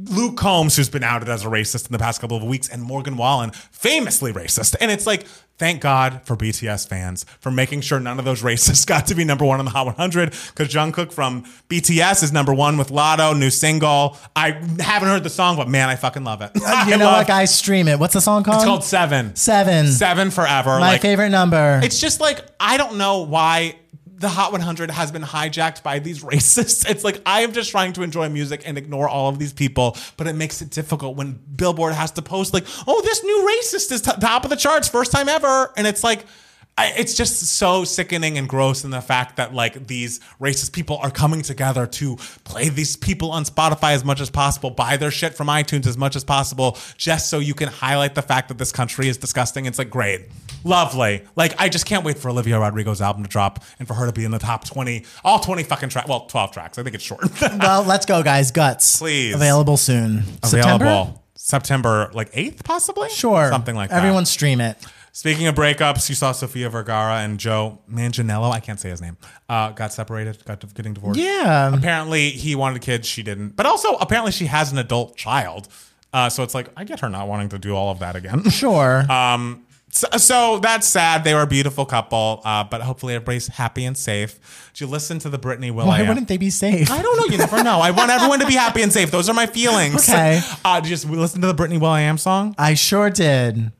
Luke 0.05 0.37
Combs 0.37 0.77
who's 0.77 0.89
been 0.89 1.05
outed 1.05 1.29
as 1.29 1.45
a 1.45 1.49
racist 1.49 1.87
in 1.87 1.93
the 1.93 1.99
past 1.99 2.21
couple 2.21 2.37
of 2.37 2.45
weeks 2.45 2.69
and 2.69 2.83
Morgan 2.83 3.17
Wallen 3.17 3.51
famously 3.51 4.33
racist 4.33 4.77
and 4.81 4.91
it's 4.91 5.07
like 5.07 5.27
Thank 5.59 5.81
God 5.81 6.23
for 6.25 6.37
BTS 6.37 6.89
fans 6.89 7.25
for 7.41 7.51
making 7.51 7.83
sure 7.83 8.01
none 8.01 8.19
of 8.19 8.25
those 8.25 8.43
racists 8.43 8.87
got 8.93 9.07
to 9.09 9.15
be 9.15 9.25
number 9.25 9.45
one 9.45 9.59
on 9.59 9.65
the 9.65 9.71
Hot 9.71 9.87
100 9.87 10.31
because 10.31 10.69
Jungkook 10.69 11.13
from 11.13 11.45
BTS 11.69 12.23
is 12.25 12.33
number 12.33 12.53
one 12.53 12.79
with 12.79 12.89
Latto, 12.89 13.39
new 13.39 13.51
single. 13.51 14.17
I 14.35 14.53
haven't 14.81 15.09
heard 15.09 15.23
the 15.23 15.31
song, 15.31 15.57
but 15.57 15.69
man, 15.69 15.89
I 15.89 15.97
fucking 15.97 16.25
love 16.25 16.43
it. 16.43 16.51
Uh, 16.65 16.85
you 16.89 16.95
I 16.95 16.97
know 16.97 17.05
love- 17.07 17.29
what, 17.29 17.31
I 17.31 17.45
Stream 17.45 17.87
it. 17.89 17.99
What's 17.99 18.15
the 18.15 18.21
song 18.21 18.45
called? 18.45 18.57
It's 18.57 18.65
called 18.65 18.85
Seven. 18.85 19.37
Seven. 19.37 19.87
Seven 19.89 20.31
forever. 20.31 20.71
My 20.79 20.93
like, 20.93 21.03
favorite 21.03 21.29
number. 21.31 21.81
It's 21.83 22.01
just 22.01 22.21
like 22.21 22.41
I 22.59 22.77
don't 22.77 22.97
know 22.97 23.23
why 23.23 23.77
the 24.23 24.29
Hot 24.29 24.53
100 24.53 24.91
has 24.93 25.13
been 25.13 25.23
hijacked 25.23 25.83
by 25.83 25.99
these 25.99 26.23
racists. 26.25 26.89
It's 26.89 27.05
like 27.05 27.21
I 27.27 27.43
am 27.43 27.53
just 27.53 27.71
trying 27.71 27.93
to 27.95 28.03
enjoy 28.03 28.29
music 28.31 28.63
and 28.65 28.79
ignore 28.79 29.09
all 29.09 29.29
of 29.29 29.39
these 29.39 29.53
people, 29.53 29.97
but 30.17 30.27
it 30.27 30.35
makes 30.35 30.63
it 30.63 30.71
difficult 30.71 31.17
when 31.17 31.39
Billboard 31.55 31.93
has 31.93 32.13
to 32.13 32.23
post 32.23 32.55
like, 32.55 32.65
"Oh, 32.87 33.03
this 33.03 33.23
new 33.23 33.39
racist 33.53 33.93
is 33.93 34.01
t- 34.01 34.13
top 34.21 34.45
of 34.45 34.51
the 34.51 34.57
charts, 34.57 34.89
first 34.89 35.13
time 35.13 35.29
ever," 35.29 35.71
and 35.77 35.87
it's 35.87 36.03
like. 36.03 36.25
I, 36.79 36.87
it's 36.97 37.15
just 37.15 37.39
so 37.39 37.85
sickening 37.85 38.39
and 38.39 38.49
gross 38.49 38.83
in 38.83 38.91
the 38.91 39.03
fact 39.03 39.37
that 39.37 39.53
like 39.53 39.89
these 39.89 40.21
racist 40.41 40.73
people 40.73 40.97
are 41.03 41.11
coming 41.11 41.43
together 41.43 41.87
to 41.87 42.17
play 42.45 42.71
these 42.71 42.97
people 42.97 43.31
on 43.31 43.45
Spotify 43.45 43.93
as 43.93 44.07
much 44.07 44.23
as 44.23 44.31
possible, 44.31 44.71
buy 44.71 44.97
their 44.97 45.11
shit 45.11 45.35
from 45.35 45.49
iTunes 45.49 45.87
as 45.87 45.99
much 45.99 46.17
as 46.17 46.25
possible, 46.25 46.79
just 46.97 47.29
so 47.29 47.41
you 47.41 47.53
can 47.53 47.69
highlight 47.69 48.15
the 48.15 48.23
fact 48.23 48.49
that 48.49 48.57
this 48.57 48.73
country 48.73 49.09
is 49.09 49.19
disgusting. 49.19 49.67
It's 49.67 49.79
like 49.79 49.91
great, 49.91 50.23
lovely. 50.65 51.23
Like 51.37 51.55
I 51.61 51.69
just 51.69 51.87
can't 51.87 52.05
wait 52.05 52.19
for 52.19 52.31
Olivia 52.31 52.59
Rodrigo's 52.59 53.01
album 53.01 53.23
to 53.23 53.29
drop 53.29 53.65
and 53.79 53.89
for 53.89 53.95
her 53.95 54.07
to 54.07 54.13
be 54.13 54.25
in 54.25 54.31
the 54.31 54.39
top 54.39 54.65
twenty, 54.65 55.05
all 55.25 55.39
twenty 55.41 55.63
fucking 55.63 55.89
tracks. 55.89 56.09
Well, 56.09 56.27
twelve 56.27 56.53
tracks. 56.53 56.79
I 56.79 56.83
think 56.83 56.95
it's 56.95 57.05
short. 57.05 57.25
well, 57.41 57.83
let's 57.83 58.07
go, 58.07 58.23
guys. 58.23 58.51
Guts. 58.51 58.99
Please. 58.99 59.35
Available 59.35 59.77
soon. 59.77 60.23
September? 60.45 60.85
Available 60.85 61.23
September 61.35 62.11
like 62.15 62.31
eighth, 62.35 62.65
possibly. 62.65 63.09
Sure. 63.11 63.49
something 63.51 63.75
like 63.75 63.91
that. 63.91 63.99
Everyone 63.99 64.25
stream 64.25 64.61
it. 64.61 64.77
Speaking 65.15 65.47
of 65.47 65.55
breakups, 65.55 66.09
you 66.09 66.15
saw 66.15 66.33
Sofia 66.33 66.71
Vergara 66.71 67.17
and 67.17 67.39
Joe 67.39 67.81
Manganiello. 67.91 68.51
I 68.51 68.61
can't 68.61 68.81
say 68.81 68.89
his 68.89 69.03
name. 69.03 69.19
Uh, 69.47 69.71
got 69.73 69.93
separated. 69.93 70.43
Got 70.47 70.73
getting 70.75 70.95
divorced. 70.95 71.21
Yeah. 71.21 71.75
Apparently, 71.75 72.31
he 72.31 72.55
wanted 72.55 72.81
kids. 72.81 73.07
She 73.07 73.23
didn't. 73.23 73.57
But 73.57 73.67
also, 73.67 73.95
apparently, 73.97 74.33
she 74.33 74.47
has 74.47 74.73
an 74.73 74.79
adult 74.79 75.17
child. 75.17 75.69
Uh, 76.15 76.31
so 76.31 76.43
it's 76.43 76.55
like 76.55 76.69
I 76.77 76.85
get 76.85 77.01
her 77.01 77.11
not 77.11 77.29
wanting 77.29 77.51
to 77.51 77.59
do 77.59 77.75
all 77.75 77.91
of 77.91 77.99
that 77.99 78.17
again. 78.17 78.49
Sure. 78.51 79.05
Um, 79.13 79.67
so, 79.93 80.09
so 80.17 80.59
that's 80.59 80.89
sad. 80.89 81.23
They 81.23 81.35
were 81.35 81.43
a 81.43 81.47
beautiful 81.47 81.85
couple, 81.85 82.41
uh, 82.45 82.65
but 82.65 82.81
hopefully 82.81 83.15
everybody's 83.15 83.47
happy 83.47 83.85
and 83.85 83.97
safe. 83.97 84.71
Did 84.73 84.81
you 84.81 84.87
listen 84.87 85.19
to 85.21 85.29
the 85.29 85.39
Britney 85.39 85.71
Will 85.71 85.87
Why 85.87 86.03
wouldn't 86.03 86.29
they 86.29 86.39
be 86.39 86.51
safe? 86.51 86.91
I 86.91 87.01
don't 87.03 87.17
know. 87.19 87.27
You 87.27 87.39
never 87.39 87.63
know. 87.63 87.79
I 87.81 87.91
want 87.91 88.11
everyone 88.11 88.41
to 88.41 88.47
be 88.47 88.55
happy 88.55 88.83
and 88.83 88.93
safe. 88.93 89.11
Those 89.11 89.29
are 89.29 89.35
my 89.35 89.47
feelings. 89.47 90.09
Okay. 90.09 90.41
Uh, 90.65 90.81
did 90.81 90.89
you 90.89 90.95
just 90.95 91.09
listen 91.09 91.41
to 91.41 91.47
the 91.47 91.55
Britney 91.55 91.79
Will 91.79 91.89
I 91.89 92.03
Am 92.03 92.17
song? 92.17 92.55
I 92.57 92.75
sure 92.75 93.11
did. 93.11 93.73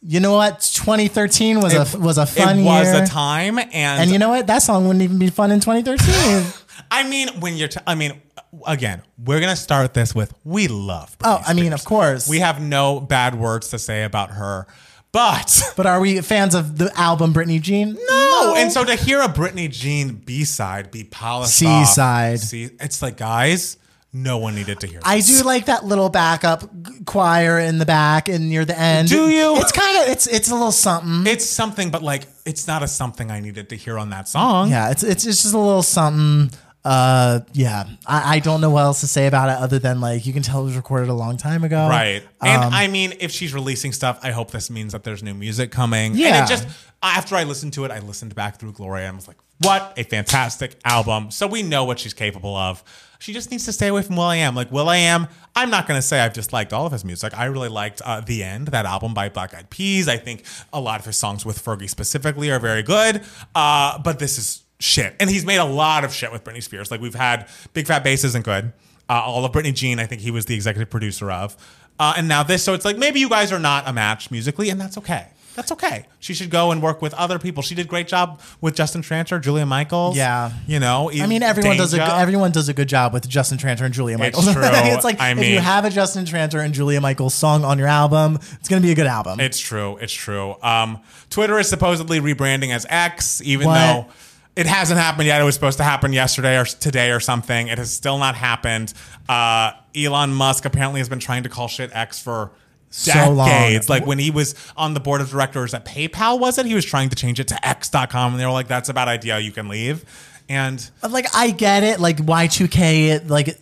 You 0.00 0.20
know 0.20 0.32
what? 0.32 0.60
2013 0.60 1.60
was 1.60 1.74
a 1.74 1.98
was 1.98 2.18
a 2.18 2.26
fun 2.26 2.60
it 2.60 2.64
was 2.64 2.92
year. 2.92 3.02
a 3.02 3.06
time, 3.06 3.58
and, 3.58 3.72
and 3.72 4.10
you 4.10 4.18
know 4.18 4.30
what? 4.30 4.46
That 4.46 4.62
song 4.62 4.86
wouldn't 4.86 5.02
even 5.02 5.18
be 5.18 5.28
fun 5.28 5.50
in 5.50 5.60
2013. 5.60 6.52
I 6.90 7.08
mean, 7.08 7.28
when 7.40 7.56
you're, 7.56 7.68
t- 7.68 7.80
I 7.86 7.94
mean, 7.94 8.20
again, 8.66 9.02
we're 9.24 9.40
gonna 9.40 9.56
start 9.56 9.94
this 9.94 10.14
with 10.14 10.32
we 10.44 10.68
love. 10.68 11.16
Britney 11.18 11.38
oh, 11.40 11.42
I 11.46 11.54
mean, 11.54 11.66
Spears. 11.66 11.80
of 11.80 11.84
course. 11.86 12.28
we 12.28 12.38
have 12.40 12.60
no 12.60 13.00
bad 13.00 13.34
words 13.34 13.68
to 13.70 13.78
say 13.78 14.04
about 14.04 14.30
her, 14.30 14.66
but 15.12 15.62
but 15.76 15.86
are 15.86 16.00
we 16.00 16.20
fans 16.20 16.54
of 16.54 16.78
the 16.78 16.90
album 16.98 17.32
Britney 17.34 17.60
Jean? 17.60 17.96
no. 18.08 18.54
And 18.56 18.72
so 18.72 18.84
to 18.84 18.94
hear 18.96 19.20
a 19.20 19.28
Britney 19.28 19.70
Jean 19.70 20.14
B 20.14 20.44
side 20.44 20.90
be 20.90 21.04
polished 21.04 21.54
C-side. 21.54 22.40
off, 22.40 22.52
it's 22.52 23.00
like 23.02 23.16
guys, 23.16 23.76
no 24.12 24.38
one 24.38 24.54
needed 24.54 24.80
to 24.80 24.86
hear. 24.86 25.00
I 25.04 25.16
this. 25.16 25.38
do 25.38 25.44
like 25.44 25.66
that 25.66 25.84
little 25.84 26.08
backup 26.10 26.62
g- 26.62 27.04
choir 27.06 27.58
in 27.58 27.78
the 27.78 27.86
back 27.86 28.28
and 28.28 28.48
near 28.50 28.64
the 28.64 28.78
end. 28.78 29.08
Do 29.08 29.28
you? 29.28 29.56
It's 29.56 29.72
kind 29.72 30.02
of 30.02 30.08
it's 30.08 30.26
it's 30.26 30.50
a 30.50 30.54
little 30.54 30.72
something. 30.72 31.30
It's 31.30 31.46
something, 31.46 31.90
but 31.90 32.02
like 32.02 32.26
it's 32.44 32.66
not 32.66 32.82
a 32.82 32.88
something 32.88 33.30
I 33.30 33.40
needed 33.40 33.68
to 33.70 33.76
hear 33.76 33.98
on 33.98 34.10
that 34.10 34.28
song. 34.28 34.70
Yeah, 34.70 34.90
it's 34.90 35.02
it's 35.02 35.24
it's 35.26 35.42
just 35.42 35.54
a 35.54 35.58
little 35.58 35.82
something. 35.82 36.56
Uh, 36.84 37.40
yeah, 37.52 37.84
I, 38.06 38.36
I 38.36 38.38
don't 38.40 38.60
know 38.60 38.70
what 38.70 38.80
else 38.82 39.00
to 39.02 39.06
say 39.06 39.26
about 39.28 39.48
it 39.48 39.62
other 39.62 39.78
than 39.78 40.00
like 40.00 40.26
you 40.26 40.32
can 40.32 40.42
tell 40.42 40.62
it 40.62 40.64
was 40.64 40.76
recorded 40.76 41.08
a 41.08 41.14
long 41.14 41.36
time 41.36 41.62
ago. 41.62 41.88
Right. 41.88 42.22
And 42.40 42.64
Um, 42.64 42.72
I 42.72 42.88
mean, 42.88 43.14
if 43.20 43.30
she's 43.30 43.54
releasing 43.54 43.92
stuff, 43.92 44.18
I 44.22 44.32
hope 44.32 44.50
this 44.50 44.68
means 44.68 44.92
that 44.92 45.04
there's 45.04 45.22
new 45.22 45.34
music 45.34 45.70
coming. 45.70 46.12
And 46.12 46.18
Yeah. 46.20 46.44
it 46.44 46.48
just, 46.48 46.66
after 47.02 47.36
I 47.36 47.44
listened 47.44 47.72
to 47.74 47.84
it, 47.84 47.92
I 47.92 48.00
listened 48.00 48.34
back 48.34 48.58
through 48.58 48.72
Gloria 48.72 49.06
and 49.06 49.16
was 49.16 49.28
like, 49.28 49.36
what 49.60 49.92
a 49.96 50.02
fantastic 50.02 50.74
album. 50.84 51.30
So 51.30 51.46
we 51.46 51.62
know 51.62 51.84
what 51.84 52.00
she's 52.00 52.14
capable 52.14 52.56
of. 52.56 52.82
She 53.20 53.32
just 53.32 53.52
needs 53.52 53.64
to 53.66 53.72
stay 53.72 53.86
away 53.86 54.02
from 54.02 54.16
Will 54.16 54.24
I 54.24 54.36
Am. 54.36 54.56
Like, 54.56 54.72
Will 54.72 54.88
I 54.88 54.96
Am, 54.96 55.28
I'm 55.54 55.70
not 55.70 55.86
going 55.86 55.96
to 55.98 56.02
say 56.02 56.18
I've 56.18 56.32
disliked 56.32 56.72
all 56.72 56.86
of 56.86 56.90
his 56.90 57.04
music. 57.04 57.38
I 57.38 57.44
really 57.44 57.68
liked 57.68 58.02
uh, 58.04 58.20
The 58.20 58.42
End, 58.42 58.66
that 58.68 58.84
album 58.86 59.14
by 59.14 59.28
Black 59.28 59.54
Eyed 59.54 59.70
Peas. 59.70 60.08
I 60.08 60.16
think 60.16 60.42
a 60.72 60.80
lot 60.80 60.98
of 60.98 61.06
his 61.06 61.16
songs 61.16 61.46
with 61.46 61.64
Fergie 61.64 61.88
specifically 61.88 62.50
are 62.50 62.58
very 62.58 62.82
good. 62.82 63.22
Uh, 63.54 64.00
but 64.00 64.18
this 64.18 64.36
is 64.38 64.62
shit. 64.82 65.14
And 65.20 65.30
he's 65.30 65.44
made 65.44 65.56
a 65.58 65.64
lot 65.64 66.04
of 66.04 66.12
shit 66.12 66.32
with 66.32 66.44
Britney 66.44 66.62
Spears. 66.62 66.90
Like, 66.90 67.00
we've 67.00 67.14
had 67.14 67.48
Big 67.72 67.86
Fat 67.86 68.02
Bass 68.04 68.24
isn't 68.24 68.44
good. 68.44 68.72
Uh, 69.08 69.22
all 69.24 69.44
of 69.44 69.52
Britney 69.52 69.74
Jean, 69.74 69.98
I 69.98 70.06
think 70.06 70.22
he 70.22 70.30
was 70.30 70.46
the 70.46 70.54
executive 70.54 70.90
producer 70.90 71.30
of. 71.30 71.56
Uh, 71.98 72.14
and 72.16 72.28
now 72.28 72.42
this, 72.42 72.62
so 72.62 72.74
it's 72.74 72.84
like 72.84 72.96
maybe 72.96 73.20
you 73.20 73.28
guys 73.28 73.52
are 73.52 73.58
not 73.58 73.86
a 73.86 73.92
match 73.92 74.30
musically, 74.30 74.70
and 74.70 74.80
that's 74.80 74.96
okay. 74.98 75.28
That's 75.54 75.70
okay. 75.72 76.06
She 76.18 76.32
should 76.32 76.48
go 76.48 76.70
and 76.70 76.82
work 76.82 77.02
with 77.02 77.12
other 77.12 77.38
people. 77.38 77.62
She 77.62 77.74
did 77.74 77.84
a 77.84 77.88
great 77.88 78.08
job 78.08 78.40
with 78.62 78.74
Justin 78.74 79.02
Tranter, 79.02 79.38
Julia 79.38 79.66
Michaels. 79.66 80.16
Yeah. 80.16 80.50
you 80.66 80.80
know. 80.80 81.10
I 81.12 81.26
mean, 81.26 81.42
everyone 81.42 81.76
does 81.76 81.92
a 81.92 82.02
everyone 82.02 82.52
does 82.52 82.70
a 82.70 82.74
good 82.74 82.88
job 82.88 83.12
with 83.12 83.28
Justin 83.28 83.58
Tranter 83.58 83.84
and 83.84 83.92
Julia 83.92 84.16
Michaels. 84.16 84.44
true. 84.52 84.62
it's 84.64 85.04
like 85.04 85.20
I 85.20 85.32
if 85.32 85.44
you 85.44 85.58
have 85.58 85.84
a 85.84 85.90
Justin 85.90 86.24
Tranter 86.24 86.60
and 86.60 86.72
Julia 86.72 87.02
Michaels 87.02 87.34
song 87.34 87.64
on 87.64 87.78
your 87.78 87.88
album, 87.88 88.38
it's 88.54 88.68
gonna 88.68 88.80
be 88.80 88.92
a 88.92 88.94
good 88.94 89.06
album. 89.06 89.40
It's 89.40 89.60
true. 89.60 89.98
It's 89.98 90.12
true. 90.12 90.56
Um, 90.62 91.00
Twitter 91.28 91.58
is 91.58 91.68
supposedly 91.68 92.18
rebranding 92.20 92.70
as 92.74 92.86
X, 92.88 93.42
even 93.42 93.66
What? 93.66 93.74
though 93.74 94.06
It 94.54 94.66
hasn't 94.66 95.00
happened 95.00 95.26
yet. 95.26 95.40
It 95.40 95.44
was 95.44 95.54
supposed 95.54 95.78
to 95.78 95.84
happen 95.84 96.12
yesterday 96.12 96.58
or 96.58 96.64
today 96.66 97.10
or 97.10 97.20
something. 97.20 97.68
It 97.68 97.78
has 97.78 97.92
still 97.92 98.18
not 98.18 98.34
happened. 98.34 98.92
Uh, 99.28 99.72
Elon 99.96 100.32
Musk 100.34 100.64
apparently 100.66 101.00
has 101.00 101.08
been 101.08 101.20
trying 101.20 101.44
to 101.44 101.48
call 101.48 101.68
shit 101.68 101.90
X 101.94 102.20
for 102.20 102.50
So 102.90 103.30
long. 103.30 103.48
decades. 103.48 103.88
Like 103.88 104.04
when 104.06 104.18
he 104.18 104.30
was 104.30 104.54
on 104.76 104.92
the 104.92 105.00
board 105.00 105.22
of 105.22 105.30
directors 105.30 105.72
at 105.72 105.86
PayPal, 105.86 106.38
was 106.38 106.58
it? 106.58 106.66
He 106.66 106.74
was 106.74 106.84
trying 106.84 107.08
to 107.08 107.16
change 107.16 107.40
it 107.40 107.48
to 107.48 107.66
X.com, 107.66 108.32
and 108.32 108.40
they 108.40 108.44
were 108.44 108.52
like, 108.52 108.68
"That's 108.68 108.90
a 108.90 108.94
bad 108.94 109.08
idea. 109.08 109.38
You 109.38 109.52
can 109.52 109.68
leave." 109.68 110.04
And 110.50 110.86
Like 111.08 111.34
I 111.34 111.50
get 111.50 111.82
it, 111.82 111.98
like 112.00 112.18
Y2K 112.18 113.30
like 113.30 113.56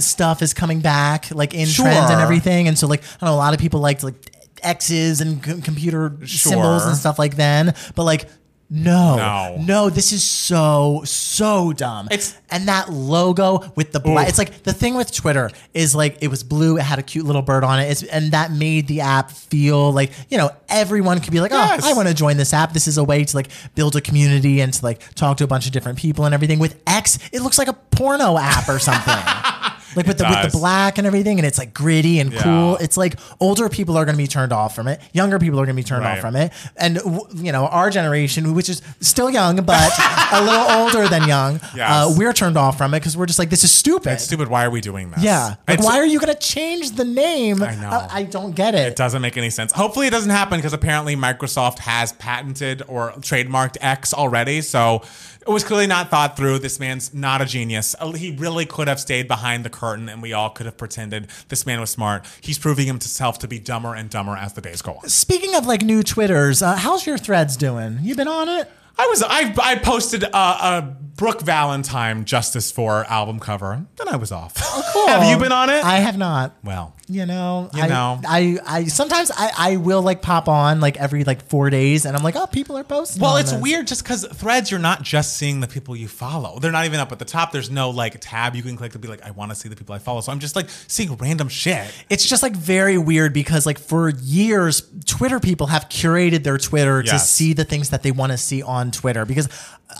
stuff 0.00 0.42
is 0.42 0.52
coming 0.54 0.80
back, 0.80 1.30
like 1.30 1.54
in 1.54 1.66
Sure. 1.66 1.84
trends 1.84 2.10
and 2.10 2.20
everything, 2.20 2.66
and 2.66 2.76
so 2.76 2.88
like 2.88 3.02
I 3.04 3.06
don't 3.26 3.30
know, 3.30 3.34
a 3.34 3.36
lot 3.36 3.54
of 3.54 3.60
people 3.60 3.78
liked 3.78 4.02
like 4.02 4.14
X's 4.62 5.20
and 5.20 5.44
c- 5.44 5.60
computer 5.60 6.16
symbols 6.26 6.84
and 6.84 6.96
stuff 6.96 7.18
like 7.20 7.36
then, 7.36 7.74
but 7.94 8.02
like 8.02 8.28
no, 8.68 9.16
No. 9.16 9.56
no, 9.60 9.90
this 9.90 10.12
is 10.12 10.24
so 10.24 11.02
so 11.04 11.72
dumb. 11.72 12.08
It's- 12.10 12.34
and 12.50 12.68
that 12.68 12.92
logo 12.92 13.72
with 13.76 13.92
the 13.92 14.00
black. 14.00 14.24
Oof. 14.24 14.28
It's 14.30 14.38
like 14.38 14.62
the 14.64 14.72
thing 14.72 14.94
with 14.96 15.12
Twitter 15.12 15.50
is 15.74 15.94
like 15.94 16.18
it 16.20 16.28
was 16.28 16.42
blue, 16.42 16.76
it 16.76 16.82
had 16.82 16.98
a 16.98 17.02
cute 17.02 17.24
little 17.26 17.42
bird 17.42 17.64
on 17.64 17.78
it, 17.80 17.84
it's, 17.90 18.02
and 18.04 18.32
that 18.32 18.50
made 18.52 18.86
the 18.88 19.00
app 19.02 19.30
feel 19.30 19.92
like 19.92 20.10
you 20.28 20.38
know 20.38 20.50
everyone 20.68 21.20
could 21.20 21.32
be 21.32 21.40
like, 21.40 21.50
Yes. 21.52 21.82
oh, 21.84 21.90
I 21.90 21.94
want 21.94 22.08
to 22.08 22.14
join 22.14 22.36
this 22.36 22.52
app. 22.52 22.72
This 22.72 22.88
is 22.88 22.98
a 22.98 23.04
way 23.04 23.24
to 23.24 23.36
like 23.36 23.48
build 23.74 23.94
a 23.96 24.00
community 24.00 24.60
and 24.60 24.72
to 24.72 24.84
like 24.84 25.14
talk 25.14 25.36
to 25.38 25.44
a 25.44 25.46
bunch 25.48 25.66
of 25.66 25.72
different 25.72 25.98
people 25.98 26.24
and 26.24 26.34
everything. 26.34 26.58
With 26.58 26.80
X, 26.86 27.18
it 27.32 27.42
looks 27.42 27.58
like 27.58 27.68
a 27.68 27.72
porno 27.72 28.36
app 28.38 28.68
or 28.68 28.78
something. 28.78 29.14
like 29.96 30.06
with 30.06 30.18
the 30.18 30.24
with 30.24 30.52
the 30.52 30.58
black 30.58 30.98
and 30.98 31.06
everything, 31.06 31.38
and 31.38 31.46
it's 31.46 31.58
like 31.58 31.74
gritty 31.74 32.20
and 32.20 32.32
Yeah. 32.32 32.42
cool. 32.42 32.76
It's 32.76 32.96
like 32.96 33.18
older 33.40 33.68
people 33.68 33.96
are 33.96 34.04
going 34.04 34.14
to 34.16 34.22
be 34.22 34.26
turned 34.28 34.52
off 34.52 34.74
from 34.74 34.86
it. 34.88 35.00
Younger 35.12 35.38
people 35.38 35.58
are 35.60 35.64
going 35.66 35.74
to 35.76 35.82
be 35.82 35.86
turned 35.86 36.04
Right. 36.04 36.12
off 36.14 36.20
from 36.20 36.36
it. 36.36 36.52
And 36.76 37.00
you 37.34 37.50
know, 37.52 37.66
our 37.66 37.90
generation, 37.90 38.54
which 38.54 38.68
is 38.68 38.82
still 39.00 39.30
young 39.30 39.56
but 39.62 39.92
a 40.32 40.42
little 40.42 40.66
older 40.80 41.08
than 41.08 41.26
young, 41.26 41.60
uh, 41.80 42.12
we're 42.16 42.32
turned 42.32 42.56
off 42.56 42.76
from 42.78 42.94
it 42.94 43.00
because 43.00 43.16
we're 43.16 43.26
just 43.26 43.38
like, 43.38 43.50
this 43.50 43.64
is 43.64 43.72
stupid. 43.72 44.12
it's 44.12 44.24
stupid. 44.24 44.48
Why 44.48 44.64
are 44.64 44.70
we 44.70 44.80
doing 44.80 45.10
this? 45.10 45.22
Yeah. 45.22 45.54
Like, 45.66 45.78
It's- 45.78 45.84
why 45.84 45.98
are 45.98 46.04
you 46.06 46.20
going 46.20 46.32
to 46.32 46.38
change 46.38 46.92
the 46.92 47.04
name? 47.04 47.62
I 47.62 47.74
know. 47.76 47.88
I, 47.88 48.08
I 48.10 48.22
don't 48.24 48.54
get 48.54 48.74
it. 48.74 48.86
It 48.88 48.96
doesn't 48.96 49.22
make 49.22 49.36
any 49.36 49.50
sense. 49.50 49.72
Hopefully, 49.72 50.06
it 50.06 50.10
doesn't 50.10 50.30
happen 50.30 50.58
because 50.58 50.72
apparently 50.72 51.16
Microsoft 51.16 51.78
has 51.80 52.12
patented 52.12 52.82
or 52.88 53.12
trademarked 53.12 53.76
X 53.80 54.12
already. 54.12 54.60
So 54.60 55.02
it 55.46 55.50
was 55.52 55.64
clearly 55.64 55.86
not 55.86 56.10
thought 56.10 56.36
through. 56.36 56.58
This 56.58 56.80
man's 56.80 57.14
not 57.14 57.40
a 57.40 57.44
genius. 57.44 57.94
Uh, 58.00 58.12
He 58.12 58.32
really 58.32 58.66
could 58.66 58.88
have 58.88 58.98
stayed 59.00 59.28
behind 59.28 59.64
the 59.64 59.70
curtain 59.70 60.08
and 60.08 60.20
we 60.22 60.32
all 60.32 60.50
could 60.50 60.66
have 60.66 60.76
pretended 60.76 61.28
this 61.48 61.64
man 61.66 61.80
was 61.80 61.90
smart. 61.90 62.24
He's 62.40 62.58
proving 62.58 62.86
himself 62.86 63.38
to 63.40 63.48
be 63.48 63.58
dumber 63.58 63.94
and 63.94 64.10
dumber 64.10 64.36
as 64.36 64.54
the 64.54 64.60
days 64.60 64.82
go 64.82 64.94
on. 64.94 65.08
Speaking 65.08 65.54
of 65.54 65.66
like 65.66 65.82
new 65.82 66.02
Twitters, 66.02 66.62
uh, 66.62 66.76
how's 66.76 67.06
your 67.06 67.18
threads 67.18 67.56
doing? 67.56 67.98
You 68.02 68.14
been 68.16 68.28
on 68.28 68.48
it? 68.48 68.70
I 68.98 69.06
was 69.06 69.22
I, 69.22 69.54
I 69.62 69.76
posted 69.76 70.22
a, 70.22 70.36
a 70.36 70.96
Brooke 71.16 71.40
Valentine 71.42 72.24
Justice 72.24 72.70
for 72.70 73.04
album 73.04 73.40
cover. 73.40 73.86
Then 73.96 74.08
I 74.08 74.16
was 74.16 74.32
off. 74.32 74.52
Oh, 74.58 74.82
Cool. 74.92 75.06
have 75.08 75.28
you 75.28 75.38
been 75.42 75.52
on 75.52 75.68
it? 75.70 75.84
I 75.84 75.96
have 75.98 76.16
not. 76.16 76.54
well, 76.64 76.94
You 77.06 77.26
know, 77.26 77.68
You 77.74 77.82
I, 77.82 77.88
know. 77.88 78.20
I, 78.26 78.58
I 78.66 78.84
sometimes 78.84 79.30
I, 79.30 79.50
I 79.56 79.76
will 79.76 80.00
like 80.02 80.22
pop 80.22 80.48
on 80.48 80.80
like 80.80 80.96
every 80.96 81.24
like 81.24 81.46
four 81.48 81.68
days, 81.70 82.04
and 82.06 82.16
I'm 82.16 82.22
like, 82.22 82.34
oh, 82.36 82.46
people 82.46 82.76
are 82.78 82.84
posting. 82.84 83.20
Well, 83.20 83.36
it's 83.36 83.52
this. 83.52 83.60
weird 83.60 83.86
just 83.86 84.02
because 84.02 84.26
threads, 84.26 84.70
you're 84.70 84.80
not 84.80 85.02
just 85.02 85.36
seeing 85.36 85.60
the 85.60 85.68
people 85.68 85.94
you 85.96 86.08
follow. 86.08 86.58
They're 86.58 86.72
not 86.72 86.86
even 86.86 87.00
up 87.00 87.12
at 87.12 87.18
the 87.18 87.24
top. 87.26 87.52
There's 87.52 87.70
no 87.70 87.90
like 87.90 88.16
tab 88.20 88.54
you 88.56 88.62
can 88.62 88.76
click 88.76 88.92
to 88.92 88.98
be 88.98 89.08
like, 89.08 89.22
I 89.22 89.30
want 89.32 89.50
to 89.52 89.54
see 89.54 89.68
the 89.68 89.76
people 89.76 89.94
I 89.94 89.98
follow. 89.98 90.20
So 90.22 90.32
I'm 90.32 90.40
just 90.40 90.56
like 90.56 90.68
seeing 90.70 91.14
random 91.16 91.48
shit. 91.48 91.86
It's 92.08 92.26
just 92.26 92.42
like 92.42 92.56
very 92.56 92.96
weird 92.98 93.32
because 93.34 93.66
like 93.66 93.78
for 93.78 94.08
years, 94.10 94.82
Twitter 95.06 95.40
people 95.40 95.66
have 95.68 95.88
curated 95.88 96.42
their 96.42 96.58
Twitter 96.58 97.02
to 97.02 97.18
see 97.18 97.52
the 97.52 97.64
things 97.64 97.90
that 97.90 98.02
they 98.02 98.12
want 98.12 98.32
to 98.32 98.38
see 98.38 98.62
on 98.62 98.85
Twitter 98.90 99.24
because. 99.24 99.48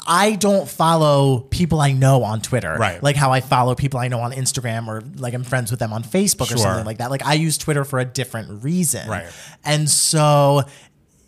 I 0.09 0.35
don't 0.35 0.69
follow 0.69 1.41
people 1.41 1.81
I 1.81 1.93
know 1.93 2.25
on 2.25 2.41
Twitter, 2.41 2.77
Right. 2.77 3.01
Like 3.03 3.15
how 3.15 3.33
I 3.33 3.41
follow 3.41 3.75
people 3.77 4.01
I 4.01 4.09
know 4.09 4.19
on 4.21 4.33
Instagram 4.33 4.89
or 4.89 5.01
like 5.17 5.33
I'm 5.33 5.45
friends 5.45 5.71
with 5.71 5.79
them 5.79 5.93
on 5.93 6.03
Facebook 6.03 6.53
or 6.53 6.59
something 6.59 6.85
like 6.85 6.99
that. 6.99 7.11
Like 7.11 7.25
I 7.25 7.35
use 7.35 7.57
Twitter 7.57 7.85
for 7.85 8.01
a 8.01 8.05
different 8.05 8.65
reason, 8.65 9.09
Right. 9.09 9.27
And 9.65 9.89
so, 9.89 10.63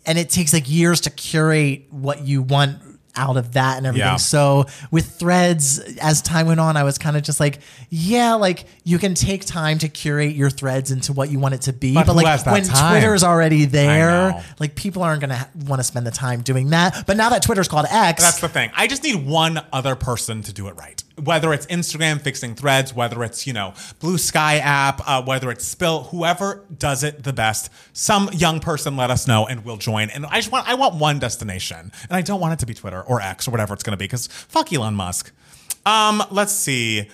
and 0.05 0.17
it 0.17 0.29
takes 0.29 0.51
like 0.53 0.69
years 0.69 1.01
to 1.01 1.09
curate 1.09 1.87
what 1.89 2.21
you 2.21 2.41
want 2.41 2.79
out 3.19 3.37
of 3.37 3.53
that 3.53 3.77
and 3.77 3.85
everything. 3.85 4.07
Yeah. 4.07 4.15
So 4.15 4.65
with 4.91 5.05
threads, 5.19 5.79
as 5.99 6.21
time 6.21 6.47
went 6.47 6.59
on, 6.59 6.77
I 6.77 6.83
was 6.83 6.97
kind 6.97 7.17
of 7.17 7.23
just 7.23 7.39
like, 7.39 7.59
yeah, 7.89 8.35
like 8.35 8.65
you 8.83 8.97
can 8.97 9.13
take 9.13 9.45
time 9.45 9.77
to 9.79 9.89
curate 9.89 10.35
your 10.35 10.49
threads 10.49 10.91
into 10.91 11.11
what 11.13 11.29
you 11.29 11.39
want 11.39 11.53
it 11.55 11.61
to 11.63 11.73
be. 11.73 11.93
But 11.93 12.07
But, 12.07 12.15
like 12.15 12.45
when 12.45 12.63
time? 12.63 13.01
Twitter's 13.01 13.23
already 13.23 13.65
there, 13.65 14.43
like 14.59 14.75
people 14.75 15.03
aren't 15.03 15.21
going 15.21 15.31
to 15.31 15.47
want 15.65 15.79
to 15.79 15.83
spend 15.83 16.07
the 16.07 16.11
time 16.11 16.41
doing 16.41 16.69
that. 16.69 17.05
But 17.05 17.17
now 17.17 17.29
that 17.29 17.43
Twitter's 17.43 17.67
called 17.67 17.85
X, 17.89 18.23
That's 18.23 18.39
the 18.39 18.49
thing. 18.49 18.71
I 18.75 18.87
just 18.87 19.03
need 19.03 19.25
one 19.25 19.59
other 19.71 19.95
person 19.95 20.41
to 20.43 20.53
do 20.53 20.67
it 20.67 20.75
right. 20.75 21.03
Whether 21.23 21.53
it's 21.53 21.65
Instagram 21.67 22.21
fixing 22.21 22.55
threads, 22.55 22.93
whether 22.93 23.23
it's, 23.23 23.45
you 23.45 23.53
know, 23.53 23.73
Blue 23.99 24.17
Sky 24.17 24.57
app, 24.57 25.01
uh, 25.05 25.23
whether 25.23 25.51
it's 25.51 25.65
Spill, 25.65 26.03
whoever 26.05 26.63
does 26.77 27.03
it 27.03 27.23
the 27.23 27.33
best, 27.33 27.71
some 27.93 28.29
young 28.33 28.59
person 28.59 28.97
let 28.97 29.11
us 29.11 29.27
know 29.27 29.45
and 29.47 29.65
we'll 29.65 29.77
join. 29.77 30.09
And 30.09 30.25
I 30.25 30.37
just 30.37 30.51
want, 30.51 30.67
I 30.67 30.75
want 30.75 30.95
one 30.95 31.19
destination. 31.19 31.91
And 32.09 32.11
I 32.11 32.21
don't 32.21 32.39
want 32.39 32.53
it 32.53 32.59
to 32.59 32.65
be 32.65 32.73
Twitter 32.73 33.01
or 33.01 33.21
X 33.21 33.47
or 33.47 33.51
whatever 33.51 33.73
it's 33.73 33.83
going 33.83 33.91
to 33.91 33.97
be 33.97 34.05
because 34.05 34.27
fuck 34.27 34.71
Elon 34.71 34.95
Musk. 34.95 35.31
Um, 35.85 36.23
let's 36.31 36.53
see. 36.53 37.09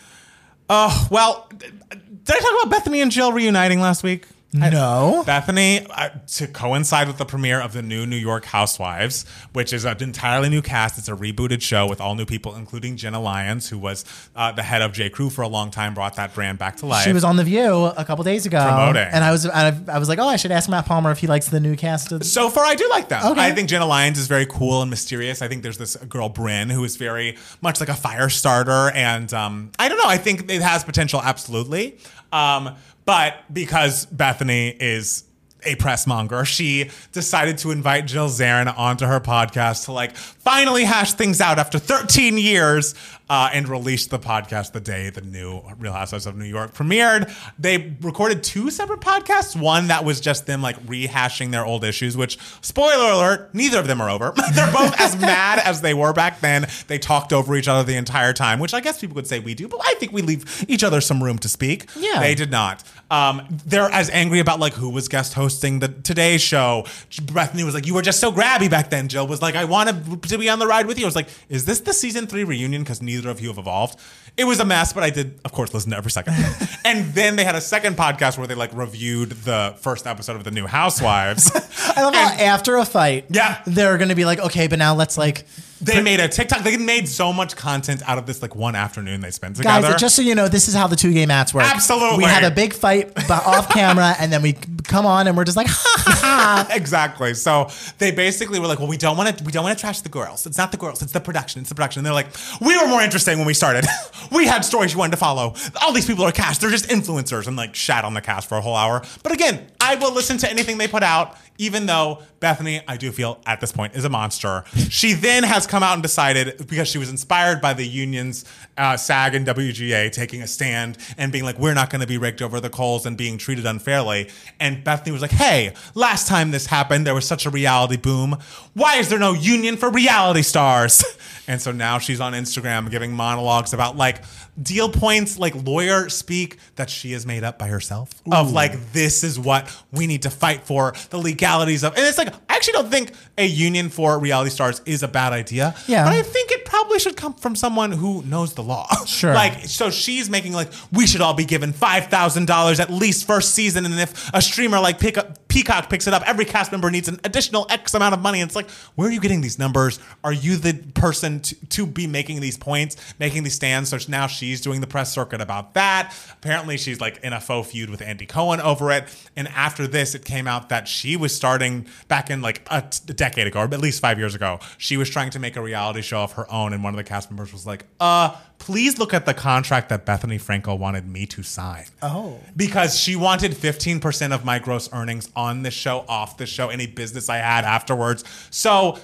Oh, 0.69 1.07
well, 1.11 1.47
did 1.89 2.35
I 2.35 2.39
talk 2.39 2.65
about 2.65 2.83
Bethenny 2.83 3.01
and 3.01 3.11
Jill 3.11 3.31
reuniting 3.31 3.79
last 3.79 4.03
week? 4.03 4.25
No. 4.59 5.23
Bethenny, 5.25 5.85
uh, 5.89 6.09
to 6.27 6.47
coincide 6.47 7.07
with 7.07 7.17
the 7.17 7.25
premiere 7.25 7.59
of 7.61 7.73
the 7.73 7.81
new 7.81 8.05
New 8.05 8.15
York 8.15 8.45
Housewives, 8.45 9.25
which 9.53 9.73
is 9.73 9.85
an 9.85 10.01
entirely 10.01 10.49
new 10.49 10.61
cast. 10.61 10.97
It's 10.97 11.07
a 11.07 11.15
rebooted 11.15 11.61
show 11.61 11.87
with 11.87 11.99
all 11.99 12.15
new 12.15 12.25
people, 12.25 12.55
including 12.55 12.97
Jenna 12.97 13.19
Lyons, 13.19 13.69
who 13.69 13.77
was 13.77 14.05
uh, 14.35 14.51
the 14.51 14.63
head 14.63 14.81
of 14.81 14.93
J. 14.93 15.09
Crew 15.09 15.29
for 15.29 15.41
a 15.41 15.47
long 15.47 15.71
time, 15.71 15.93
brought 15.93 16.15
that 16.15 16.33
brand 16.33 16.57
back 16.57 16.77
to 16.77 16.85
life. 16.85 17.03
She 17.03 17.13
was 17.13 17.23
on 17.23 17.35
The 17.35 17.43
View 17.43 17.85
a 17.85 18.05
couple 18.05 18.23
days 18.23 18.45
ago. 18.45 18.63
Promoting. 18.63 19.03
And 19.11 19.23
I 19.23 19.31
was, 19.31 19.45
I, 19.45 19.77
I 19.87 19.99
was 19.99 20.09
like, 20.09 20.19
oh, 20.19 20.27
I 20.27 20.35
should 20.37 20.51
ask 20.51 20.69
Matt 20.69 20.85
Palmer 20.85 21.11
if 21.11 21.19
he 21.19 21.27
likes 21.27 21.49
the 21.49 21.59
new 21.59 21.75
cast. 21.75 22.11
Of- 22.11 22.23
so 22.25 22.49
far, 22.49 22.65
I 22.65 22.75
do 22.75 22.87
like 22.89 23.09
them. 23.09 23.25
Okay. 23.25 23.41
I 23.41 23.51
think 23.51 23.69
Jenna 23.69 23.85
Lyons 23.85 24.17
is 24.17 24.27
very 24.27 24.45
cool 24.45 24.81
and 24.81 24.89
mysterious. 24.89 25.41
I 25.41 25.47
think 25.47 25.63
there's 25.63 25.77
this 25.77 25.95
girl 25.95 26.29
Brynn 26.29 26.71
who 26.71 26.83
is 26.83 26.95
very 26.95 27.37
much 27.61 27.79
like 27.79 27.89
a 27.89 27.93
fire 27.95 28.29
starter, 28.29 28.91
and 28.91 29.33
um, 29.33 29.71
I 29.79 29.89
don't 29.89 29.97
know. 29.97 30.07
I 30.07 30.17
think 30.17 30.49
it 30.51 30.61
has 30.61 30.83
potential, 30.83 31.21
absolutely. 31.21 31.97
Um, 32.31 32.75
but 33.05 33.43
because 33.53 34.05
Bethenny 34.07 34.75
is 34.79 35.23
a 35.65 35.75
press 35.75 36.05
monger, 36.05 36.45
she 36.45 36.89
decided 37.11 37.57
to 37.59 37.71
invite 37.71 38.05
Jill 38.05 38.29
Zarin 38.29 38.71
onto 38.77 39.05
her 39.05 39.19
podcast 39.19 39.85
to 39.85 39.91
like 39.91 40.15
finally 40.15 40.83
hash 40.83 41.13
things 41.13 41.41
out 41.41 41.57
after 41.59 41.79
13 41.79 42.37
years 42.37 42.93
uh, 43.29 43.49
and 43.53 43.67
released 43.67 44.09
the 44.09 44.19
podcast 44.19 44.71
the 44.71 44.79
day 44.79 45.09
the 45.09 45.21
new 45.21 45.61
Real 45.77 45.93
Housewives 45.93 46.25
of 46.25 46.35
New 46.35 46.45
York 46.45 46.73
premiered. 46.73 47.33
They 47.57 47.95
recorded 48.01 48.43
two 48.43 48.69
separate 48.69 49.01
podcasts. 49.01 49.59
One 49.59 49.87
that 49.87 50.05
was 50.05 50.19
just 50.19 50.45
them 50.45 50.61
like 50.61 50.77
rehashing 50.85 51.51
their 51.51 51.65
old 51.65 51.83
issues, 51.83 52.15
which 52.15 52.37
spoiler 52.61 53.11
alert, 53.11 53.53
neither 53.53 53.79
of 53.79 53.87
them 53.87 54.01
are 54.01 54.09
over. 54.09 54.33
They're 54.53 54.71
both 54.71 54.99
as 54.99 55.15
mad 55.19 55.59
as 55.59 55.81
they 55.81 55.93
were 55.93 56.13
back 56.13 56.39
then. 56.41 56.67
They 56.87 56.99
talked 56.99 57.33
over 57.33 57.55
each 57.55 57.67
other 57.67 57.83
the 57.83 57.97
entire 57.97 58.33
time, 58.33 58.59
which 58.59 58.73
I 58.73 58.79
guess 58.79 58.99
people 58.99 59.15
would 59.15 59.27
say 59.27 59.39
we 59.39 59.53
do, 59.55 59.67
but 59.67 59.81
I 59.83 59.95
think 59.95 60.11
we 60.11 60.21
leave 60.21 60.65
each 60.67 60.83
other 60.83 61.01
some 61.01 61.23
room 61.23 61.37
to 61.39 61.49
speak. 61.49 61.87
Yeah. 61.95 62.19
They 62.19 62.35
did 62.35 62.51
not. 62.51 62.83
Um, 63.11 63.47
they're 63.65 63.89
as 63.91 64.09
angry 64.09 64.39
about 64.39 64.59
like 64.59 64.73
who 64.73 64.89
was 64.89 65.07
guest 65.07 65.33
hosting 65.33 65.79
the 65.79 65.87
Today 65.87 66.37
Show. 66.37 66.85
Bethenny 67.11 67.63
was 67.63 67.75
like, 67.75 67.85
"You 67.85 67.93
were 67.93 68.01
just 68.01 68.19
so 68.19 68.31
grabby 68.31 68.69
back 68.69 68.89
then." 68.89 69.07
Jill 69.07 69.27
was 69.27 69.41
like, 69.43 69.55
"I 69.55 69.65
wanted 69.65 70.23
to 70.23 70.37
be 70.39 70.49
on 70.49 70.57
the 70.57 70.65
ride 70.65 70.87
with 70.87 70.97
you." 70.97 71.05
I 71.05 71.07
was 71.07 71.15
like, 71.15 71.29
"Is 71.47 71.65
this 71.65 71.81
the 71.81 71.93
season 71.93 72.25
three 72.25 72.43
reunion?" 72.43 72.81
Because 72.81 73.03
neither 73.03 73.14
of 73.23 73.39
you 73.39 73.47
have 73.49 73.57
evolved. 73.57 73.99
It 74.37 74.43
was 74.43 74.59
a 74.59 74.65
mess, 74.65 74.91
but 74.91 75.01
I 75.03 75.09
did, 75.11 75.39
of 75.45 75.53
course, 75.53 75.73
listen 75.73 75.91
to 75.91 75.97
every 75.97 76.11
second. 76.11 76.33
and 76.85 77.13
then 77.13 77.37
they 77.37 77.45
had 77.45 77.55
a 77.55 77.61
second 77.61 77.95
podcast 77.95 78.37
where 78.37 78.47
they 78.47 78.55
like 78.55 78.73
reviewed 78.73 79.29
the 79.31 79.75
first 79.79 80.05
episode 80.07 80.35
of 80.35 80.43
the 80.43 80.51
New 80.51 80.67
Housewives. 80.67 81.49
I 81.95 82.03
love 82.03 82.13
how 82.13 82.27
after 82.43 82.75
a 82.75 82.83
fight, 82.85 83.27
Yeah. 83.29 83.61
they're 83.65 83.97
going 83.97 84.09
to 84.09 84.15
be 84.15 84.25
like, 84.25 84.39
okay, 84.39 84.67
but 84.67 84.77
now 84.79 84.93
let's 84.93 85.17
like, 85.17 85.45
they 85.81 86.01
made 86.01 86.19
a 86.19 86.27
TikTok. 86.27 86.63
They 86.63 86.77
made 86.77 87.07
so 87.07 87.33
much 87.33 87.55
content 87.55 88.01
out 88.07 88.17
of 88.17 88.25
this 88.25 88.41
like 88.41 88.55
one 88.55 88.75
afternoon 88.75 89.21
they 89.21 89.31
spent 89.31 89.57
together. 89.57 89.89
guys, 89.89 89.99
just 89.99 90.15
so 90.15 90.21
you 90.21 90.35
know, 90.35 90.47
this 90.47 90.67
is 90.67 90.73
how 90.73 90.87
the 90.87 90.95
two 90.95 91.13
gay 91.13 91.25
mats 91.25 91.53
work. 91.53 91.65
Absolutely. 91.65 92.19
We 92.19 92.23
have 92.23 92.43
a 92.43 92.53
big 92.53 92.73
fight 92.73 93.11
off 93.29 93.69
camera, 93.69 94.15
and 94.19 94.31
then 94.31 94.41
we 94.41 94.53
come 94.53 95.05
on, 95.05 95.27
and 95.27 95.35
we're 95.35 95.43
just 95.43 95.57
like, 95.57 95.67
ha 95.67 95.95
ha 95.97 96.19
ha. 96.21 96.67
exactly. 96.73 97.33
So 97.33 97.69
they 97.97 98.11
basically 98.11 98.59
were 98.59 98.67
like, 98.67 98.79
"Well, 98.79 98.87
we 98.87 98.97
don't 98.97 99.17
want 99.17 99.37
to. 99.37 99.43
We 99.43 99.51
don't 99.51 99.63
want 99.63 99.77
to 99.77 99.81
trash 99.81 100.01
the 100.01 100.09
girls. 100.09 100.45
It's 100.45 100.57
not 100.57 100.71
the 100.71 100.77
girls. 100.77 101.01
It's 101.01 101.11
the 101.11 101.19
production. 101.19 101.61
It's 101.61 101.69
the 101.69 101.75
production." 101.75 101.99
And 101.99 102.05
they're 102.05 102.13
like, 102.13 102.27
"We 102.61 102.77
were 102.77 102.87
more 102.87 103.01
interesting 103.01 103.37
when 103.37 103.47
we 103.47 103.53
started. 103.53 103.85
we 104.31 104.47
had 104.47 104.63
stories 104.63 104.93
you 104.93 104.99
wanted 104.99 105.11
to 105.11 105.17
follow. 105.17 105.55
All 105.81 105.91
these 105.91 106.07
people 106.07 106.23
are 106.23 106.31
cast. 106.31 106.61
They're 106.61 106.69
just 106.69 106.89
influencers." 106.89 107.47
And 107.47 107.57
like 107.57 107.75
shat 107.75 108.05
on 108.05 108.13
the 108.13 108.21
cast 108.21 108.47
for 108.47 108.57
a 108.57 108.61
whole 108.61 108.75
hour. 108.75 109.03
But 109.23 109.33
again, 109.33 109.67
I 109.81 109.95
will 109.95 110.13
listen 110.13 110.37
to 110.39 110.49
anything 110.49 110.77
they 110.77 110.87
put 110.87 111.03
out, 111.03 111.37
even 111.57 111.85
though 111.85 112.21
Bethenny, 112.39 112.83
I 112.87 112.97
do 112.97 113.11
feel 113.11 113.39
at 113.45 113.61
this 113.61 113.71
point, 113.71 113.95
is 113.95 114.05
a 114.05 114.09
monster. 114.09 114.63
She 114.89 115.13
then 115.13 115.43
has 115.43 115.65
come 115.65 115.83
out 115.83 115.93
and 115.93 116.03
decided, 116.03 116.67
because 116.67 116.87
she 116.87 116.97
was 116.97 117.09
inspired 117.09 117.61
by 117.61 117.73
the 117.73 117.87
unions, 117.87 118.45
uh, 118.77 118.97
SAG 118.97 119.35
and 119.35 119.45
WGA, 119.47 120.11
taking 120.11 120.41
a 120.41 120.47
stand 120.47 120.97
and 121.17 121.31
being 121.31 121.43
like, 121.43 121.57
we're 121.57 121.73
not 121.73 121.89
going 121.89 122.01
to 122.01 122.07
be 122.07 122.17
raked 122.17 122.41
over 122.41 122.59
the 122.59 122.69
coals 122.69 123.05
and 123.05 123.17
being 123.17 123.37
treated 123.37 123.65
unfairly. 123.65 124.29
And 124.59 124.83
Bethenny 124.83 125.11
was 125.11 125.21
like, 125.21 125.31
hey, 125.31 125.73
last 125.93 126.27
time 126.27 126.51
this 126.51 126.67
happened, 126.67 127.07
there 127.07 127.15
was 127.15 127.25
such 127.25 127.45
a 127.45 127.49
reality 127.49 127.97
boom. 127.97 128.37
Why 128.73 128.97
is 128.97 129.09
there 129.09 129.19
no 129.19 129.33
union 129.33 129.77
for 129.77 129.89
reality 129.89 130.41
stars? 130.41 131.03
And 131.47 131.61
so 131.61 131.71
now 131.71 131.99
she's 131.99 132.19
on 132.19 132.33
Instagram 132.33 132.89
giving 132.89 133.13
monologues 133.13 133.73
about 133.73 133.95
like 133.95 134.23
deal 134.61 134.89
points, 134.89 135.37
like 135.37 135.53
lawyer 135.65 136.09
speak 136.09 136.57
that 136.75 136.89
she 136.89 137.11
has 137.11 137.25
made 137.25 137.43
up 137.43 137.59
by 137.59 137.67
herself 137.67 138.09
of 138.31 138.51
like, 138.51 138.93
this 138.93 139.23
is 139.23 139.39
what 139.39 139.75
we 139.91 140.07
need 140.07 140.23
to 140.23 140.29
fight 140.29 140.63
for, 140.63 140.93
the 141.09 141.17
legalities 141.17 141.83
of. 141.83 141.95
And 141.95 142.05
it's 142.05 142.17
like, 142.17 142.33
I 142.49 142.55
actually 142.55 142.73
don't 142.73 142.89
think 142.89 143.11
a 143.37 143.45
union 143.45 143.89
for 143.89 144.17
reality 144.17 144.49
stars 144.49 144.81
is 144.85 145.03
a 145.03 145.07
bad 145.07 145.33
idea. 145.33 145.75
Yeah. 145.87 146.05
But 146.05 146.13
I 146.13 146.21
think 146.21 146.51
it 146.51 146.65
probably 146.65 146.99
should 146.99 147.17
come 147.17 147.33
from 147.33 147.55
someone 147.55 147.91
who 147.91 148.23
knows 148.23 148.53
the 148.53 148.63
law. 148.63 148.87
Sure. 149.05 149.33
like, 149.35 149.65
so 149.65 149.89
she's 149.89 150.29
making 150.29 150.53
like, 150.53 150.71
we 150.91 151.05
should 151.05 151.21
all 151.21 151.33
be 151.33 151.45
given 151.45 151.73
$5,000 151.73 152.79
at 152.79 152.89
least 152.89 153.27
first 153.27 153.53
season. 153.53 153.85
And 153.85 153.99
if 153.99 154.33
a 154.33 154.41
streamer 154.41 154.79
like 154.79 154.99
Peacock 154.99 155.89
picks 155.89 156.07
it 156.07 156.13
up, 156.13 156.23
every 156.25 156.45
cast 156.45 156.71
member 156.71 156.89
needs 156.89 157.07
an 157.07 157.19
additional 157.23 157.67
X 157.69 157.93
amount 157.93 158.13
of 158.13 158.21
money. 158.21 158.41
And 158.41 158.47
it's 158.47 158.55
like, 158.55 158.69
where 158.95 159.07
are 159.07 159.11
you 159.11 159.19
getting 159.19 159.41
these 159.41 159.59
numbers? 159.59 159.99
Are 160.23 160.33
you 160.33 160.55
the 160.55 160.73
person 160.93 161.34
to, 161.43 161.65
to 161.67 161.85
be 161.85 162.07
making 162.07 162.41
these 162.41 162.57
points, 162.57 162.97
making 163.19 163.43
these 163.43 163.55
stands? 163.55 163.89
So 163.89 163.97
now 164.07 164.27
she's 164.27 164.61
doing 164.61 164.81
the 164.81 164.87
press 164.87 165.13
circuit 165.13 165.41
about 165.41 165.73
that. 165.73 166.13
Apparently, 166.33 166.77
she's 166.77 167.01
like 167.01 167.19
in 167.23 167.33
a 167.33 167.39
faux 167.39 167.71
feud 167.71 167.89
with 167.89 168.01
Andy 168.01 168.25
Cohen 168.25 168.59
over 168.61 168.91
it. 168.91 169.05
And 169.35 169.47
after 169.49 169.87
this, 169.87 170.15
it 170.15 170.25
came 170.25 170.47
out 170.47 170.69
that 170.69 170.87
she 170.87 171.15
was 171.15 171.35
starting 171.35 171.87
back 172.07 172.29
in 172.29 172.41
like 172.41 172.65
a, 172.71 172.81
t- 172.81 173.03
a 173.09 173.13
decade 173.13 173.47
ago, 173.47 173.61
or 173.61 173.63
at 173.63 173.79
least 173.79 174.01
five 174.01 174.17
years 174.17 174.35
ago. 174.35 174.59
She 174.77 174.97
was 174.97 175.09
trying 175.09 175.29
to 175.31 175.39
make 175.39 175.55
a 175.55 175.61
reality 175.61 176.01
show 176.01 176.19
of 176.19 176.33
her 176.33 176.51
own. 176.51 176.73
And 176.73 176.83
one 176.83 176.93
of 176.93 176.97
the 176.97 177.03
cast 177.03 177.31
members 177.31 177.51
was 177.51 177.65
like, 177.65 177.85
uh, 177.99 178.35
please 178.57 178.97
look 178.97 179.13
at 179.13 179.25
the 179.25 179.33
contract 179.33 179.89
that 179.89 180.05
Bethenny 180.05 180.41
Frankel 180.41 180.77
wanted 180.77 181.07
me 181.07 181.25
to 181.27 181.43
sign. 181.43 181.85
Oh. 182.01 182.39
Because 182.55 182.97
she 182.99 183.15
wanted 183.15 183.51
15% 183.51 184.33
of 184.33 184.45
my 184.45 184.59
gross 184.59 184.91
earnings 184.93 185.29
on 185.35 185.63
the 185.63 185.71
show, 185.71 186.05
off 186.07 186.37
the 186.37 186.45
show, 186.45 186.69
any 186.69 186.87
business 186.87 187.29
I 187.29 187.37
had 187.37 187.63
afterwards. 187.63 188.23
So 188.49 188.99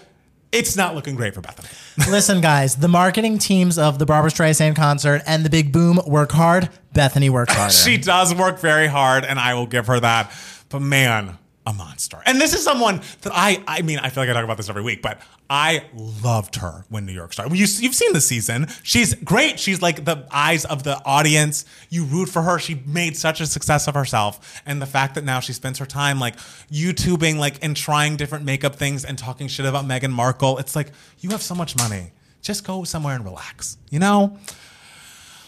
it's 0.52 0.76
not 0.76 0.95
looking 0.95 1.16
great 1.16 1.34
for 1.34 1.41
Bethenny. 1.41 2.10
Listen, 2.12 2.41
guys, 2.41 2.76
the 2.76 2.88
marketing 2.88 3.38
teams 3.38 3.78
of 3.78 3.99
the 3.99 4.06
Barbra 4.06 4.32
Streisand 4.32 4.76
concert 4.76 5.22
and 5.26 5.45
the 5.45 5.49
Big 5.49 5.72
Boom 5.72 5.99
work 6.06 6.32
hard. 6.32 6.70
Bethenny 6.93 7.30
works 7.30 7.54
harder. 7.56 7.74
she 7.74 7.97
does 7.97 8.34
work 8.36 8.60
very 8.60 8.88
hard, 8.88 9.24
and 9.26 9.39
I 9.39 9.54
will 9.54 9.68
give 9.68 9.88
her 9.88 9.99
that. 9.99 10.32
But 10.70 10.82
man, 10.82 11.38
a 11.66 11.74
monster. 11.74 12.18
And 12.26 12.41
this 12.41 12.53
is 12.53 12.64
someone 12.64 13.01
that 13.22 13.32
I, 13.34 13.64
I 13.68 13.82
mean, 13.84 13.99
I 13.99 14.09
feel 14.09 14.24
like 14.24 14.30
I 14.30 14.34
talk 14.34 14.43
about 14.43 14.57
this 14.57 14.70
every 14.70 14.82
week, 14.82 15.01
but 15.01 15.22
I 15.49 15.86
loved 15.93 16.55
her 16.55 16.86
when 16.89 17.05
New 17.05 17.12
York 17.12 17.34
started. 17.34 17.55
You, 17.55 17.68
you've 17.80 17.93
seen 17.93 18.14
the 18.14 18.22
season. 18.22 18.68
She's 18.84 19.14
great. 19.14 19.59
She's 19.59 19.82
like 19.82 20.05
the 20.05 20.28
eyes 20.32 20.66
of 20.66 20.84
the 20.84 20.99
audience. 21.05 21.66
You 21.89 22.05
root 22.05 22.30
for 22.30 22.41
her. 22.41 22.57
She 22.57 22.82
made 22.86 23.16
such 23.16 23.41
a 23.41 23.45
success 23.45 23.88
of 23.88 23.93
herself. 23.93 24.62
And 24.66 24.82
the 24.82 24.88
fact 24.88 25.16
that 25.16 25.24
now 25.24 25.39
she 25.39 25.53
spends 25.53 25.78
her 25.80 25.86
time 25.86 26.20
like 26.20 26.38
YouTubing, 26.72 27.38
like, 27.38 27.64
and 27.64 27.76
trying 27.76 28.16
different 28.16 28.43
makeup 28.43 28.76
things 28.76 29.05
and 29.05 29.18
talking 29.18 29.47
shit 29.47 29.66
about 29.66 29.86
Meghan 29.86 30.12
Markle, 30.12 30.57
it's 30.57 30.76
like, 30.76 30.91
you 31.20 31.30
have 31.30 31.41
so 31.43 31.53
much 31.53 31.78
money. 31.78 32.14
Just 32.41 32.66
go 32.66 32.84
somewhere 32.84 33.16
and 33.16 33.24
relax, 33.24 33.78
you 33.91 33.99
know? 33.99 34.39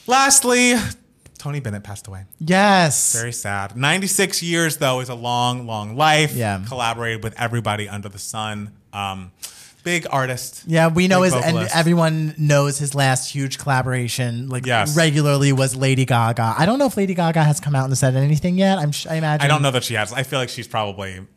Lastly, 0.05 0.74
Tony 1.44 1.60
Bennett 1.60 1.84
passed 1.84 2.08
away. 2.08 2.24
yes. 2.39 3.14
Very 3.14 3.34
sad. 3.34 3.76
96 3.76 4.41
years, 4.41 4.78
though, 4.78 5.02
is 5.02 5.10
a 5.10 5.14
long, 5.16 5.68
long 5.68 5.98
life. 5.98 6.34
Yeah. 6.34 6.64
Collaborated 6.66 7.22
with 7.22 7.38
everybody 7.38 7.89
under 7.89 8.08
the 8.08 8.18
sun. 8.18 8.72
Um, 8.94 9.34
big 9.84 10.08
artist. 10.10 10.64
Yeah, 10.66 10.88
we 10.88 11.10
know 11.10 11.24
his, 11.24 11.34
and 11.34 11.58
everyone 11.76 12.34
knows 12.38 12.78
his 12.78 12.96
last 12.96 13.30
huge 13.30 13.58
collaboration, 13.60 14.48
like 14.48 14.66
Yes. 14.66 14.96
regularly, 14.96 15.52
was 15.52 15.76
Lady 15.76 16.06
Gaga. 16.06 16.56
I 16.58 16.66
don't 16.66 16.80
know 16.80 16.86
if 16.86 16.96
Lady 16.96 17.14
Gaga 17.14 17.44
has 17.44 17.60
come 17.60 17.76
out 17.76 17.86
and 17.88 17.98
said 17.98 18.16
anything 18.16 18.58
yet. 18.58 18.78
I'm, 18.80 18.94
sh- 18.94 19.08
I 19.08 19.16
imagine. 19.16 19.44
I 19.44 19.50
don't 19.50 19.62
know 19.62 19.72
that 19.72 19.84
she 19.84 19.96
has. 19.96 20.14
I 20.14 20.24
feel 20.24 20.39
like 20.39 20.48
she's 20.48 20.68
probably 20.70 21.28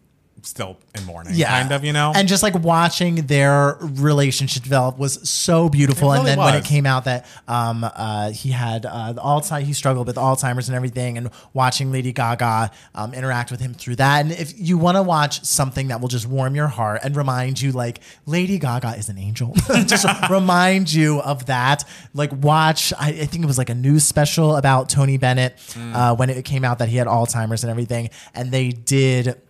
still 0.46 0.76
in 0.94 1.04
mourning. 1.04 1.34
Yeah, 1.34 1.48
Kind 1.48 1.72
of, 1.72 1.84
you 1.84 1.92
know? 1.92 2.12
and 2.14 2.28
just 2.28 2.42
like 2.42 2.54
watching 2.54 3.26
their 3.26 3.76
relationship 3.80 4.62
develop 4.62 4.98
was 4.98 5.28
so 5.28 5.68
beautiful. 5.68 6.12
It 6.12 6.16
and 6.18 6.24
really 6.24 6.36
then 6.36 6.44
when 6.44 6.54
it 6.54 6.64
came 6.64 6.86
out 6.86 7.04
that 7.04 7.26
um, 7.48 7.84
uh, 7.84 8.30
he 8.30 8.50
had 8.50 8.86
uh, 8.86 9.14
Alzheimer's, 9.16 9.66
he 9.66 9.72
struggled 9.72 10.06
with 10.06 10.16
Alzheimer's 10.16 10.68
and 10.68 10.76
everything, 10.76 11.18
and 11.18 11.30
watching 11.52 11.90
Lady 11.92 12.12
Gaga 12.12 12.70
um, 12.94 13.12
interact 13.14 13.50
with 13.50 13.60
him 13.60 13.74
through 13.74 13.96
that. 13.96 14.20
And 14.20 14.32
if 14.32 14.52
you 14.58 14.78
want 14.78 14.96
to 14.96 15.02
watch 15.02 15.44
something 15.44 15.88
that 15.88 16.00
will 16.00 16.08
just 16.08 16.26
warm 16.26 16.54
your 16.54 16.68
heart 16.68 17.00
and 17.02 17.16
remind 17.16 17.60
you, 17.60 17.72
like 17.72 18.00
Lady 18.24 18.58
Gaga 18.58 18.94
is 18.96 19.08
an 19.08 19.18
angel, 19.18 19.52
just 19.86 20.06
remind 20.30 20.92
you 20.92 21.20
of 21.20 21.46
that. 21.46 21.84
Like 22.14 22.30
watch, 22.32 22.92
I, 22.98 23.08
I 23.08 23.26
think 23.26 23.42
it 23.44 23.46
was 23.46 23.58
like 23.58 23.70
a 23.70 23.74
news 23.74 24.04
special 24.04 24.56
about 24.56 24.88
Tony 24.88 25.16
Bennett 25.18 25.56
uh, 25.76 26.14
when 26.14 26.30
it 26.30 26.44
came 26.44 26.64
out 26.64 26.78
that 26.78 26.88
he 26.88 26.96
had 26.96 27.06
Alzheimer's 27.06 27.64
and 27.64 27.70
everything, 27.70 28.10
and 28.34 28.52
they 28.52 28.68
did 28.68 29.40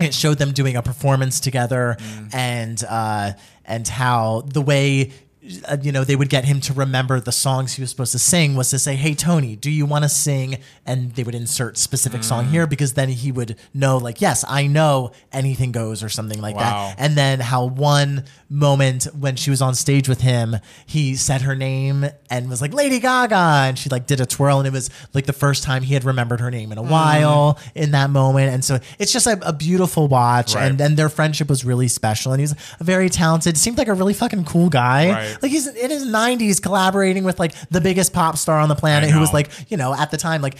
it 0.00 0.14
showed 0.14 0.38
them 0.38 0.52
doing 0.52 0.76
a 0.76 0.82
performance 0.82 1.40
together 1.40 1.96
and 2.32 2.82
uh, 2.88 3.32
and 3.64 3.86
how 3.86 4.42
the 4.46 4.62
way 4.62 5.12
uh, 5.66 5.76
you 5.80 5.90
know 5.90 6.04
they 6.04 6.16
would 6.16 6.28
get 6.28 6.44
him 6.44 6.60
to 6.60 6.72
remember 6.74 7.18
the 7.18 7.32
songs 7.32 7.74
he 7.74 7.80
was 7.82 7.88
supposed 7.90 8.12
to 8.12 8.18
sing 8.18 8.54
was 8.56 8.68
to 8.70 8.78
say 8.78 8.94
hey 8.94 9.14
tony 9.14 9.56
do 9.56 9.70
you 9.70 9.86
want 9.86 10.04
to 10.04 10.08
sing? 10.08 10.58
And 10.84 11.12
they 11.14 11.22
would 11.22 11.34
insert 11.34 11.78
specific 11.78 12.22
song 12.24 12.46
here 12.48 12.66
because 12.66 12.92
then 12.94 13.08
he 13.08 13.32
would 13.32 13.56
know 13.72 13.96
like 13.96 14.20
yes 14.20 14.44
i 14.48 14.66
know 14.66 15.12
anything 15.32 15.72
goes 15.72 16.02
or 16.02 16.08
something 16.08 16.40
like 16.42 16.56
Wow. 16.56 16.62
that 16.88 16.96
and 16.98 17.16
then 17.16 17.40
how 17.40 17.64
one 17.66 18.24
moment 18.50 19.04
when 19.18 19.36
she 19.36 19.48
was 19.50 19.62
on 19.62 19.74
stage 19.74 20.08
with 20.08 20.20
him 20.20 20.56
he 20.84 21.14
said 21.14 21.42
her 21.42 21.54
name 21.54 22.04
and 22.28 22.50
was 22.50 22.60
like 22.60 22.74
lady 22.74 22.98
gaga 22.98 23.34
and 23.68 23.78
she 23.78 23.88
like 23.88 24.06
did 24.06 24.20
a 24.20 24.26
twirl 24.26 24.58
and 24.58 24.66
it 24.66 24.72
was 24.72 24.90
like 25.14 25.26
the 25.26 25.32
first 25.32 25.62
time 25.62 25.82
he 25.82 25.94
had 25.94 26.04
remembered 26.04 26.40
her 26.40 26.50
name 26.50 26.72
in 26.72 26.76
a 26.78 26.82
while 26.82 27.58
in 27.74 27.92
that 27.92 28.10
moment. 28.10 28.52
And 28.52 28.64
so 28.64 28.78
it's 28.98 29.12
just 29.12 29.26
a, 29.26 29.38
a 29.46 29.52
beautiful 29.52 30.08
watch. 30.08 30.54
Right. 30.54 30.70
and 30.70 30.80
and 30.80 30.96
their 30.96 31.08
friendship 31.08 31.48
was 31.48 31.64
really 31.64 31.88
special. 31.88 32.32
And 32.32 32.40
he's 32.40 32.52
a 32.80 32.84
very 32.84 33.08
talented 33.08 33.56
seemed 33.56 33.78
like 33.78 33.88
a 33.88 33.94
really 33.94 34.14
fucking 34.14 34.44
cool 34.44 34.68
guy. 34.68 35.10
Right. 35.10 35.29
Like 35.42 35.50
he's 35.50 35.66
in 35.66 35.90
his 35.90 36.06
90s 36.06 36.60
collaborating 36.62 37.24
with 37.24 37.38
like 37.38 37.54
the 37.70 37.80
biggest 37.80 38.12
pop 38.12 38.36
star 38.36 38.58
on 38.58 38.68
the 38.68 38.74
planet 38.74 39.10
who 39.10 39.20
was 39.20 39.32
like 39.32 39.50
you 39.70 39.76
know 39.76 39.94
at 39.94 40.10
the 40.10 40.16
time 40.16 40.42
like 40.42 40.56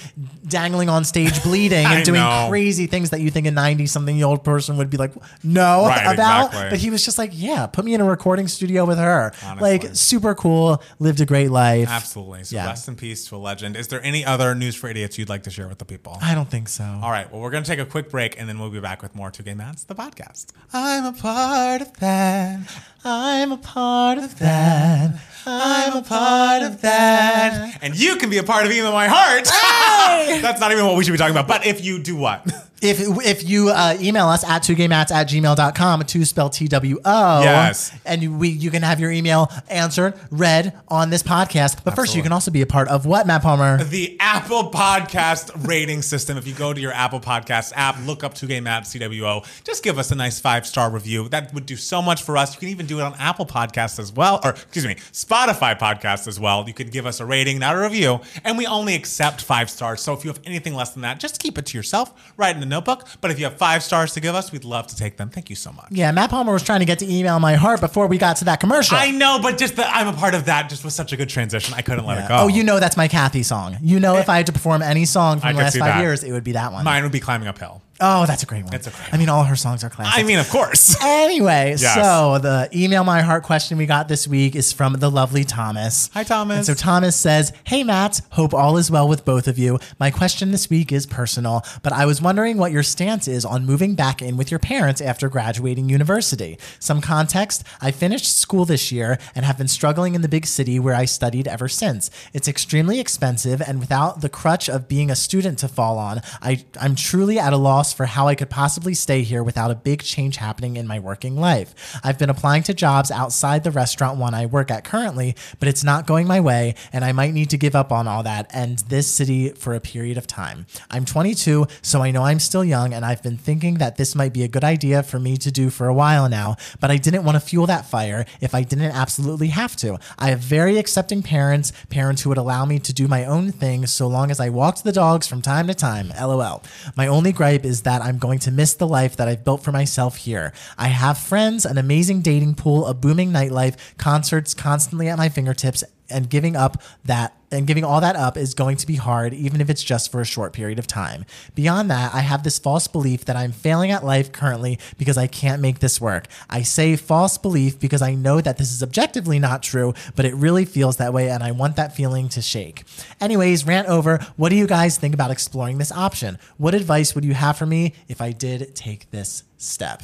dangling 0.47 0.89
on 0.89 1.05
stage 1.05 1.43
bleeding 1.45 1.87
and 1.87 2.05
doing 2.05 2.21
know. 2.21 2.47
crazy 2.49 2.87
things 2.87 3.11
that 3.11 3.21
you 3.21 3.31
think 3.31 3.47
a 3.47 3.51
90 3.51 3.87
something 3.87 4.17
year 4.17 4.27
old 4.27 4.45
person 4.45 4.77
would 4.77 4.91
be 4.91 4.97
like 4.97 5.13
no 5.45 5.87
Right, 5.87 6.13
about 6.15 6.47
exactly. 6.47 6.71
but 6.71 6.79
he 6.79 6.91
was 6.91 7.05
just 7.05 7.19
like 7.19 7.31
yeah 7.35 7.67
put 7.67 7.85
me 7.85 7.95
in 7.95 8.01
a 8.01 8.05
recording 8.05 8.49
studio 8.49 8.85
with 8.85 8.99
her 8.99 9.33
Honestly. 9.45 9.71
like 9.79 9.95
super 9.97 10.35
cool 10.35 10.83
lived 10.99 11.21
a 11.21 11.27
great 11.27 11.51
life 11.51 11.89
Absolutely. 11.89 12.45
So 12.45 12.57
Yeah. 12.57 12.67
rest 12.67 12.89
in 12.89 12.97
peace 12.97 13.25
to 13.29 13.37
a 13.37 13.39
legend. 13.39 13.77
Is 13.77 13.89
there 13.89 14.03
any 14.05 14.25
other 14.25 14.55
news 14.55 14.75
for 14.75 14.89
idiots 14.89 15.19
you'd 15.19 15.29
like 15.29 15.43
to 15.45 15.51
share 15.51 15.69
with 15.69 15.79
the 15.79 15.85
people? 15.85 16.19
I 16.23 16.35
don't 16.35 16.51
think 16.51 16.69
so 16.69 16.85
All 17.03 17.11
right. 17.11 17.31
Well, 17.31 17.41
we're 17.41 17.51
going 17.51 17.63
to 17.65 17.69
take 17.71 17.79
a 17.79 17.85
quick 17.87 18.11
break 18.11 18.39
and 18.39 18.49
then 18.49 18.59
we'll 18.59 18.71
be 18.71 18.81
back 18.81 19.03
with 19.03 19.15
more 19.15 19.31
Two 19.31 19.43
Gay 19.43 19.55
Mats, 19.55 19.85
the 19.85 19.95
podcast. 19.95 20.47
I'm 20.73 21.05
a 21.07 21.13
part 21.13 21.81
of 21.83 21.93
that. 22.01 22.61
I'm 23.05 23.53
a 23.53 23.57
part 23.57 24.19
of 24.19 24.39
that 24.39 25.15
I'm 25.47 25.97
a 25.97 26.03
part 26.03 26.63
of 26.63 26.83
that 26.83 27.79
And 27.81 27.99
you 27.99 28.17
can 28.17 28.29
be 28.29 28.39
a 28.39 28.43
part 28.43 28.67
of 28.67 28.73
Email 28.73 28.93
My 28.93 29.09
Heart. 29.09 29.45
That's 30.43 30.61
not 30.61 30.71
even 30.73 30.85
what 30.85 30.97
we 30.97 31.05
should 31.05 31.13
be 31.13 31.19
talking 31.19 31.35
about. 31.35 31.49
But 31.49 31.67
if 31.67 31.83
you 31.85 31.99
do 32.03 32.17
what? 32.17 32.47
If 32.81 33.01
if 33.27 33.49
you 33.49 33.69
uh, 33.69 33.97
email 34.01 34.29
us 34.29 34.43
at 34.45 34.63
2gaymats 34.63 35.11
at 35.11 35.29
gmail.com, 35.29 36.03
to 36.03 36.25
spell 36.25 36.51
T-W-O. 36.51 37.41
Yes. 37.43 37.93
And 38.05 38.23
you, 38.23 38.33
we, 38.33 38.49
you 38.49 38.71
can 38.71 38.83
have 38.83 39.01
your 39.01 39.11
email 39.11 39.51
answered, 39.69 40.15
read 40.31 40.79
on 40.89 41.11
this 41.11 41.23
podcast. 41.23 41.85
But 41.85 41.95
first, 41.95 42.17
you 42.17 42.23
can 42.23 42.33
also 42.33 42.51
be 42.51 42.63
a 42.63 42.67
part 42.67 42.89
of 42.89 43.07
what, 43.07 43.27
Matt 43.27 43.43
Palmer? 43.43 43.83
the 43.85 44.17
Apple 44.19 44.71
Podcast 44.71 45.67
rating 45.67 46.03
system. 46.03 46.39
If 46.39 46.47
you 46.47 46.55
go 46.55 46.73
to 46.73 46.81
your 46.81 46.93
Apple 46.93 47.21
Podcast 47.21 47.73
app, 47.77 47.97
look 48.07 48.25
up 48.25 48.35
2Gay 48.35 48.63
Matt 48.63 48.85
CWO, 48.85 49.47
just 49.65 49.83
give 49.83 49.99
us 49.99 50.11
a 50.11 50.15
nice 50.15 50.41
five 50.41 50.67
star 50.67 50.91
review. 50.91 51.29
That 51.29 51.53
would 51.55 51.67
do 51.67 51.77
so 51.77 52.01
much 52.01 52.23
for 52.23 52.37
us. 52.37 52.55
You 52.55 52.61
can 52.61 52.69
even 52.69 52.87
do 52.87 52.99
it 52.99 53.03
on 53.03 53.15
Apple 53.19 53.47
Podcasts 53.47 53.99
as 53.99 54.13
well, 54.13 54.41
or 54.43 54.51
excuse 54.51 54.87
me, 54.87 54.95
Spotify 55.13 55.79
Podcasts 55.79 56.27
as 56.27 56.41
well. 56.41 56.65
You 56.67 56.75
could 56.75 56.91
give 56.93 57.07
us 57.07 57.21
a 57.21 57.27
rating, 57.27 57.59
not 57.59 57.77
a 57.77 57.81
review, 57.81 58.21
and 58.45 58.57
we 58.57 58.67
only 58.67 58.95
accept 58.95 59.43
five 59.43 59.71
stars. 59.71 60.01
So 60.01 60.13
if 60.15 60.25
you 60.25 60.31
have 60.31 60.41
anything 60.45 60.75
less 60.75 60.91
than 60.91 61.03
that, 61.03 61.21
just 61.21 61.39
keep 61.39 61.59
it 61.59 61.67
to 61.67 61.77
yourself. 61.77 62.33
Write 62.37 62.57
in 62.57 62.63
a 62.63 62.67
notebook. 62.71 63.07
But 63.21 63.31
if 63.31 63.39
you 63.39 63.45
have 63.45 63.59
five 63.59 63.83
stars 63.83 64.15
to 64.15 64.21
give 64.21 64.35
us, 64.35 64.51
we'd 64.53 64.65
love 64.65 64.87
to 64.87 64.97
take 64.97 65.17
them. 65.17 65.29
Thank 65.29 65.51
you 65.51 65.57
so 65.57 65.73
much. 65.73 65.89
Yeah, 65.91 66.11
Matt 66.13 66.31
Palmer 66.31 66.53
was 66.53 66.63
trying 66.63 66.81
to 66.81 66.87
get 66.87 66.99
to 67.01 67.13
email 67.13 67.39
my 67.39 67.55
heart 67.55 67.81
before 67.81 68.07
we 68.07 68.17
got 68.17 68.37
to 68.37 68.45
that 68.47 68.61
commercial. 68.61 68.97
I 68.97 69.11
know, 69.11 69.39
but 69.43 69.59
just 69.59 69.77
that 69.77 69.91
I'm 69.95 70.09
a 70.09 70.13
part 70.17 70.35
of 70.35 70.47
that 70.47 70.71
just 70.71 70.85
was 70.85 70.95
such 70.95 71.13
a 71.13 71.17
good 71.17 71.29
transition. 71.29 71.75
I 71.77 71.83
couldn't 71.83 72.07
let 72.07 72.25
it 72.25 72.29
go. 72.29 72.37
Oh, 72.39 72.49
you 72.49 72.65
know 72.65 72.81
that's 72.81 72.97
my 72.97 73.09
Kathy 73.09 73.43
song. 73.43 73.77
You 73.83 74.01
know 74.01 74.17
if 74.17 74.29
I 74.29 74.39
had 74.39 74.47
to 74.47 74.53
perform 74.53 74.83
any 74.83 75.05
song 75.05 75.39
I 75.39 75.41
from 75.51 75.57
the 75.57 75.63
last 75.63 75.77
five 75.77 75.95
that. 75.95 76.01
years, 76.01 76.25
it 76.25 76.33
would 76.33 76.45
be 76.45 76.53
that 76.53 76.73
one. 76.73 76.85
Mine 76.85 77.03
would 77.03 77.13
be 77.13 77.21
climbing 77.21 77.49
uphill. 77.49 77.83
Oh, 78.01 78.25
that's 78.27 78.43
a 78.43 78.47
great 78.47 78.65
one. 78.65 78.75
It's 78.75 78.87
a 78.87 78.91
great 78.91 79.13
I 79.13 79.19
mean, 79.19 79.29
all 79.29 79.45
her 79.45 79.57
songs 79.57 79.85
are 79.85 79.91
classic. 79.91 80.19
I 80.19 80.27
mean, 80.27 80.39
of 80.39 80.49
course. 80.49 80.97
Anyway, 81.31 81.77
Yes. 81.79 81.95
so 81.95 82.39
the 82.39 82.69
email 82.75 83.05
my 83.05 83.21
heart 83.21 83.43
question 83.45 83.77
we 83.79 83.87
got 83.87 84.09
this 84.09 84.27
week 84.27 84.57
is 84.57 84.73
from 84.73 84.95
the 84.95 85.11
lovely 85.11 85.45
Thomas. 85.45 86.09
Hi, 86.15 86.25
Thomas. 86.25 86.57
And 86.57 86.67
so 86.67 86.75
Thomas 86.75 87.15
says, 87.15 87.53
Hey, 87.65 87.85
Matt, 87.85 88.21
hope 88.31 88.53
all 88.55 88.77
is 88.79 88.91
well 88.91 89.07
with 89.07 89.25
both 89.25 89.47
of 89.47 89.59
you. 89.59 89.79
My 90.01 90.11
question 90.11 90.51
this 90.51 90.69
week 90.71 90.93
is 90.93 91.07
personal, 91.07 91.63
but 91.83 91.93
I 91.93 92.07
was 92.07 92.21
wondering 92.23 92.57
what 92.59 92.73
your 92.73 92.83
stance 92.83 93.29
is 93.29 93.45
on 93.45 93.67
moving 93.67 93.95
back 93.95 94.23
in 94.23 94.37
with 94.37 94.51
your 94.51 94.59
parents 94.59 95.01
after 95.01 95.29
graduating 95.29 95.89
university. 95.89 96.59
Some 96.79 97.01
context 97.01 97.65
I 97.81 97.91
finished 97.91 98.37
school 98.37 98.65
this 98.65 98.91
year 98.91 99.19
and 99.35 99.45
have 99.45 99.59
been 99.59 99.69
struggling 99.69 100.15
in 100.15 100.23
the 100.23 100.29
big 100.29 100.47
city 100.47 100.79
where 100.81 100.95
I 100.95 101.05
studied 101.05 101.47
ever 101.47 101.69
since. 101.69 102.11
It's 102.33 102.49
extremely 102.49 102.99
expensive, 102.99 103.61
and 103.61 103.79
without 103.79 104.21
the 104.21 104.29
crutch 104.29 104.69
of 104.69 104.89
being 104.89 105.11
a 105.11 105.17
student 105.17 105.59
to 105.61 105.69
fall 105.69 105.99
on, 105.99 106.21
I, 106.43 106.65
I'm 106.81 106.95
truly 106.95 107.39
at 107.39 107.53
a 107.53 107.57
loss 107.59 107.90
for 107.93 108.07
how 108.07 108.29
I 108.29 108.35
could 108.35 108.51
possibly 108.51 108.95
stay 108.95 109.23
here 109.23 109.43
without 109.43 109.71
a 109.71 109.75
big 109.75 110.03
change 110.03 110.37
happening 110.37 110.77
in 110.77 110.87
my 110.87 110.99
working 110.99 111.37
life. 111.37 111.75
I've 112.03 112.19
been 112.19 112.31
applying 112.31 112.63
to 112.65 112.75
jobs 112.75 113.11
outside 113.11 113.65
the 113.65 113.71
restaurant 113.71 114.19
one 114.19 114.35
I 114.35 114.47
work 114.47 114.71
at 114.71 114.85
currently, 114.85 115.37
but 115.59 115.69
it's 115.69 115.85
not 115.85 116.07
going 116.07 116.27
my 116.27 116.41
way, 116.41 116.75
and 116.93 117.05
I 117.05 117.13
might 117.13 117.33
need 117.33 117.51
to 117.51 117.59
give 117.59 117.75
up 117.75 117.93
on 117.93 118.09
all 118.09 118.23
that 118.23 118.51
and 118.53 118.79
this 118.89 119.07
city 119.07 119.51
for 119.51 119.75
a 119.75 119.81
period 119.81 120.19
of 120.19 120.27
time. 120.27 120.67
I'm 120.91 121.05
22, 121.05 121.67
so 121.83 122.03
I 122.03 122.11
know 122.11 122.23
I'm 122.23 122.41
still 122.41 122.65
young, 122.65 122.93
and 122.93 123.05
I've 123.05 123.23
been 123.23 123.39
thinking 123.39 123.75
that 123.75 123.97
this 123.97 124.15
might 124.15 124.33
be 124.33 124.43
a 124.43 124.49
good 124.49 124.65
idea 124.65 125.03
for 125.03 125.19
me 125.19 125.37
to 125.39 125.51
do 125.51 125.71
for 125.71 125.87
a 125.87 125.95
while 125.95 126.29
now, 126.29 126.57
but 126.81 126.91
I 126.91 126.97
didn't 126.97 127.25
want 127.25 127.37
to 127.37 127.41
fuel 127.41 127.67
that 127.67 127.87
fire 127.87 128.25
if 128.41 128.55
I 128.55 128.63
didn't 128.63 128.93
absolutely 128.93 129.49
have 129.49 129.77
to. 129.77 129.99
I 130.19 130.31
have 130.31 130.41
very 130.41 130.79
accepting 130.79 131.23
parents, 131.23 131.73
parents 131.89 132.23
who 132.23 132.29
would 132.31 132.39
allow 132.39 132.65
me 132.65 132.79
to 132.81 132.93
do 132.93 133.09
my 133.09 133.25
own 133.25 133.53
thing 133.53 133.87
so 133.87 134.07
long 134.07 134.31
as 134.31 134.41
I 134.41 134.49
walked 134.49 134.85
the 134.85 134.93
dogs 134.93 135.27
from 135.27 135.43
time 135.43 135.67
to 135.67 135.75
time. 135.75 136.13
LOL. 136.21 136.63
My 136.97 137.07
only 137.07 137.33
gripe 137.33 137.65
is 137.65 137.80
that 137.83 138.03
I'm 138.03 138.19
going 138.19 138.39
to 138.41 138.51
miss 138.51 138.75
the 138.75 138.87
life 138.87 139.17
that 139.17 139.29
I've 139.29 139.45
built 139.45 139.63
for 139.63 139.73
myself 139.73 140.17
here. 140.17 140.53
I 140.79 140.89
have 140.89 141.19
friends, 141.19 141.65
an 141.65 141.79
amazing 141.79 142.23
dating 142.23 142.55
pool, 142.55 142.87
a 142.87 142.95
booming 142.95 143.31
nightlife, 143.31 143.77
concerts 143.99 144.55
constantly 144.55 145.09
at 145.09 145.19
my 145.19 145.29
fingertips, 145.29 145.85
and 146.11 146.29
giving 146.29 146.57
up 146.57 146.83
that 147.05 147.35
and 147.53 147.67
giving 147.67 147.85
all 147.85 148.01
that 148.01 148.17
up 148.17 148.37
is 148.37 148.55
going 148.55 148.77
to 148.77 148.87
be 148.87 148.95
hard 148.95 149.35
even 149.35 149.61
if 149.61 149.69
it's 149.69 149.83
just 149.83 150.13
for 150.13 150.21
a 150.21 150.25
short 150.25 150.53
period 150.53 150.79
of 150.79 150.87
time. 150.87 151.25
Beyond 151.55 151.91
that, 151.91 152.15
I 152.15 152.21
have 152.21 152.43
this 152.43 152.59
false 152.59 152.87
belief 152.87 153.25
that 153.25 153.37
I'm 153.37 153.53
failing 153.53 153.91
at 153.91 154.05
life 154.05 154.31
currently 154.31 154.79
because 154.99 155.19
I 155.19 155.27
can't 155.27 155.61
make 155.61 155.81
this 155.81 156.01
work. 156.01 156.27
I 156.49 156.63
say 156.63 156.97
false 156.97 157.39
belief 157.39 157.81
because 157.81 158.03
I 158.03 158.15
know 158.15 158.41
that 158.41 158.59
this 158.59 158.73
is 158.73 158.83
objectively 158.83 159.39
not 159.39 159.63
true, 159.63 159.95
but 160.15 160.25
it 160.25 160.35
really 160.35 160.65
feels 160.65 160.99
that 160.99 161.13
way 161.13 161.29
and 161.29 161.43
I 161.43 161.51
want 161.51 161.77
that 161.77 161.95
feeling 161.95 162.29
to 162.31 162.43
shake. 162.43 162.85
Anyways, 163.21 163.67
rant 163.67 163.89
over. 163.89 164.25
What 164.37 164.51
do 164.51 164.57
you 164.57 164.67
guys 164.67 164.97
think 164.97 165.15
about 165.15 165.31
exploring 165.31 165.79
this 165.79 165.93
option? 165.93 166.39
What 166.57 166.75
advice 166.75 167.15
would 167.15 167.25
you 167.25 167.35
have 167.35 167.59
for 167.59 167.67
me 167.67 167.95
if 168.09 168.21
I 168.21 168.33
did 168.33 168.75
take 168.75 169.11
this 169.11 169.43
step? 169.59 170.03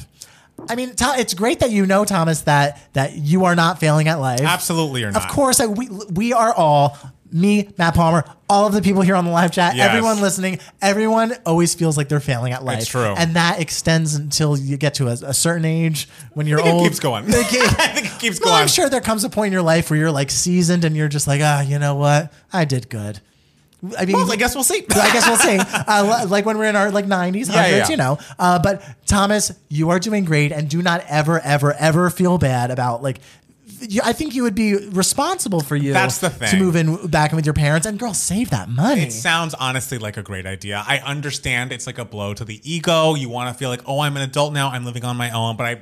I 0.69 0.75
mean, 0.75 0.93
it's 0.99 1.33
great 1.33 1.59
that 1.59 1.71
you 1.71 1.85
know, 1.85 2.05
Thomas, 2.05 2.41
that 2.41 2.81
that 2.93 3.15
you 3.15 3.45
are 3.45 3.55
not 3.55 3.79
failing 3.79 4.07
at 4.07 4.15
life. 4.19 4.41
Absolutely, 4.41 5.01
you're 5.01 5.11
not. 5.11 5.23
Of 5.23 5.29
course, 5.29 5.59
I, 5.59 5.67
we 5.67 5.89
we 6.11 6.33
are 6.33 6.53
all 6.53 6.97
me, 7.31 7.69
Matt 7.77 7.93
Palmer, 7.93 8.23
all 8.49 8.67
of 8.67 8.73
the 8.73 8.81
people 8.81 9.01
here 9.01 9.15
on 9.15 9.25
the 9.25 9.31
live 9.31 9.51
chat, 9.51 9.75
Yes. 9.75 9.89
everyone 9.89 10.21
listening, 10.21 10.59
everyone 10.81 11.33
always 11.45 11.75
feels 11.75 11.97
like 11.97 12.07
they're 12.09 12.19
failing 12.19 12.53
at 12.53 12.63
life. 12.63 12.79
It's 12.79 12.87
true. 12.87 13.13
and 13.17 13.35
that 13.35 13.59
extends 13.59 14.15
until 14.15 14.57
you 14.57 14.77
get 14.77 14.95
to 14.95 15.07
a, 15.07 15.11
a 15.11 15.33
certain 15.33 15.65
age 15.65 16.07
when 16.33 16.47
you're 16.47 16.61
old. 16.61 16.81
it 16.81 16.89
keeps 16.89 16.99
going. 16.99 17.25
Keep- 17.25 17.35
I 17.35 17.87
think 17.93 18.05
it 18.07 18.19
keeps 18.19 18.39
well, 18.39 18.51
going. 18.51 18.61
I'm 18.61 18.67
sure 18.67 18.89
there 18.89 19.01
comes 19.01 19.23
a 19.23 19.29
point 19.29 19.47
in 19.47 19.53
your 19.53 19.61
life 19.61 19.89
where 19.89 19.99
you're 19.99 20.11
like 20.11 20.31
seasoned 20.31 20.85
and 20.85 20.95
you're 20.95 21.09
just 21.09 21.27
like, 21.27 21.41
ah, 21.43 21.61
you 21.61 21.79
know 21.79 21.95
what, 21.95 22.31
I 22.53 22.65
did 22.65 22.89
good. 22.89 23.19
I 23.97 24.05
mean, 24.05 24.15
Well, 24.15 24.31
I 24.31 24.35
guess 24.37 24.55
we'll 24.55 24.63
see. 24.63 24.85
I 24.89 25.13
guess 25.13 25.27
we'll 25.27 25.37
see. 25.37 25.57
Uh, 25.59 26.25
like 26.27 26.45
when 26.45 26.57
we're 26.57 26.65
in 26.69 26.75
our 26.75 26.89
like 26.91 27.05
90s, 27.05 27.45
100s, 27.45 27.53
Yeah, 27.53 27.89
you 27.89 27.97
know. 27.97 28.17
Uh, 28.39 28.59
but 28.59 28.83
Thomas, 29.05 29.51
you 29.69 29.89
are 29.91 29.99
doing 29.99 30.25
great, 30.25 30.51
and 30.51 30.67
do 30.69 30.81
not 30.81 31.03
ever, 31.07 31.39
ever, 31.41 31.73
ever 31.73 32.09
feel 32.09 32.37
bad 32.37 32.71
about 32.71 33.03
like. 33.03 33.19
You, 33.79 34.01
I 34.03 34.11
think 34.13 34.33
you 34.33 34.41
would 34.41 34.55
be 34.55 34.75
responsible 34.89 35.59
for 35.59 35.75
you. 35.75 35.93
That's 35.93 36.17
the 36.17 36.31
thing. 36.31 36.49
to 36.49 36.57
move 36.57 36.75
in 36.75 37.05
back 37.07 37.31
in 37.31 37.35
with 37.35 37.45
your 37.45 37.53
parents, 37.53 37.85
and 37.85 37.99
girl, 37.99 38.15
save 38.15 38.49
that 38.49 38.69
money. 38.69 39.01
It 39.03 39.11
sounds 39.13 39.53
honestly 39.53 39.99
like 39.99 40.17
a 40.17 40.23
great 40.23 40.47
idea. 40.47 40.83
I 40.87 40.97
understand 40.97 41.71
it's 41.71 41.85
like 41.85 41.99
a 41.99 42.05
blow 42.05 42.33
to 42.33 42.43
the 42.43 42.59
ego. 42.63 43.13
You 43.13 43.29
want 43.29 43.53
to 43.53 43.59
feel 43.59 43.69
like, 43.69 43.81
oh, 43.85 43.99
I'm 43.99 44.15
an 44.17 44.23
adult 44.23 44.51
now. 44.53 44.69
I'm 44.69 44.83
living 44.83 45.05
on 45.05 45.15
my 45.15 45.29
own. 45.29 45.57
But 45.57 45.65
I, 45.67 45.79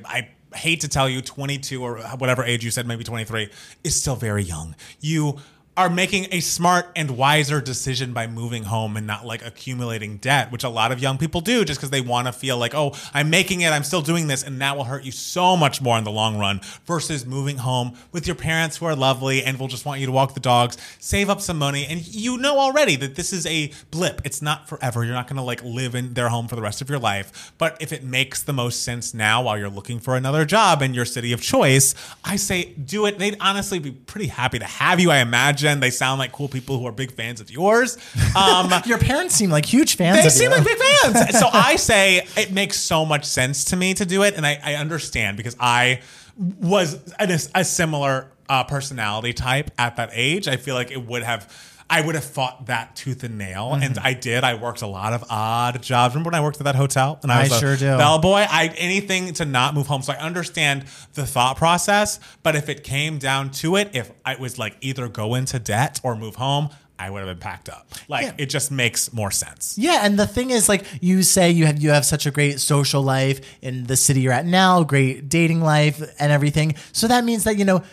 I 0.52 0.58
hate 0.58 0.82
to 0.82 0.90
tell 0.90 1.08
you, 1.08 1.22
22 1.22 1.82
or 1.82 2.00
whatever 2.18 2.44
age 2.44 2.66
you 2.66 2.72
said, 2.72 2.86
maybe 2.86 3.06
23, 3.06 3.50
is 3.86 3.96
still 3.96 4.18
very 4.18 4.44
young. 4.44 4.76
You 5.00 5.38
are 5.78 5.90
making 5.90 6.28
a 6.32 6.40
smart 6.40 6.88
and 6.96 7.12
wiser 7.12 7.60
decision 7.60 8.14
by 8.14 8.28
moving 8.28 8.64
home 8.64 8.96
and 8.96 9.06
not 9.06 9.26
like 9.26 9.46
accumulating 9.46 10.18
debt, 10.18 10.50
which 10.52 10.64
a 10.64 10.70
lot 10.70 10.92
of 10.92 11.00
young 11.02 11.18
people 11.18 11.42
do 11.42 11.66
just 11.66 11.80
because 11.80 11.90
they 11.90 12.00
want 12.00 12.28
to 12.28 12.34
feel 12.34 12.58
like, 12.58 12.74
oh, 12.74 12.94
I'm 13.14 13.30
making 13.30 13.62
it, 13.62 13.72
I'm 13.72 13.84
still 13.84 14.02
doing 14.02 14.28
this, 14.28 14.42
and 14.42 14.62
that 14.62 14.78
will 14.78 14.86
hurt 14.86 15.04
you 15.04 15.12
so 15.12 15.58
much 15.58 15.82
more 15.82 15.98
in 15.98 16.06
the 16.06 16.12
long 16.12 16.38
run 16.38 16.62
versus 16.86 17.26
moving 17.26 17.58
home 17.58 17.98
with 18.14 18.26
your 18.26 18.38
parents 18.38 18.78
who 18.78 18.86
are 18.86 18.96
lovely 18.96 19.44
and 19.44 19.60
will 19.60 19.68
just 19.68 19.86
want 19.86 20.00
you 20.00 20.06
to 20.06 20.14
walk 20.14 20.34
the 20.34 20.40
dogs, 20.40 20.78
save 21.00 21.30
up 21.30 21.42
some 21.42 21.58
money, 21.58 21.86
and 21.86 22.08
you 22.08 22.38
know 22.38 22.58
already 22.58 22.96
that 22.96 23.16
this 23.16 23.34
is 23.34 23.46
a 23.46 23.72
blip. 23.92 24.22
It's 24.24 24.42
not 24.42 24.70
forever. 24.70 25.04
You're 25.04 25.14
not 25.14 25.28
going 25.28 25.38
to 25.38 25.44
like 25.44 25.62
live 25.62 25.94
in 25.94 26.14
their 26.14 26.30
home 26.30 26.48
for 26.48 26.56
the 26.56 26.62
rest 26.62 26.82
of 26.82 26.90
your 26.90 27.00
life. 27.00 27.52
But 27.58 27.76
if 27.82 27.92
it 27.92 28.04
makes 28.04 28.42
the 28.42 28.54
most 28.54 28.84
sense 28.84 29.14
now 29.14 29.44
while 29.44 29.58
you're 29.58 29.70
looking 29.70 30.00
for 30.00 30.16
another 30.16 30.46
job 30.46 30.82
in 30.82 30.94
your 30.94 31.06
city 31.06 31.34
of 31.34 31.42
choice, 31.42 31.96
I 32.24 32.38
say 32.38 32.66
do 32.74 33.06
it. 33.08 33.20
They'd 33.20 33.38
honestly 33.42 33.80
be 33.80 33.92
pretty 33.92 34.28
happy 34.28 34.60
to 34.60 34.66
have 34.66 35.02
you, 35.02 35.12
I 35.12 35.18
imagine. 35.18 35.65
They 35.80 35.92
sound 35.92 36.20
like 36.20 36.32
cool 36.32 36.48
people 36.48 36.80
who 36.80 36.86
are 36.86 36.92
big 36.92 37.12
fans 37.12 37.42
of 37.42 37.50
yours. 37.50 37.98
Um, 38.36 38.72
your 38.86 38.98
parents 38.98 39.36
seem 39.36 39.50
like 39.50 39.66
huge 39.66 39.96
fans. 39.96 40.24
they 40.24 40.30
seem 40.30 40.52
you. 40.52 40.58
like 40.58 40.66
big 40.66 40.78
fans. 40.78 41.40
so 41.40 41.50
I 41.52 41.76
say 41.76 42.28
it 42.38 42.52
makes 42.52 42.78
so 42.78 43.06
much 43.06 43.26
sense 43.26 43.66
to 43.66 43.76
me 43.76 43.94
to 43.96 44.06
do 44.06 44.24
it, 44.24 44.36
and 44.36 44.46
I, 44.46 44.60
I 44.64 44.76
understand 44.76 45.38
because 45.38 45.56
I 45.60 46.02
was 46.38 47.14
a, 47.20 47.40
a 47.56 47.64
similar 47.64 48.30
uh, 48.50 48.64
personality 48.64 49.34
type 49.34 49.72
at 49.78 49.96
that 49.98 50.10
age. 50.14 50.48
I 50.48 50.58
feel 50.58 50.76
like 50.76 50.92
it 50.92 51.06
would 51.06 51.24
have. 51.24 51.74
I 51.90 52.02
would 52.02 52.16
have 52.16 52.24
fought 52.26 52.66
that 52.66 52.96
tooth 52.96 53.24
and 53.24 53.38
nail, 53.38 53.72
Mm-hmm. 53.72 53.84
and 53.84 54.00
I 54.00 54.14
did. 54.14 54.44
I 54.44 54.56
worked 54.56 54.82
a 54.82 54.88
lot 54.88 55.14
of 55.14 55.24
odd 55.30 55.82
jobs. 55.84 56.16
Remember 56.16 56.30
when 56.30 56.36
I 56.36 56.42
worked 56.44 56.58
at 56.58 56.64
that 56.64 56.76
hotel? 56.76 57.20
And 57.22 57.32
I 57.32 57.40
I 57.40 57.44
was 57.44 57.52
a 57.52 57.60
sure 57.60 57.76
do. 57.78 57.98
bellboy. 57.98 58.46
I 58.50 58.74
anything 58.78 59.34
to 59.36 59.46
not 59.46 59.76
move 59.76 59.86
home. 59.88 60.02
So 60.02 60.14
I 60.14 60.18
understand 60.18 60.86
the 61.14 61.26
thought 61.28 61.58
process. 61.58 62.20
But 62.42 62.56
if 62.56 62.70
it 62.70 62.84
came 62.84 63.20
down 63.20 63.52
to 63.62 63.76
it, 63.76 63.92
if 63.94 64.12
I 64.26 64.36
was 64.36 64.58
like 64.58 64.78
either 64.82 65.08
go 65.08 65.36
into 65.36 65.60
debt 65.60 66.00
or 66.04 66.16
move 66.16 66.36
home, 66.36 66.70
I 66.98 67.10
would 67.10 67.20
have 67.20 67.28
been 67.28 67.42
packed 67.42 67.70
up. 67.70 67.88
Like 68.08 68.24
Yeah. 68.26 68.34
it 68.40 68.46
just 68.48 68.72
makes 68.72 69.12
more 69.14 69.30
sense. 69.30 69.78
Yeah, 69.78 70.00
and 70.04 70.18
the 70.18 70.26
thing 70.26 70.50
is, 70.50 70.68
like 70.70 70.86
you 71.02 71.22
say, 71.24 71.52
you 71.52 71.66
have 71.68 71.80
you 71.80 71.90
have 71.92 72.06
such 72.06 72.26
a 72.26 72.32
great 72.32 72.60
social 72.62 73.02
life 73.04 73.42
in 73.62 73.86
the 73.86 73.98
city 73.98 74.22
you're 74.22 74.34
at 74.34 74.46
now, 74.46 74.82
great 74.84 75.28
dating 75.30 75.62
life 75.62 76.02
and 76.20 76.32
everything. 76.32 76.76
So 76.94 77.08
that 77.10 77.24
means 77.26 77.44
that 77.44 77.58
you 77.58 77.66
know 77.66 77.84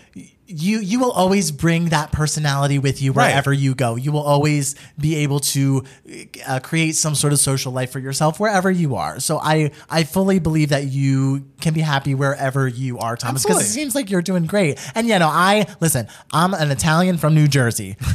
you 0.54 0.78
you 0.80 1.00
will 1.00 1.10
always 1.12 1.50
bring 1.50 1.86
that 1.86 2.12
personality 2.12 2.78
with 2.78 3.00
you 3.02 3.12
Right. 3.12 3.28
wherever 3.28 3.52
you 3.52 3.74
go. 3.74 3.96
You 3.96 4.12
will 4.12 4.22
always 4.22 4.74
be 5.00 5.16
able 5.16 5.40
to 5.40 5.84
uh, 6.46 6.60
create 6.60 6.96
some 6.96 7.14
sort 7.14 7.32
of 7.32 7.38
social 7.38 7.72
life 7.72 7.90
for 7.90 7.98
yourself 7.98 8.38
wherever 8.38 8.70
you 8.70 8.96
are. 8.96 9.18
So 9.20 9.38
I 9.38 9.70
I 9.90 10.04
fully 10.04 10.38
believe 10.38 10.68
that 10.70 10.84
you 10.84 11.46
can 11.60 11.74
be 11.74 11.80
happy 11.80 12.14
wherever 12.14 12.68
you 12.68 12.98
are, 12.98 13.16
Thomas, 13.16 13.42
because 13.42 13.60
it 13.62 13.68
seems 13.72 13.94
like 13.94 14.10
you're 14.10 14.22
doing 14.22 14.46
great. 14.46 14.78
And 14.94 15.08
you 15.08 15.18
know, 15.18 15.28
I 15.28 15.66
listen. 15.80 16.06
I'm 16.32 16.54
an 16.54 16.70
Italian 16.70 17.18
from 17.18 17.34
New 17.34 17.48
Jersey 17.48 17.96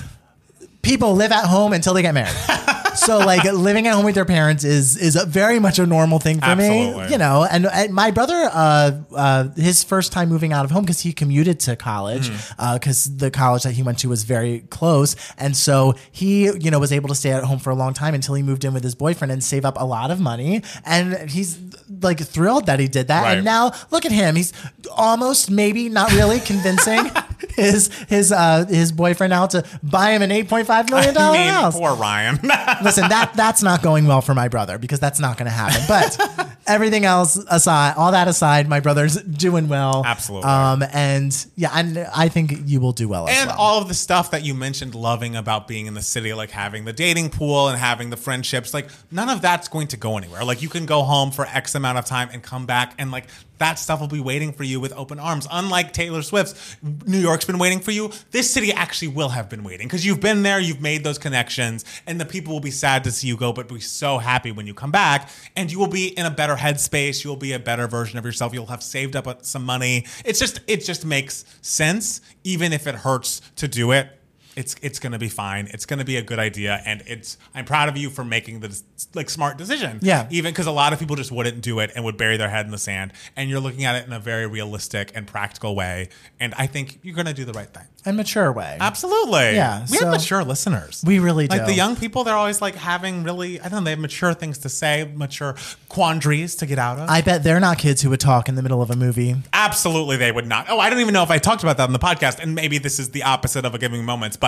people 0.82 1.16
live 1.16 1.32
at 1.34 1.44
home 1.46 1.74
until 1.74 1.94
they 1.94 2.02
get 2.02 2.14
married. 2.14 2.34
so 2.98 3.20
like 3.20 3.43
living 3.43 3.88
at 3.88 3.93
home 3.93 4.06
with 4.06 4.16
their 4.16 4.26
parents 4.26 4.64
is 4.64 4.98
is 4.98 5.16
a 5.16 5.26
very 5.26 5.60
much 5.60 5.80
a 5.80 5.86
normal 5.86 6.20
thing 6.20 6.39
for 6.39 6.56
me, 6.56 6.88
you 7.10 7.18
know. 7.18 7.48
And, 7.50 7.66
and 7.66 7.93
my 7.93 8.12
brother, 8.12 8.50
uh, 8.52 8.91
uh, 9.16 9.50
his 9.56 9.84
first 9.84 10.12
time 10.12 10.30
moving 10.30 10.54
out 10.54 10.66
of 10.66 10.72
home 10.72 10.84
because 10.84 11.00
he 11.00 11.14
commuted 11.14 11.60
to 11.62 11.76
college 11.76 12.30
because 12.74 13.18
the 13.18 13.32
college 13.32 13.64
that 13.64 13.74
he 13.74 13.84
went 13.84 14.00
to 14.00 14.10
was 14.10 14.24
very 14.24 14.62
close, 14.70 15.16
and 15.38 15.56
so 15.56 15.93
he 16.12 16.45
you 16.45 16.72
know 16.72 16.80
was 16.80 16.91
able 16.91 17.10
to 17.10 17.16
stay 17.16 17.32
at 17.32 17.43
home 17.43 17.60
for 17.60 17.70
a 17.70 17.76
long 17.76 17.93
time 17.93 18.14
until 18.14 18.36
he 18.36 18.43
moved 18.43 18.66
in 18.66 18.74
with 18.74 18.84
his 18.84 18.95
boyfriend 18.95 19.32
and 19.32 19.43
save 19.43 19.66
up 19.66 19.80
a 19.80 19.86
lot 19.86 20.12
of 20.12 20.20
money, 20.20 20.62
and 20.86 21.30
he's 21.30 21.60
like 22.02 22.20
thrilled 22.20 22.66
that 22.66 22.80
he 22.80 22.88
did 22.88 23.08
that. 23.08 23.24
Right. 23.24 23.38
And 23.38 23.45
now 23.45 23.72
look 23.91 24.06
at 24.06 24.12
him, 24.12 24.36
he's 24.36 24.54
almost 24.91 25.50
maybe 25.52 25.89
not 25.89 26.12
really 26.14 26.39
convincing. 26.39 27.12
His 27.56 27.90
his 28.10 28.32
uh 28.32 28.66
his 28.68 28.92
boyfriend 28.92 29.32
now 29.32 29.48
to 29.48 29.64
buy 29.84 30.12
him 30.12 30.22
an 30.22 30.32
eight 30.32 30.50
point 30.50 30.68
five 30.68 30.90
million 30.90 31.16
I 31.18 31.32
mean, 31.34 31.48
house. 31.50 31.78
poor 31.78 31.96
Ryan. 31.96 32.36
Listen, 32.84 33.10
that 33.10 33.32
that's 33.36 33.62
not 33.64 33.82
going 33.82 34.06
well 34.08 34.22
for 34.22 34.34
my 34.34 34.48
brother 34.48 34.78
because 34.78 35.00
that's 35.00 35.20
not 35.20 35.38
going 35.38 35.46
to 35.46 35.52
happen. 35.52 35.82
But 35.88 36.58
everything 36.68 37.06
else 37.06 37.38
aside, 37.50 37.94
all 37.98 38.12
that 38.12 38.28
aside, 38.28 38.68
my 38.68 38.80
brother's 38.80 39.16
doing 39.22 39.68
well. 39.68 40.04
Absolutely. 40.06 40.50
Um, 40.50 40.84
and 40.94 41.46
yeah, 41.56 41.72
and 41.74 42.00
I 42.16 42.28
think 42.30 42.54
you 42.66 42.80
will 42.80 42.92
do 42.92 43.08
well 43.08 43.28
as 43.28 43.38
and 43.38 43.50
well. 43.50 43.60
all 43.60 43.82
of 43.82 43.88
the 43.88 43.94
stuff 43.94 44.32
that 44.32 44.44
you 44.44 44.54
mentioned 44.54 44.96
loving 44.96 45.36
about 45.36 45.68
being 45.68 45.86
in 45.86 45.94
the 45.94 46.02
city, 46.02 46.34
like 46.34 46.52
having 46.52 46.86
the 46.86 46.94
dating 46.94 47.30
pool 47.30 47.68
and 47.70 47.78
having 47.78 48.10
the 48.10 48.18
friendships, 48.18 48.74
like 48.74 48.90
none 49.12 49.30
of 49.30 49.42
that's 49.42 49.68
going 49.68 49.88
to 49.90 49.98
go 49.98 50.18
anywhere. 50.18 50.44
Like 50.44 50.62
you 50.62 50.70
can 50.70 50.86
go 50.86 51.04
home 51.04 51.32
for 51.32 51.46
X 51.46 51.76
amount 51.76 51.98
of 51.98 52.06
time 52.06 52.30
and 52.34 52.42
come 52.44 52.66
back 52.66 52.94
and 52.98 53.12
like 53.12 53.28
that 53.58 53.80
stuff 53.80 53.99
will 53.99 54.08
be 54.08 54.20
waiting 54.20 54.51
for 54.51 54.64
you 54.64 54.80
with 54.80 54.93
open 54.93 55.20
arms. 55.20 55.47
Unlike 55.51 55.93
Taylor 55.93 56.22
Swift's 56.22 56.78
New 57.05 57.20
York's 57.20 57.45
been 57.45 57.58
waiting 57.58 57.80
for 57.80 57.91
you, 57.91 58.12
this 58.32 58.49
city 58.51 58.72
actually 58.72 59.10
will 59.10 59.30
have 59.30 59.49
been 59.49 59.64
waiting 59.64 59.88
because 59.88 60.05
you've 60.05 60.20
been 60.20 60.43
there, 60.43 60.60
you've 60.60 60.82
made 60.82 61.03
those 61.03 61.18
connections, 61.18 61.86
and 62.05 62.20
the 62.20 62.26
people 62.26 62.53
will 62.53 62.60
be 62.60 62.72
sad 62.72 63.03
to 63.03 63.12
see 63.12 63.28
you 63.28 63.38
go, 63.38 63.53
but 63.53 63.68
be 63.68 63.80
so 63.80 64.18
happy 64.18 64.51
when 64.51 64.68
you 64.68 64.74
come 64.74 64.91
back. 64.91 65.30
And 65.55 65.72
you 65.72 65.80
will 65.80 65.88
be 65.88 66.08
in 66.08 66.26
a 66.26 66.32
better 66.32 66.55
headspace. 66.55 67.24
You'll 67.24 67.36
be 67.36 67.53
a 67.53 67.60
better 67.60 67.88
version 67.88 68.18
of 68.18 68.26
yourself. 68.26 68.53
You'll 68.53 68.68
have 68.68 68.84
saved 68.84 69.16
up 69.16 69.28
uh, 69.28 69.36
some 69.41 69.64
money. 69.64 70.05
It's 70.26 70.39
just, 70.39 70.60
it 70.68 70.84
just 70.84 71.05
makes 71.05 71.45
sense, 71.62 72.22
even 72.43 72.74
if 72.74 72.88
it 72.88 72.95
hurts 72.95 73.41
to 73.58 73.68
do 73.68 73.91
it 73.91 74.16
it's 74.58 74.76
it's 74.82 74.99
gonna 74.99 75.20
be 75.20 75.30
fine. 75.30 75.70
It's 75.72 75.86
gonna 75.86 76.03
be 76.03 76.18
a 76.18 76.22
good 76.22 76.39
idea, 76.39 76.82
and 76.86 77.03
it's 77.05 77.38
I'm 77.55 77.64
proud 77.66 77.88
of 77.89 77.95
you 77.95 78.10
for 78.10 78.26
making 78.26 78.60
the 78.62 78.82
like 79.14 79.30
smart 79.30 79.58
decision. 79.58 79.99
Yeah. 80.01 80.28
Even 80.32 80.51
because 80.51 80.66
a 80.68 80.72
lot 80.72 80.91
of 80.93 80.99
people 80.99 81.16
just 81.16 81.32
wouldn't 81.32 81.62
do 81.62 81.80
it 81.80 81.91
and 81.95 82.03
would 82.03 82.18
bury 82.18 82.38
their 82.38 82.49
head 82.49 82.66
in 82.66 82.72
the 82.72 82.78
sand, 82.78 83.14
and 83.36 83.49
you're 83.49 83.60
looking 83.60 83.86
at 83.86 83.95
it 83.95 84.05
in 84.08 84.12
a 84.14 84.20
very 84.20 84.47
realistic 84.47 85.12
and 85.16 85.28
practical 85.28 85.76
way, 85.76 86.10
and 86.39 86.53
I 86.58 86.66
think 86.68 86.99
you're 87.03 87.16
gonna 87.16 87.34
do 87.34 87.45
the 87.45 87.53
right 87.53 87.70
thing. 87.74 87.86
And 88.05 88.16
mature 88.18 88.51
way. 88.53 88.78
Absolutely. 88.80 89.55
Yeah, 89.55 89.82
We 89.82 89.97
so- 89.97 90.05
have 90.05 90.14
mature 90.14 90.43
listeners. 90.43 91.03
We 91.05 91.20
really 91.20 91.47
do. 91.47 91.58
like 91.58 91.66
the 91.68 91.74
young 91.74 91.95
people. 91.95 92.24
They're 92.24 92.36
always 92.36 92.62
like 92.62 92.76
having 92.76 93.24
really 93.24 93.60
I 93.60 93.64
don't 93.70 93.80
know. 93.80 93.86
They 93.86 93.91
have 93.91 93.99
mature 93.99 94.34
things 94.34 94.58
to 94.60 94.70
say, 94.70 95.12
mature 95.16 95.55
quandaries 95.89 96.55
to 96.55 96.66
get 96.66 96.80
out 96.80 96.99
of. 96.99 97.10
I 97.10 97.22
bet 97.22 97.43
they're 97.43 97.60
not 97.60 97.78
kids 97.78 98.01
who 98.01 98.10
would 98.10 98.20
talk 98.20 98.49
in 98.49 98.55
the 98.55 98.62
middle 98.62 98.82
of 98.82 98.89
a 98.89 98.95
movie. 98.95 99.36
Absolutely, 99.53 100.18
they 100.18 100.32
would 100.32 100.47
not. 100.47 100.68
Oh, 100.70 100.80
I 100.80 100.89
don't 100.89 100.99
even 100.99 101.14
know 101.14 101.24
if 101.24 101.32
I 101.32 101.38
talked 101.38 101.64
about 101.64 101.78
that 101.78 101.84
on 101.84 101.93
the 101.93 101.99
podcast, 101.99 102.39
and 102.39 102.55
maybe 102.55 102.78
this 102.78 102.97
is 102.97 103.10
the 103.10 103.24
opposite 103.24 103.66
of 103.66 103.76
a 103.76 103.78
giving 103.78 104.03
moments, 104.03 104.36
but. 104.38 104.47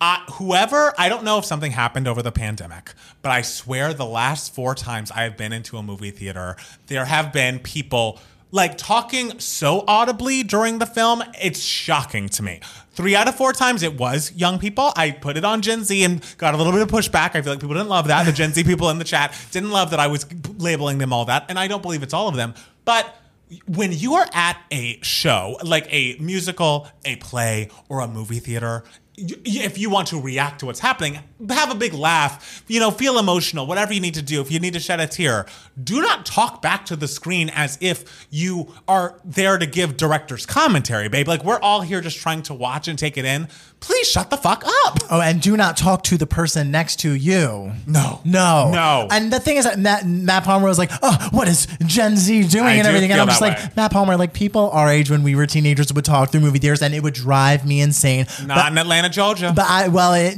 Uh, 0.00 0.18
whoever, 0.32 0.92
I 0.98 1.08
don't 1.08 1.22
know 1.22 1.38
if 1.38 1.44
something 1.44 1.70
happened 1.70 2.08
over 2.08 2.22
the 2.22 2.32
pandemic, 2.32 2.92
but 3.22 3.30
I 3.30 3.42
swear 3.42 3.94
the 3.94 4.04
last 4.04 4.52
four 4.52 4.74
times 4.74 5.12
I 5.12 5.22
have 5.22 5.36
been 5.36 5.52
into 5.52 5.76
a 5.76 5.82
movie 5.82 6.10
theater, 6.10 6.56
there 6.88 7.04
have 7.04 7.32
been 7.32 7.60
people 7.60 8.18
like 8.50 8.76
talking 8.76 9.38
so 9.38 9.84
audibly 9.88 10.42
during 10.42 10.78
the 10.78 10.86
film. 10.86 11.22
It's 11.40 11.60
shocking 11.60 12.28
to 12.30 12.42
me. 12.42 12.60
Three 12.90 13.16
out 13.16 13.26
of 13.26 13.34
four 13.34 13.52
times 13.52 13.82
it 13.82 13.98
was 13.98 14.30
young 14.32 14.58
people. 14.58 14.92
I 14.94 15.12
put 15.12 15.36
it 15.36 15.44
on 15.44 15.62
Gen 15.62 15.84
Z 15.84 16.04
and 16.04 16.22
got 16.36 16.54
a 16.54 16.56
little 16.58 16.72
bit 16.72 16.82
of 16.82 16.88
pushback. 16.88 17.34
I 17.34 17.42
feel 17.42 17.52
like 17.52 17.60
people 17.60 17.74
didn't 17.74 17.88
love 17.88 18.08
that. 18.08 18.26
The 18.26 18.32
Gen 18.32 18.52
Z 18.52 18.64
people 18.64 18.90
in 18.90 18.98
the 18.98 19.04
chat 19.04 19.34
didn't 19.52 19.70
love 19.70 19.90
that 19.90 20.00
I 20.00 20.08
was 20.08 20.26
labeling 20.58 20.98
them 20.98 21.12
all 21.12 21.24
that. 21.24 21.46
And 21.48 21.58
I 21.58 21.66
don't 21.66 21.82
believe 21.82 22.02
it's 22.02 22.14
all 22.14 22.28
of 22.28 22.36
them. 22.36 22.54
But 22.84 23.16
when 23.66 23.92
you 23.92 24.14
are 24.14 24.26
at 24.32 24.58
a 24.70 24.98
show, 25.02 25.58
like 25.62 25.86
a 25.90 26.16
musical, 26.18 26.88
a 27.04 27.16
play, 27.16 27.70
or 27.88 28.00
a 28.00 28.08
movie 28.08 28.38
theater, 28.38 28.84
if 29.22 29.78
you 29.78 29.90
want 29.90 30.08
to 30.08 30.20
react 30.20 30.60
to 30.60 30.66
what's 30.66 30.80
happening, 30.80 31.20
have 31.48 31.70
a 31.70 31.74
big 31.74 31.94
laugh, 31.94 32.64
you 32.68 32.80
know, 32.80 32.90
feel 32.90 33.18
emotional, 33.18 33.66
whatever 33.66 33.92
you 33.92 34.00
need 34.00 34.14
to 34.14 34.22
do. 34.22 34.40
If 34.40 34.50
you 34.50 34.60
need 34.60 34.74
to 34.74 34.80
shed 34.80 35.00
a 35.00 35.06
tear, 35.06 35.46
do 35.82 36.00
not 36.00 36.26
talk 36.26 36.62
back 36.62 36.86
to 36.86 36.96
the 36.96 37.08
screen 37.08 37.50
as 37.54 37.78
if 37.80 38.26
you 38.30 38.72
are 38.88 39.20
there 39.24 39.58
to 39.58 39.66
give 39.66 39.96
director's 39.96 40.46
commentary, 40.46 41.08
babe. 41.08 41.28
Like 41.28 41.44
we're 41.44 41.60
all 41.60 41.82
here 41.82 42.00
just 42.00 42.18
trying 42.18 42.42
to 42.42 42.54
watch 42.54 42.88
and 42.88 42.98
take 42.98 43.16
it 43.16 43.24
in. 43.24 43.48
Please 43.80 44.08
shut 44.08 44.30
the 44.30 44.36
fuck 44.36 44.62
up. 44.84 44.98
Oh, 45.10 45.20
and 45.20 45.40
do 45.40 45.56
not 45.56 45.76
talk 45.76 46.04
to 46.04 46.16
the 46.16 46.26
person 46.26 46.70
next 46.70 47.00
to 47.00 47.12
you. 47.12 47.72
No. 47.86 48.20
No. 48.24 48.70
No. 48.70 49.08
And 49.10 49.32
the 49.32 49.40
thing 49.40 49.56
is 49.56 49.64
that 49.64 49.76
Matt, 49.76 50.06
Matt 50.06 50.44
Palmer 50.44 50.68
was 50.68 50.78
like, 50.78 50.92
oh, 51.02 51.28
what 51.32 51.48
is 51.48 51.66
Gen 51.86 52.16
Z 52.16 52.46
doing 52.46 52.64
I 52.64 52.72
and 52.74 52.84
do 52.84 52.88
everything? 52.88 53.10
And 53.10 53.20
I'm 53.20 53.26
just 53.26 53.40
like, 53.40 53.58
way. 53.58 53.70
Matt 53.76 53.90
Palmer, 53.90 54.16
like 54.16 54.34
people 54.34 54.70
our 54.70 54.88
age 54.88 55.10
when 55.10 55.24
we 55.24 55.34
were 55.34 55.46
teenagers 55.46 55.92
would 55.92 56.04
talk 56.04 56.30
through 56.30 56.42
movie 56.42 56.60
theaters 56.60 56.80
and 56.80 56.94
it 56.94 57.02
would 57.02 57.14
drive 57.14 57.66
me 57.66 57.80
insane. 57.80 58.26
Not 58.46 58.70
in 58.70 58.78
Atlanta, 58.78 59.08
Georgia. 59.12 59.52
But 59.54 59.66
I, 59.66 59.88
well, 59.88 60.14
it, 60.14 60.36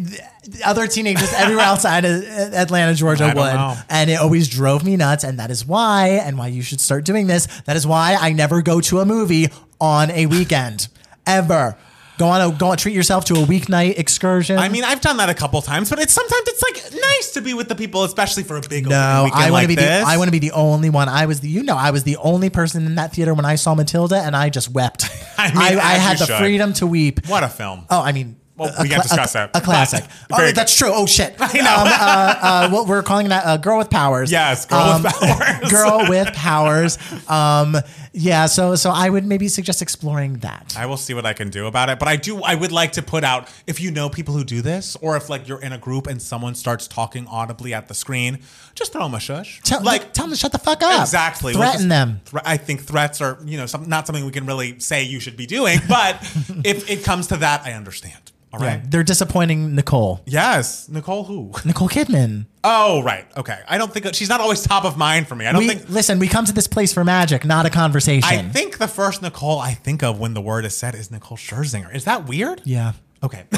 other 0.64 0.86
teenagers 0.86 1.32
everywhere 1.32 1.64
outside 1.64 2.04
of 2.04 2.22
Atlanta, 2.24 2.94
Georgia 2.94 3.24
I 3.24 3.28
would. 3.28 3.54
know. 3.54 3.76
And 3.88 4.10
it 4.10 4.14
always 4.14 4.48
drove 4.48 4.84
me 4.84 4.96
nuts. 4.96 5.24
And 5.24 5.38
that 5.38 5.50
is 5.50 5.64
why, 5.66 6.08
and 6.08 6.36
why 6.36 6.48
you 6.48 6.62
should 6.62 6.80
start 6.80 7.04
doing 7.04 7.26
this. 7.26 7.46
That 7.62 7.76
is 7.76 7.86
why 7.86 8.16
I 8.20 8.32
never 8.32 8.62
go 8.62 8.80
to 8.82 9.00
a 9.00 9.06
movie 9.06 9.48
on 9.80 10.10
a 10.10 10.26
weekend. 10.26 10.88
Ever. 11.26 11.76
Go 12.16 12.28
on 12.28 12.40
a 12.40 12.56
go 12.56 12.68
on, 12.68 12.76
treat 12.76 12.94
yourself 12.94 13.24
to 13.24 13.34
a 13.34 13.38
weeknight 13.38 13.98
excursion. 13.98 14.56
I 14.56 14.68
mean, 14.68 14.84
I've 14.84 15.00
done 15.00 15.16
that 15.16 15.30
a 15.30 15.34
couple 15.34 15.60
times, 15.62 15.90
but 15.90 15.98
it's 15.98 16.12
sometimes 16.12 16.42
it's 16.46 16.62
like 16.62 17.00
nice 17.02 17.32
to 17.32 17.40
be 17.40 17.54
with 17.54 17.68
the 17.68 17.74
people, 17.74 18.04
especially 18.04 18.44
for 18.44 18.56
a 18.56 18.60
big 18.60 18.88
no, 18.88 18.96
opening 18.96 19.24
weekend 19.24 19.42
I 19.42 19.50
want 19.50 19.52
like 19.52 19.62
to 19.64 19.68
be 19.68 19.74
this. 19.74 20.04
the 20.04 20.08
I 20.10 20.16
want 20.16 20.28
to 20.28 20.32
be 20.32 20.38
the 20.38 20.52
only 20.52 20.90
one. 20.90 21.08
I 21.08 21.26
was 21.26 21.40
the 21.40 21.48
you 21.48 21.64
know 21.64 21.76
I 21.76 21.90
was 21.90 22.04
the 22.04 22.16
only 22.18 22.50
person 22.50 22.86
in 22.86 22.94
that 22.94 23.12
theater 23.12 23.34
when 23.34 23.44
I 23.44 23.56
saw 23.56 23.74
Matilda, 23.74 24.16
and 24.22 24.36
I 24.36 24.48
just 24.48 24.70
wept. 24.70 25.06
I 25.38 25.48
mean, 25.52 25.78
as 25.78 26.00
had 26.00 26.12
you 26.12 26.18
the 26.20 26.26
should. 26.26 26.38
freedom 26.38 26.72
to 26.74 26.86
weep. 26.86 27.26
what 27.26 27.42
a 27.42 27.48
film! 27.48 27.84
Oh, 27.90 28.00
I 28.00 28.12
mean, 28.12 28.36
Well, 28.56 28.72
a 28.78 28.82
we 28.82 28.88
can't 28.88 29.02
discuss 29.02 29.32
that, 29.32 29.50
A 29.54 29.60
classic. 29.60 30.04
Oh, 30.32 30.52
that's 30.52 30.76
true. 30.76 30.90
Oh 30.92 31.06
shit. 31.06 31.34
I 31.40 31.52
know. 31.54 31.74
Um, 31.74 31.88
uh, 31.88 32.34
uh, 32.40 32.70
what 32.72 32.86
we're 32.86 33.02
calling 33.02 33.28
that 33.30 33.44
uh, 33.44 33.56
girl 33.56 33.78
with 33.78 33.90
powers. 33.90 34.30
Yes, 34.30 34.64
girl 34.64 35.00
with 35.02 35.06
Um, 35.06 35.28
powers. 35.28 35.70
girl 35.72 36.06
with 36.08 36.32
powers. 36.34 36.98
Um, 37.28 37.76
yeah. 38.14 38.46
So 38.46 38.74
so 38.76 38.90
I 38.90 39.10
would 39.10 39.24
maybe 39.26 39.48
suggest 39.48 39.82
exploring 39.82 40.34
that. 40.38 40.74
I 40.78 40.86
will 40.86 40.96
see 40.96 41.12
what 41.14 41.26
I 41.26 41.32
can 41.32 41.50
do 41.50 41.66
about 41.66 41.90
it, 41.90 41.98
but 41.98 42.08
I 42.08 42.16
do. 42.16 42.42
I 42.42 42.54
would 42.54 42.72
like 42.72 42.92
to 42.92 43.02
put 43.02 43.24
out 43.24 43.48
if 43.66 43.80
you 43.80 43.90
know 43.90 44.08
people 44.08 44.34
who 44.34 44.44
do 44.44 44.62
this, 44.62 44.96
or 45.02 45.16
if 45.16 45.28
like 45.28 45.46
you're 45.48 45.60
in 45.60 45.72
a 45.72 45.78
group 45.78 46.06
and 46.06 46.22
someone 46.22 46.54
starts 46.54 46.86
talking 46.88 47.26
audibly 47.26 47.74
at 47.74 47.88
the 47.88 47.94
screen, 47.94 48.38
just 48.74 48.92
throw 48.92 49.02
them 49.02 49.14
a 49.14 49.20
shush. 49.20 49.60
Tell, 49.62 49.82
like 49.82 50.12
tell 50.12 50.24
them 50.26 50.30
to 50.32 50.38
shut 50.38 50.52
the 50.52 50.58
fuck 50.58 50.82
up. 50.82 51.00
Exactly. 51.02 51.52
Threaten 51.52 51.72
just- 51.72 51.88
them. 51.88 52.20
I 52.44 52.56
think 52.56 52.80
threats 52.82 53.20
are, 53.20 53.38
you 53.44 53.58
know, 53.58 53.66
some, 53.66 53.88
not 53.88 54.06
something 54.06 54.24
we 54.24 54.32
can 54.32 54.46
really 54.46 54.78
say 54.78 55.02
you 55.02 55.20
should 55.20 55.36
be 55.36 55.46
doing. 55.46 55.80
But 55.88 56.16
if 56.64 56.88
it 56.90 57.04
comes 57.04 57.28
to 57.28 57.36
that, 57.38 57.62
I 57.64 57.72
understand. 57.72 58.32
All 58.52 58.58
right. 58.60 58.80
Yeah, 58.80 58.86
they're 58.88 59.02
disappointing 59.04 59.74
Nicole. 59.74 60.22
Yes, 60.26 60.88
Nicole. 60.88 61.24
Who? 61.24 61.52
Nicole 61.64 61.88
Kidman. 61.88 62.46
Oh, 62.66 63.02
right. 63.02 63.26
Okay. 63.36 63.58
I 63.68 63.76
don't 63.76 63.92
think 63.92 64.14
she's 64.14 64.28
not 64.30 64.40
always 64.40 64.62
top 64.62 64.84
of 64.84 64.96
mind 64.96 65.28
for 65.28 65.34
me. 65.36 65.44
I 65.46 65.52
don't 65.52 65.58
We 65.60 65.68
think. 65.68 65.88
listen. 65.90 66.18
We 66.18 66.28
come 66.28 66.46
to 66.46 66.52
this 66.52 66.66
place 66.66 66.92
for 66.94 67.04
magic, 67.04 67.44
not 67.44 67.66
a 67.66 67.70
conversation. 67.70 68.24
I 68.26 68.42
think 68.48 68.78
the 68.78 68.88
first 68.88 69.20
Nicole 69.20 69.58
I 69.58 69.74
think 69.74 70.02
of 70.02 70.18
when 70.18 70.32
the 70.34 70.40
word 70.40 70.64
is 70.64 70.74
said 70.76 70.94
is 70.94 71.10
Nicole 71.10 71.36
Scherzinger. 71.36 71.94
Is 71.94 72.04
that 72.04 72.26
weird? 72.26 72.62
yeah. 72.64 72.92
Okay. 73.22 73.44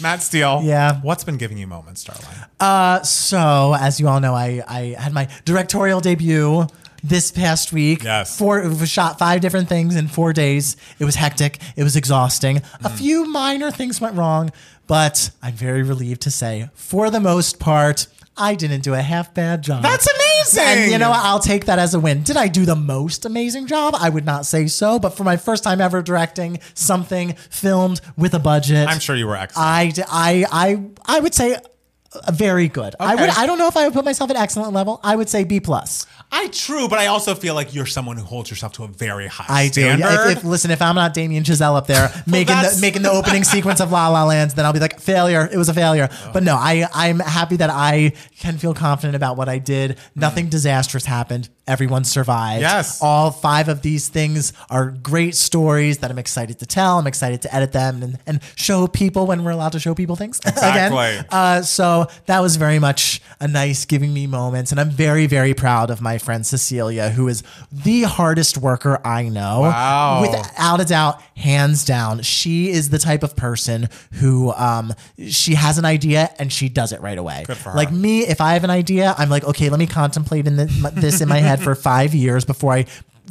Matt 0.00 0.22
Steele. 0.22 0.60
Yeah. 0.64 1.00
What's 1.02 1.22
been 1.22 1.36
giving 1.36 1.56
you 1.56 1.66
moments, 1.68 2.02
Starline? 2.04 2.48
Uh, 2.58 3.00
so 3.04 3.76
as 3.78 4.00
you 4.00 4.08
all 4.08 4.18
know, 4.20 4.34
I 4.34 4.60
I 4.66 4.96
had 4.98 5.12
my 5.12 5.28
directorial 5.44 6.00
debut 6.00 6.66
this 7.02 7.30
past 7.30 7.72
week. 7.72 8.04
Yes. 8.04 8.36
Four 8.36 8.60
it 8.60 8.68
was 8.68 8.90
shot 8.90 9.18
five 9.18 9.40
different 9.40 9.68
things 9.68 9.96
in 9.96 10.08
four 10.08 10.32
days. 10.32 10.76
It 10.98 11.04
was 11.04 11.14
hectic. 11.14 11.58
It 11.76 11.82
was 11.82 11.96
exhausting. 11.96 12.56
Mm. 12.56 12.84
A 12.84 12.90
few 12.90 13.26
minor 13.26 13.70
things 13.70 14.00
went 14.00 14.16
wrong, 14.16 14.50
but 14.86 15.30
I'm 15.42 15.54
very 15.54 15.82
relieved 15.82 16.22
to 16.22 16.30
say, 16.30 16.70
for 16.74 17.10
the 17.10 17.20
most 17.20 17.58
part, 17.58 18.06
I 18.36 18.54
didn't 18.54 18.82
do 18.82 18.94
a 18.94 19.02
half 19.02 19.34
bad 19.34 19.62
job. 19.62 19.82
That's 19.82 20.06
amazing. 20.06 20.62
And 20.64 20.92
you 20.92 20.98
know, 20.98 21.10
what? 21.10 21.24
I'll 21.24 21.40
take 21.40 21.66
that 21.66 21.78
as 21.80 21.94
a 21.94 22.00
win. 22.00 22.22
Did 22.22 22.36
I 22.36 22.46
do 22.46 22.64
the 22.64 22.76
most 22.76 23.24
amazing 23.24 23.66
job? 23.66 23.94
I 23.98 24.08
would 24.08 24.24
not 24.24 24.46
say 24.46 24.68
so, 24.68 24.98
but 24.98 25.10
for 25.10 25.24
my 25.24 25.36
first 25.36 25.64
time 25.64 25.80
ever 25.80 26.02
directing 26.02 26.60
something 26.74 27.34
filmed 27.50 28.00
with 28.16 28.34
a 28.34 28.38
budget, 28.38 28.88
I'm 28.88 29.00
sure 29.00 29.16
you 29.16 29.26
were 29.26 29.36
excellent. 29.36 29.66
I, 29.66 29.92
I, 30.08 30.46
I, 30.50 31.16
I 31.16 31.20
would 31.20 31.34
say 31.34 31.54
uh, 31.54 32.32
very 32.32 32.68
good. 32.68 32.94
I 33.00 33.16
would. 33.16 33.28
I 33.30 33.44
don't 33.46 33.58
know 33.58 33.66
if 33.68 33.76
I 33.76 33.84
would 33.84 33.94
put 33.94 34.04
myself 34.04 34.30
at 34.30 34.36
excellent 34.36 34.72
level. 34.72 35.00
I 35.02 35.16
would 35.16 35.28
say 35.28 35.42
B 35.44 35.58
plus. 35.60 36.06
I 36.30 36.48
true, 36.48 36.88
but 36.88 36.98
I 36.98 37.06
also 37.06 37.34
feel 37.34 37.54
like 37.54 37.74
you're 37.74 37.86
someone 37.86 38.16
who 38.16 38.24
holds 38.24 38.50
yourself 38.50 38.72
to 38.74 38.84
a 38.84 38.88
very 38.88 39.26
high 39.26 39.46
I 39.48 39.64
do. 39.68 39.80
standard. 39.82 40.04
Yeah, 40.04 40.30
If, 40.30 40.38
if 40.38 40.44
listen, 40.44 40.70
if 40.70 40.82
I'm 40.82 40.94
not 40.94 41.14
Damien 41.14 41.42
Chazelle 41.42 41.76
up 41.76 41.86
there 41.86 42.10
making 42.26 42.54
the 42.56 42.78
making 42.80 43.02
the 43.02 43.10
opening 43.10 43.44
sequence 43.54 43.80
of 43.80 43.90
La 43.92 44.08
La 44.08 44.24
Land, 44.24 44.50
then 44.52 44.64
I'll 44.66 44.72
be 44.72 44.78
like 44.80 45.00
failure. 45.00 45.48
It 45.50 45.56
was 45.56 45.68
a 45.68 45.74
failure. 45.74 46.08
But 46.32 46.42
no, 46.42 46.54
I 46.54 46.86
I'm 46.92 47.18
happy 47.20 47.56
that 47.56 47.70
I 47.70 48.12
can 48.38 48.58
feel 48.58 48.74
confident 48.74 49.16
about 49.16 49.36
what 49.36 49.48
I 49.48 49.58
did. 49.58 49.98
Nothing 50.14 50.48
disastrous 50.48 51.06
happened. 51.06 51.48
Everyone 51.66 52.04
survived. 52.04 52.62
Yes. 52.62 53.00
All 53.02 53.30
five 53.30 53.68
of 53.68 53.82
these 53.82 54.08
things 54.08 54.54
are 54.70 54.90
great 54.90 55.34
stories 55.34 55.98
that 55.98 56.10
I'm 56.10 56.18
excited 56.18 56.58
to 56.60 56.66
tell. 56.66 56.98
I'm 56.98 57.06
excited 57.06 57.42
to 57.42 57.54
edit 57.54 57.72
them 57.72 58.02
and, 58.02 58.18
and 58.26 58.40
show 58.54 58.86
people 58.86 59.26
when 59.26 59.44
we're 59.44 59.50
allowed 59.50 59.72
to 59.72 59.80
show 59.80 59.94
people 59.94 60.16
things. 60.16 60.40
Exactly. 60.46 60.98
Again. 60.98 61.26
Uh, 61.30 61.62
so 61.62 62.06
that 62.26 62.40
was 62.40 62.56
very 62.56 62.78
much 62.78 63.20
a 63.38 63.46
nice 63.46 63.84
giving 63.84 64.12
me 64.12 64.26
moment. 64.26 64.70
And 64.72 64.80
I'm 64.80 64.90
very, 64.90 65.26
very 65.26 65.54
proud 65.54 65.90
of 65.90 66.00
my 66.00 66.17
friend 66.18 66.46
Cecilia, 66.46 67.10
who 67.10 67.28
is 67.28 67.42
the 67.70 68.02
hardest 68.02 68.58
worker 68.58 69.00
I 69.04 69.28
know. 69.28 69.60
Wow. 69.60 70.20
Without 70.22 70.80
a 70.80 70.84
doubt, 70.84 71.22
hands 71.36 71.84
down. 71.84 72.22
She 72.22 72.70
is 72.70 72.90
the 72.90 72.98
type 72.98 73.22
of 73.22 73.36
person 73.36 73.88
who 74.14 74.52
um, 74.52 74.92
she 75.28 75.54
has 75.54 75.78
an 75.78 75.84
idea 75.84 76.30
and 76.38 76.52
she 76.52 76.68
does 76.68 76.92
it 76.92 77.00
right 77.00 77.18
away. 77.18 77.44
Good 77.46 77.56
for 77.56 77.70
her. 77.70 77.76
Like 77.76 77.92
me, 77.92 78.26
if 78.26 78.40
I 78.40 78.54
have 78.54 78.64
an 78.64 78.70
idea, 78.70 79.14
I'm 79.16 79.28
like, 79.28 79.44
okay, 79.44 79.68
let 79.70 79.78
me 79.78 79.86
contemplate 79.86 80.46
in 80.46 80.56
the, 80.56 80.92
this 80.94 81.20
in 81.20 81.28
my 81.28 81.38
head 81.38 81.60
for 81.62 81.74
five 81.88 82.14
years 82.14 82.44
before 82.44 82.72
I 82.72 82.86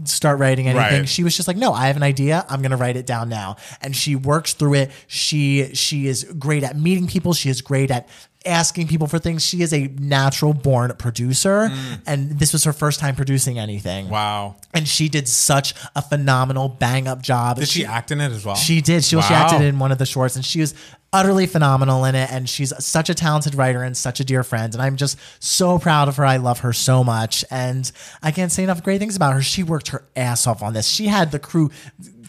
start 0.06 0.40
writing 0.40 0.68
anything. 0.68 1.00
Right. 1.02 1.10
She 1.10 1.24
was 1.24 1.36
just 1.36 1.48
like, 1.48 1.58
no, 1.58 1.74
I 1.74 1.88
have 1.88 1.96
an 1.96 2.04
idea. 2.04 2.46
I'm 2.50 2.62
going 2.62 2.72
to 2.72 2.78
write 2.78 2.98
it 2.98 3.06
down 3.06 3.30
now. 3.30 3.58
And 3.82 3.96
she 3.96 4.16
works 4.16 4.54
through 4.54 4.76
it. 4.76 4.92
She, 5.08 5.74
she 5.74 6.08
is 6.08 6.24
great 6.38 6.64
at 6.64 6.78
meeting 6.78 7.08
people. 7.08 7.34
She 7.34 7.50
is 7.50 7.62
great 7.62 7.92
at 7.92 8.08
asking 8.48 8.88
people 8.88 9.08
for 9.08 9.20
things. 9.20 9.45
She 9.45 9.62
is 9.62 9.74
a 9.74 9.88
natural 10.00 10.54
born 10.54 10.93
producer. 10.98 11.70
And 12.06 12.39
this 12.39 12.54
was 12.54 12.64
her 12.64 12.74
first 12.74 13.00
time 13.00 13.16
producing 13.16 13.60
anything. 13.60 14.08
Mm. 14.08 14.10
wow. 14.10 14.56
And 14.74 14.88
she 14.88 15.10
did 15.10 15.28
such 15.28 15.74
a 15.95 16.02
phenomenal 16.02 16.70
bang 16.70 17.08
up 17.08 17.22
job. 17.22 17.58
Did 17.58 17.68
she 17.68 17.86
act 17.86 18.12
in 18.12 18.22
it 18.22 18.32
as 18.32 18.45
well? 18.45 18.56
She 18.56 18.82
did. 18.82 19.04
She, 19.04 19.20
she 19.22 19.34
acted 19.34 19.62
in 19.62 19.80
one 19.80 19.91
of 19.91 19.98
the 19.98 20.06
shorts, 20.06 20.36
and 20.36 20.45
she 20.45 20.60
was 20.60 20.74
utterly 21.14 21.45
phenomenal 21.45 22.04
in 22.04 22.16
it 22.16 22.30
and 22.32 22.50
she's 22.50 22.74
such 22.84 23.10
a 23.10 23.14
talented 23.14 23.56
writer 23.56 23.82
and 23.82 23.95
such 23.95 24.20
a 24.20 24.26
dear 24.26 24.43
friend 24.43 24.74
and 24.74 24.82
i'm 24.82 24.98
just 24.98 25.18
so 25.39 25.80
proud 25.80 26.10
of 26.10 26.18
her 26.18 26.26
i 26.26 26.36
love 26.36 26.60
her 26.60 26.74
so 26.74 27.02
much 27.02 27.45
and 27.50 27.93
i 28.22 28.30
can't 28.30 28.52
say 28.52 28.62
enough 28.62 28.84
great 28.84 29.00
things 29.00 29.16
about 29.16 29.34
her 29.34 29.41
she 29.41 29.64
worked 29.64 29.88
her 29.88 30.04
ass 30.18 30.45
off 30.45 30.62
on 30.62 30.74
this 30.74 30.86
she 30.86 31.08
had 31.08 31.32
the 31.32 31.39
crew 31.39 31.72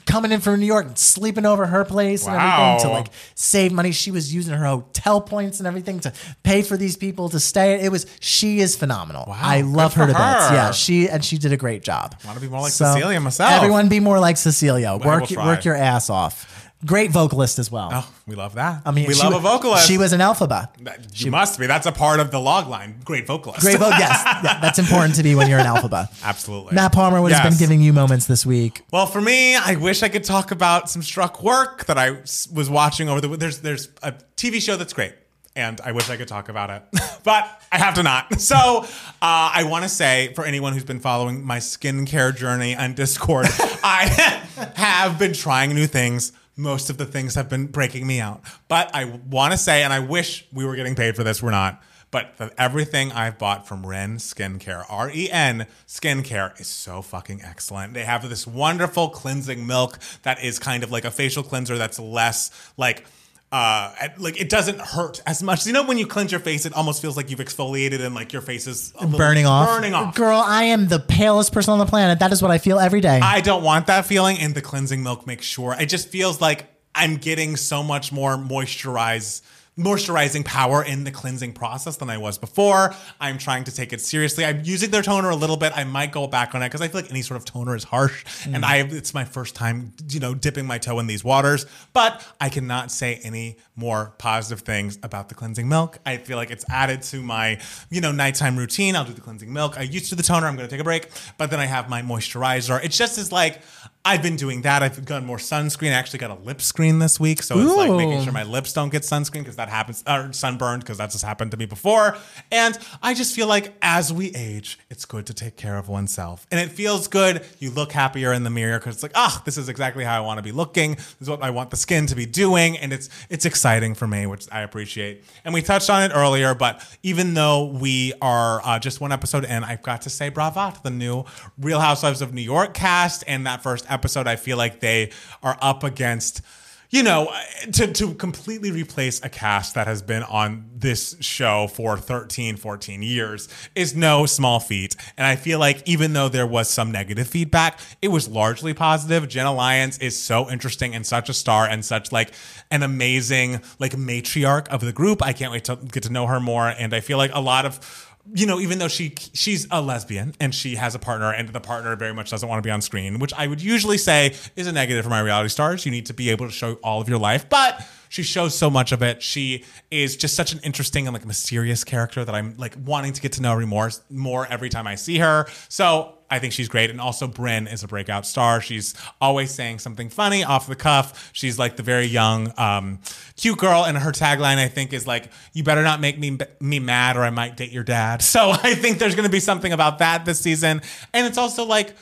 coming 0.09 0.33
in 0.33 0.41
from 0.41 0.59
new 0.59 0.67
york 0.67 0.87
and 0.87 0.99
sleeping 0.99 1.47
over 1.47 1.67
her 1.67 1.85
place 1.85 2.27
and 2.27 2.35
everything 2.35 2.81
to 2.81 2.89
like 2.89 3.09
save 3.35 3.73
money. 3.73 3.93
She 3.93 4.11
was 4.11 4.35
using 4.35 4.55
her 4.55 4.65
hotel 4.65 5.21
points 5.21 5.61
and 5.61 5.67
everything 5.67 6.01
to 6.01 6.13
pay 6.43 6.63
for 6.63 6.77
these 6.77 6.97
people 6.97 7.29
to 7.29 7.39
stay. 7.39 7.85
It 7.85 7.93
was 7.93 8.07
she 8.19 8.61
is 8.61 8.75
phenomenal. 8.75 9.27
Wow. 9.29 9.39
i 9.41 9.61
love 9.61 9.95
her 9.95 10.07
to 10.07 10.13
bits. 10.13 10.19
yeah 10.19 10.71
she 10.73 11.09
and 11.09 11.25
she 11.25 11.39
did 11.39 11.53
a 11.53 11.57
great 11.57 11.83
job. 11.83 12.17
Wanna 12.27 12.41
be 12.41 12.49
more 12.49 12.61
like 12.61 12.73
Cecilia 12.73 13.21
myself. 13.21 13.53
everyone 13.53 13.89
be 13.89 14.01
more 14.01 14.19
like 14.19 14.37
cecilia. 14.37 14.97
Work 14.97 15.31
work 15.31 15.65
your 15.65 15.77
ass 15.77 16.11
off 16.11 16.58
great 16.87 17.11
vocalist 17.11 17.59
as 17.59 17.71
well 17.71 17.91
Oh, 17.93 18.09
we 18.27 18.35
love 18.37 18.55
that. 18.55 18.83
I 18.87 18.91
mean, 18.93 19.07
we 19.09 19.15
love 19.15 19.33
wa- 19.33 19.39
a 19.39 19.43
vocalist. 19.43 19.87
She 19.89 19.99
was 19.99 20.13
an 20.13 20.21
Elphaba. 20.21 20.69
That- 20.85 21.21
you 21.21 21.31
must 21.31 21.59
be. 21.59 21.67
That's 21.67 21.87
a 21.87 21.93
part 21.93 22.21
of 22.21 22.31
the 22.31 22.39
log 22.39 22.69
line. 22.69 23.01
Great 23.05 23.27
vocalist. 23.27 23.61
Great 23.63 23.79
vote. 23.79 23.95
Yes, 23.99 24.23
Yeah, 24.45 24.61
that's 24.61 24.79
important 24.79 25.15
to 25.17 25.23
be 25.23 25.35
when 25.35 25.49
you're 25.51 25.59
an 25.59 25.67
Elphaba. 25.67 26.09
Absolutely. 26.23 26.75
Matt 26.75 26.93
Palmer, 26.93 27.21
what 27.21 27.33
has 27.33 27.41
been 27.43 27.59
giving 27.59 27.81
you 27.81 27.93
moments 27.93 28.27
this 28.27 28.45
week? 28.47 28.83
Well, 28.93 29.07
for 29.07 29.21
me, 29.21 29.57
I 29.57 29.75
wish 29.77 30.03
I 30.03 30.09
could 30.09 30.25
talk 30.25 30.51
about 30.51 30.89
some 30.91 31.03
struck 31.03 31.43
work 31.43 31.87
that 31.87 31.99
I 31.99 32.11
was 32.53 32.69
watching 32.71 33.09
over 33.09 33.21
the. 33.21 33.29
There's 33.37 33.59
there's 33.61 33.89
a 34.03 34.13
TV 34.37 34.61
show 34.63 34.77
that's 34.77 34.93
great, 34.93 35.15
and 35.57 35.81
I 35.81 35.93
wish 35.93 36.09
I 36.11 36.17
could 36.17 36.29
talk 36.29 36.49
about 36.49 36.71
it, 36.71 36.83
but 37.25 37.61
I 37.73 37.79
have 37.79 37.95
to 37.95 38.03
not. 38.03 38.41
So 38.41 38.57
uh, 38.57 38.85
I 39.21 39.65
want 39.69 39.83
to 39.85 39.89
say 39.89 40.33
for 40.35 40.45
anyone 40.45 40.73
who's 40.75 40.85
been 40.85 41.01
following 41.01 41.45
my 41.45 41.59
skincare 41.59 42.35
journey 42.37 42.77
on 42.77 42.95
Discord, 42.95 43.47
I 43.83 44.43
have 44.77 45.19
been 45.19 45.33
trying 45.33 45.75
new 45.75 45.87
things. 45.87 46.33
Most 46.59 46.91
of 46.91 46.99
the 46.99 47.07
things 47.07 47.37
have 47.37 47.49
been 47.49 47.69
breaking 47.69 48.07
me 48.07 48.21
out, 48.21 48.43
but 48.67 48.91
I 48.93 49.05
want 49.05 49.53
to 49.53 49.59
say, 49.59 49.83
and 49.85 49.93
I 49.93 50.01
wish 50.01 50.45
we 50.53 50.67
were 50.67 50.77
getting 50.77 50.97
paid 50.97 51.17
for 51.17 51.25
this. 51.25 51.43
We're 51.43 51.53
not. 51.53 51.81
But 52.11 52.35
everything 52.59 53.13
I've 53.13 53.39
bought 53.39 53.69
from 53.69 53.87
Ren 53.87 54.17
Skincare, 54.17 54.85
R 54.89 55.11
E 55.11 55.31
N 55.31 55.67
Skincare, 55.87 56.59
is 56.61 56.67
so 56.67 57.01
fucking 57.01 57.43
excellent. 57.45 57.95
They 57.95 58.05
have 58.05 58.29
this 58.29 58.47
wonderful 58.47 59.11
cleansing 59.11 59.67
milk 59.67 59.99
that 60.25 60.43
is 60.43 60.59
kind 60.59 60.83
of 60.83 60.91
like 60.91 61.05
a 61.05 61.11
facial 61.11 61.43
cleanser 61.43 61.79
that's 61.79 61.99
less 61.99 62.51
like. 62.77 63.07
Uh, 63.51 63.95
like 64.19 64.39
it 64.39 64.51
doesn't 64.51 64.79
hurt 64.79 65.23
as 65.27 65.43
much. 65.43 65.67
You 65.67 65.73
know, 65.73 65.87
when 65.87 65.97
you 65.97 66.07
cleanse 66.07 66.31
your 66.31 66.41
face, 66.41 66.67
it 66.67 66.75
almost 66.75 67.01
feels 67.01 67.17
like 67.17 67.31
you've 67.31 67.39
exfoliated 67.39 68.05
and 68.05 68.15
like 68.15 68.33
your 68.33 68.43
face 68.43 68.67
is 68.67 68.93
Burning 69.17 69.47
off. 69.47 69.69
Burning 69.69 69.95
off. 69.95 70.15
Girl, 70.15 70.39
I 70.39 70.65
am 70.65 70.89
the 70.89 70.99
palest 70.99 71.53
person 71.55 71.73
on 71.73 71.79
the 71.79 71.87
planet. 71.87 72.19
That 72.19 72.31
is 72.31 72.43
what 72.43 72.51
I 72.51 72.59
feel 72.59 72.79
every 72.79 73.01
day. 73.01 73.21
I 73.23 73.41
don't 73.41 73.63
want 73.63 73.87
that 73.87 74.05
feeling, 74.05 74.39
and 74.39 74.55
the 74.55 74.61
cleansing 74.61 75.03
milk 75.03 75.27
makes 75.27 75.47
sure. 75.47 75.75
It 75.81 75.87
just 75.87 76.09
feels 76.11 76.43
like 76.43 76.67
I'm 76.95 77.17
getting 77.17 77.57
so 77.57 77.83
much 77.83 78.13
more 78.13 78.37
moisturize, 78.37 79.41
moisturizing 79.79 80.45
power 80.45 80.83
in 80.83 81.05
the 81.05 81.11
cleansing 81.11 81.53
process 81.53 81.97
than 81.97 82.11
I 82.11 82.19
was 82.19 82.37
before. 82.37 82.95
I'm 83.21 83.39
trying 83.39 83.65
to 83.65 83.75
take 83.75 83.93
it 83.93 84.01
seriously. 84.01 84.45
I'm 84.45 84.63
using 84.65 84.91
their 84.91 85.03
toner 85.03 85.31
a 85.31 85.37
little 85.37 85.57
bit. 85.57 85.73
I 85.77 85.85
might 85.85 86.11
go 86.11 86.27
back 86.27 86.55
on 86.55 86.63
it 86.63 86.67
because 86.67 86.81
I 86.81 86.89
feel 86.89 87.01
like 87.03 87.11
any 87.11 87.23
sort 87.23 87.37
of 87.37 87.45
toner 87.45 87.77
is 87.77 87.85
harsh, 87.85 88.25
mm. 88.25 88.55
and 88.55 88.65
I 88.65 88.79
it's 88.79 89.15
my 89.15 89.25
first 89.25 89.55
time, 89.55 89.93
you 90.09 90.21
know, 90.21 90.35
dipping 90.35 90.67
my 90.67 90.79
toe 90.79 90.99
in 90.99 91.07
these 91.07 91.23
waters. 91.23 91.67
But 91.93 92.27
I 92.41 92.49
cannot 92.49 92.91
say 92.91 93.21
any 93.23 93.59
more 93.77 94.13
positive 94.19 94.65
things 94.65 94.99
about 95.03 95.29
the 95.29 95.35
cleansing 95.35 95.69
milk. 95.69 95.99
I 96.05 96.17
feel 96.17 96.37
like 96.37 96.51
it's 96.51 96.65
added 96.69 97.03
to 97.03 97.23
my, 97.23 97.61
you 97.91 98.01
know, 98.01 98.11
nighttime 98.11 98.57
routine. 98.57 98.97
I'll 98.97 99.05
do 99.05 99.13
the 99.13 99.21
cleansing 99.21 99.53
milk. 99.53 99.79
I 99.79 99.83
used 99.83 100.09
to 100.11 100.17
the 100.17 100.23
toner. 100.23 100.47
I'm 100.47 100.57
going 100.57 100.69
to 100.69 100.71
take 100.71 100.81
a 100.81 100.85
break, 100.85 101.09
but 101.37 101.51
then 101.51 101.61
I 101.61 101.67
have 101.67 101.89
my 101.89 102.03
moisturizer. 102.03 102.83
It 102.85 102.91
just 102.91 103.19
is 103.19 103.31
like 103.31 103.61
I've 104.05 104.23
been 104.23 104.37
doing 104.37 104.63
that. 104.63 104.83
I've 104.83 105.05
gotten 105.05 105.27
more 105.27 105.37
sunscreen. 105.37 105.91
I 105.91 105.95
actually 105.95 106.21
got 106.21 106.31
a 106.31 106.43
lip 106.43 106.63
screen 106.63 106.99
this 106.99 107.21
week, 107.21 107.43
so 107.43 107.59
it's 107.59 107.75
like 107.75 107.91
making 107.91 108.23
sure 108.23 108.33
my 108.33 108.45
lips 108.45 108.73
don't 108.73 108.91
get 108.91 109.03
sunscreen 109.03 109.41
because 109.41 109.57
that 109.57 109.69
happens, 109.69 110.03
or 110.09 110.33
sunburned 110.33 110.83
because 110.83 110.97
that's 110.97 111.15
just 111.15 111.25
happened 111.25 111.51
to 111.51 111.57
me 111.57 111.67
before. 111.67 112.17
And 112.51 112.79
I 113.03 113.13
just 113.13 113.35
feel 113.35 113.47
like 113.47 113.75
as 113.83 114.13
we 114.13 114.35
age, 114.35 114.79
it's 114.89 115.05
good 115.05 115.27
to 115.27 115.35
take 115.35 115.57
care 115.57 115.77
of 115.77 115.89
oneself, 115.89 116.47
and 116.51 116.59
it 116.59 116.71
feels 116.71 117.09
good. 117.09 117.45
You 117.59 117.71
look 117.71 117.93
happier 117.93 118.33
in 118.33 118.45
the 118.45 118.51
mirror 118.51 118.79
because 118.79 118.95
it's 118.95 119.03
like, 119.03 119.13
ah, 119.15 119.43
this 119.45 119.59
is 119.59 119.69
exactly 119.69 120.05
how 120.05 120.17
I 120.17 120.25
want 120.25 120.39
to 120.39 120.43
be 120.43 120.53
looking. 120.53 120.95
This 120.95 121.17
is 121.23 121.31
what 121.31 121.43
I 121.43 121.51
want 121.51 121.71
the 121.71 121.77
skin 121.77 122.07
to 122.07 122.15
be 122.15 122.25
doing, 122.25 122.79
and 122.79 122.93
it's 122.93 123.11
it's 123.29 123.45
exciting 123.45 123.95
for 123.95 124.07
me, 124.07 124.27
which 124.27 124.47
I 124.51 124.63
appreciate. 124.63 125.25
And 125.45 125.53
we 125.53 125.61
touched 125.61 125.91
on 125.91 126.03
it 126.03 126.13
earlier, 126.15 126.55
but 126.55 126.83
even 127.03 127.35
though 127.35 127.67
we 127.67 128.15
are 128.23 128.61
uh, 128.65 128.79
just 128.79 129.01
one 129.01 129.13
episode 129.13 129.45
in, 129.45 129.65
I've 129.65 129.83
got 129.83 130.03
to 130.03 130.11
say 130.11 130.29
brava 130.29 130.73
to 130.75 130.83
the 130.83 130.91
new 130.91 131.25
Real 131.59 131.81
Housewives 131.81 132.23
of 132.23 132.33
New 132.33 132.43
York 132.43 132.75
cast. 132.75 133.25
And 133.27 133.47
that 133.47 133.63
first 133.63 133.88
episode, 133.89 134.27
I 134.27 134.37
feel 134.37 134.57
like 134.57 134.81
they 134.81 135.11
are 135.43 135.59
up 135.61 135.85
against 135.85 136.43
you 136.91 137.03
know, 137.03 137.31
to, 137.73 137.93
to 137.93 138.15
completely 138.15 138.71
replace 138.71 139.23
a 139.23 139.29
cast 139.29 139.75
that 139.75 139.87
has 139.87 140.01
been 140.01 140.23
on 140.23 140.71
this 140.75 141.17
show 141.21 141.67
for 141.69 141.99
13, 141.99 142.57
14 142.57 143.03
years 143.03 143.49
is 143.75 143.95
no 143.95 144.25
small 144.25 144.59
feat. 144.59 144.97
And 145.19 145.27
I 145.27 145.37
feel 145.37 145.59
like 145.59 145.87
even 145.87 146.15
though 146.15 146.31
there 146.31 146.47
was 146.47 146.71
some 146.71 146.91
negative 146.91 147.29
feedback, 147.29 147.79
it 148.01 148.09
was 148.09 148.27
largely 148.27 148.73
positive. 148.73 149.29
Jenna 149.29 149.53
Lyons 149.53 149.99
is 149.99 150.19
so 150.19 150.49
interesting 150.51 150.95
and 150.95 151.07
such 151.07 151.29
a 151.29 151.35
star 151.35 151.67
and 151.67 151.85
such 151.85 152.11
like 152.11 152.33
an 152.71 152.83
amazing 152.83 153.61
like 153.79 153.93
matriarch 153.93 154.69
of 154.69 154.81
the 154.81 154.93
group. 154.93 155.23
I 155.23 155.35
can't 155.35 155.53
wait 155.53 155.65
to 155.65 155.77
get 155.77 156.05
to 156.05 156.11
know 156.11 156.27
her 156.27 156.41
more. 156.41 156.69
And 156.69 156.95
I 156.95 157.01
feel 157.01 157.19
like 157.19 157.33
a 157.35 157.41
lot 157.41 157.67
of 157.67 158.08
you 158.35 158.47
know, 158.47 158.61
even 158.61 158.79
though 158.79 158.89
she 158.89 159.15
she's 159.33 159.67
a 159.71 159.81
lesbian 159.81 160.35
and 160.41 160.55
she 160.55 160.77
has 160.77 160.95
a 160.95 160.99
partner, 160.99 161.33
and 161.33 161.49
the 161.49 161.61
partner 161.61 161.97
very 161.97 162.15
much 162.15 162.31
doesn't 162.31 162.49
want 162.49 162.63
to 162.63 162.67
be 162.67 162.71
on 162.71 162.81
screen, 162.81 163.19
which 163.19 163.33
I 163.35 163.47
would 163.47 163.63
usually 163.63 163.99
say 163.99 164.35
is 164.57 164.67
a 164.67 164.73
negative 164.73 165.05
for 165.05 165.11
my 165.11 165.21
reality 165.21 165.49
stars. 165.49 165.85
You 165.85 165.93
need 165.93 166.07
to 166.07 166.15
be 166.15 166.31
able 166.31 166.47
to 166.47 166.53
show 166.53 166.75
all 166.83 167.01
of 167.01 167.09
your 167.09 167.19
life, 167.19 167.49
but 167.49 167.87
she 168.09 168.23
shows 168.23 168.57
so 168.57 168.71
much 168.71 168.93
of 168.93 169.03
it. 169.03 169.23
She 169.23 169.65
is 169.91 170.17
just 170.17 170.35
such 170.35 170.53
an 170.53 170.61
interesting 170.63 171.07
and 171.07 171.15
like 171.15 171.27
mysterious 171.27 171.85
character 171.85 172.25
that 172.25 172.35
I'm 172.35 172.55
like 172.57 172.77
wanting 172.85 173.13
to 173.13 173.21
get 173.21 173.33
to 173.33 173.43
know 173.43 173.59
her 173.59 173.67
more 173.67 173.91
more 174.11 174.47
every 174.47 174.69
time 174.69 174.87
I 174.87 174.95
see 174.95 175.19
her. 175.19 175.47
So 175.69 176.19
I 176.31 176.39
think 176.39 176.53
she's 176.53 176.69
great. 176.69 176.91
And 176.91 177.01
also, 177.01 177.27
Brynn 177.27 177.73
is 177.73 177.83
a 177.83 177.89
breakout 177.89 178.27
star. 178.27 178.61
She's 178.61 178.95
always 179.21 179.51
saying 179.51 179.79
something 179.79 180.11
funny 180.11 180.45
off 180.45 180.67
the 180.67 180.77
cuff. 180.77 181.31
She's 181.33 181.59
like 181.59 181.77
the 181.77 181.83
very 181.83 182.07
young, 182.07 182.53
um, 182.59 183.01
cute 183.37 183.59
girl. 183.59 183.85
And 183.85 183.97
her 183.97 184.13
tagline, 184.13 184.59
I 184.59 184.69
think, 184.69 184.93
is 184.93 185.07
like, 185.07 185.31
You 185.53 185.63
better 185.63 185.83
not 185.83 186.01
make 186.01 186.19
me, 186.19 186.39
me 186.61 186.81
mad 186.81 187.17
or 187.17 187.23
I 187.23 187.31
might 187.31 187.57
date 187.57 187.73
your 187.73 187.85
dad. 187.85 188.23
So 188.39 188.51
I 188.51 188.75
think 188.75 188.99
there's 188.99 189.15
going 189.15 189.27
to 189.27 189.33
be 189.33 189.41
something 189.41 189.73
about 189.73 189.99
that 189.99 190.25
this 190.25 190.39
season. 190.39 190.83
And 191.13 191.27
it's 191.27 191.39
also 191.39 191.65
like, 191.65 191.97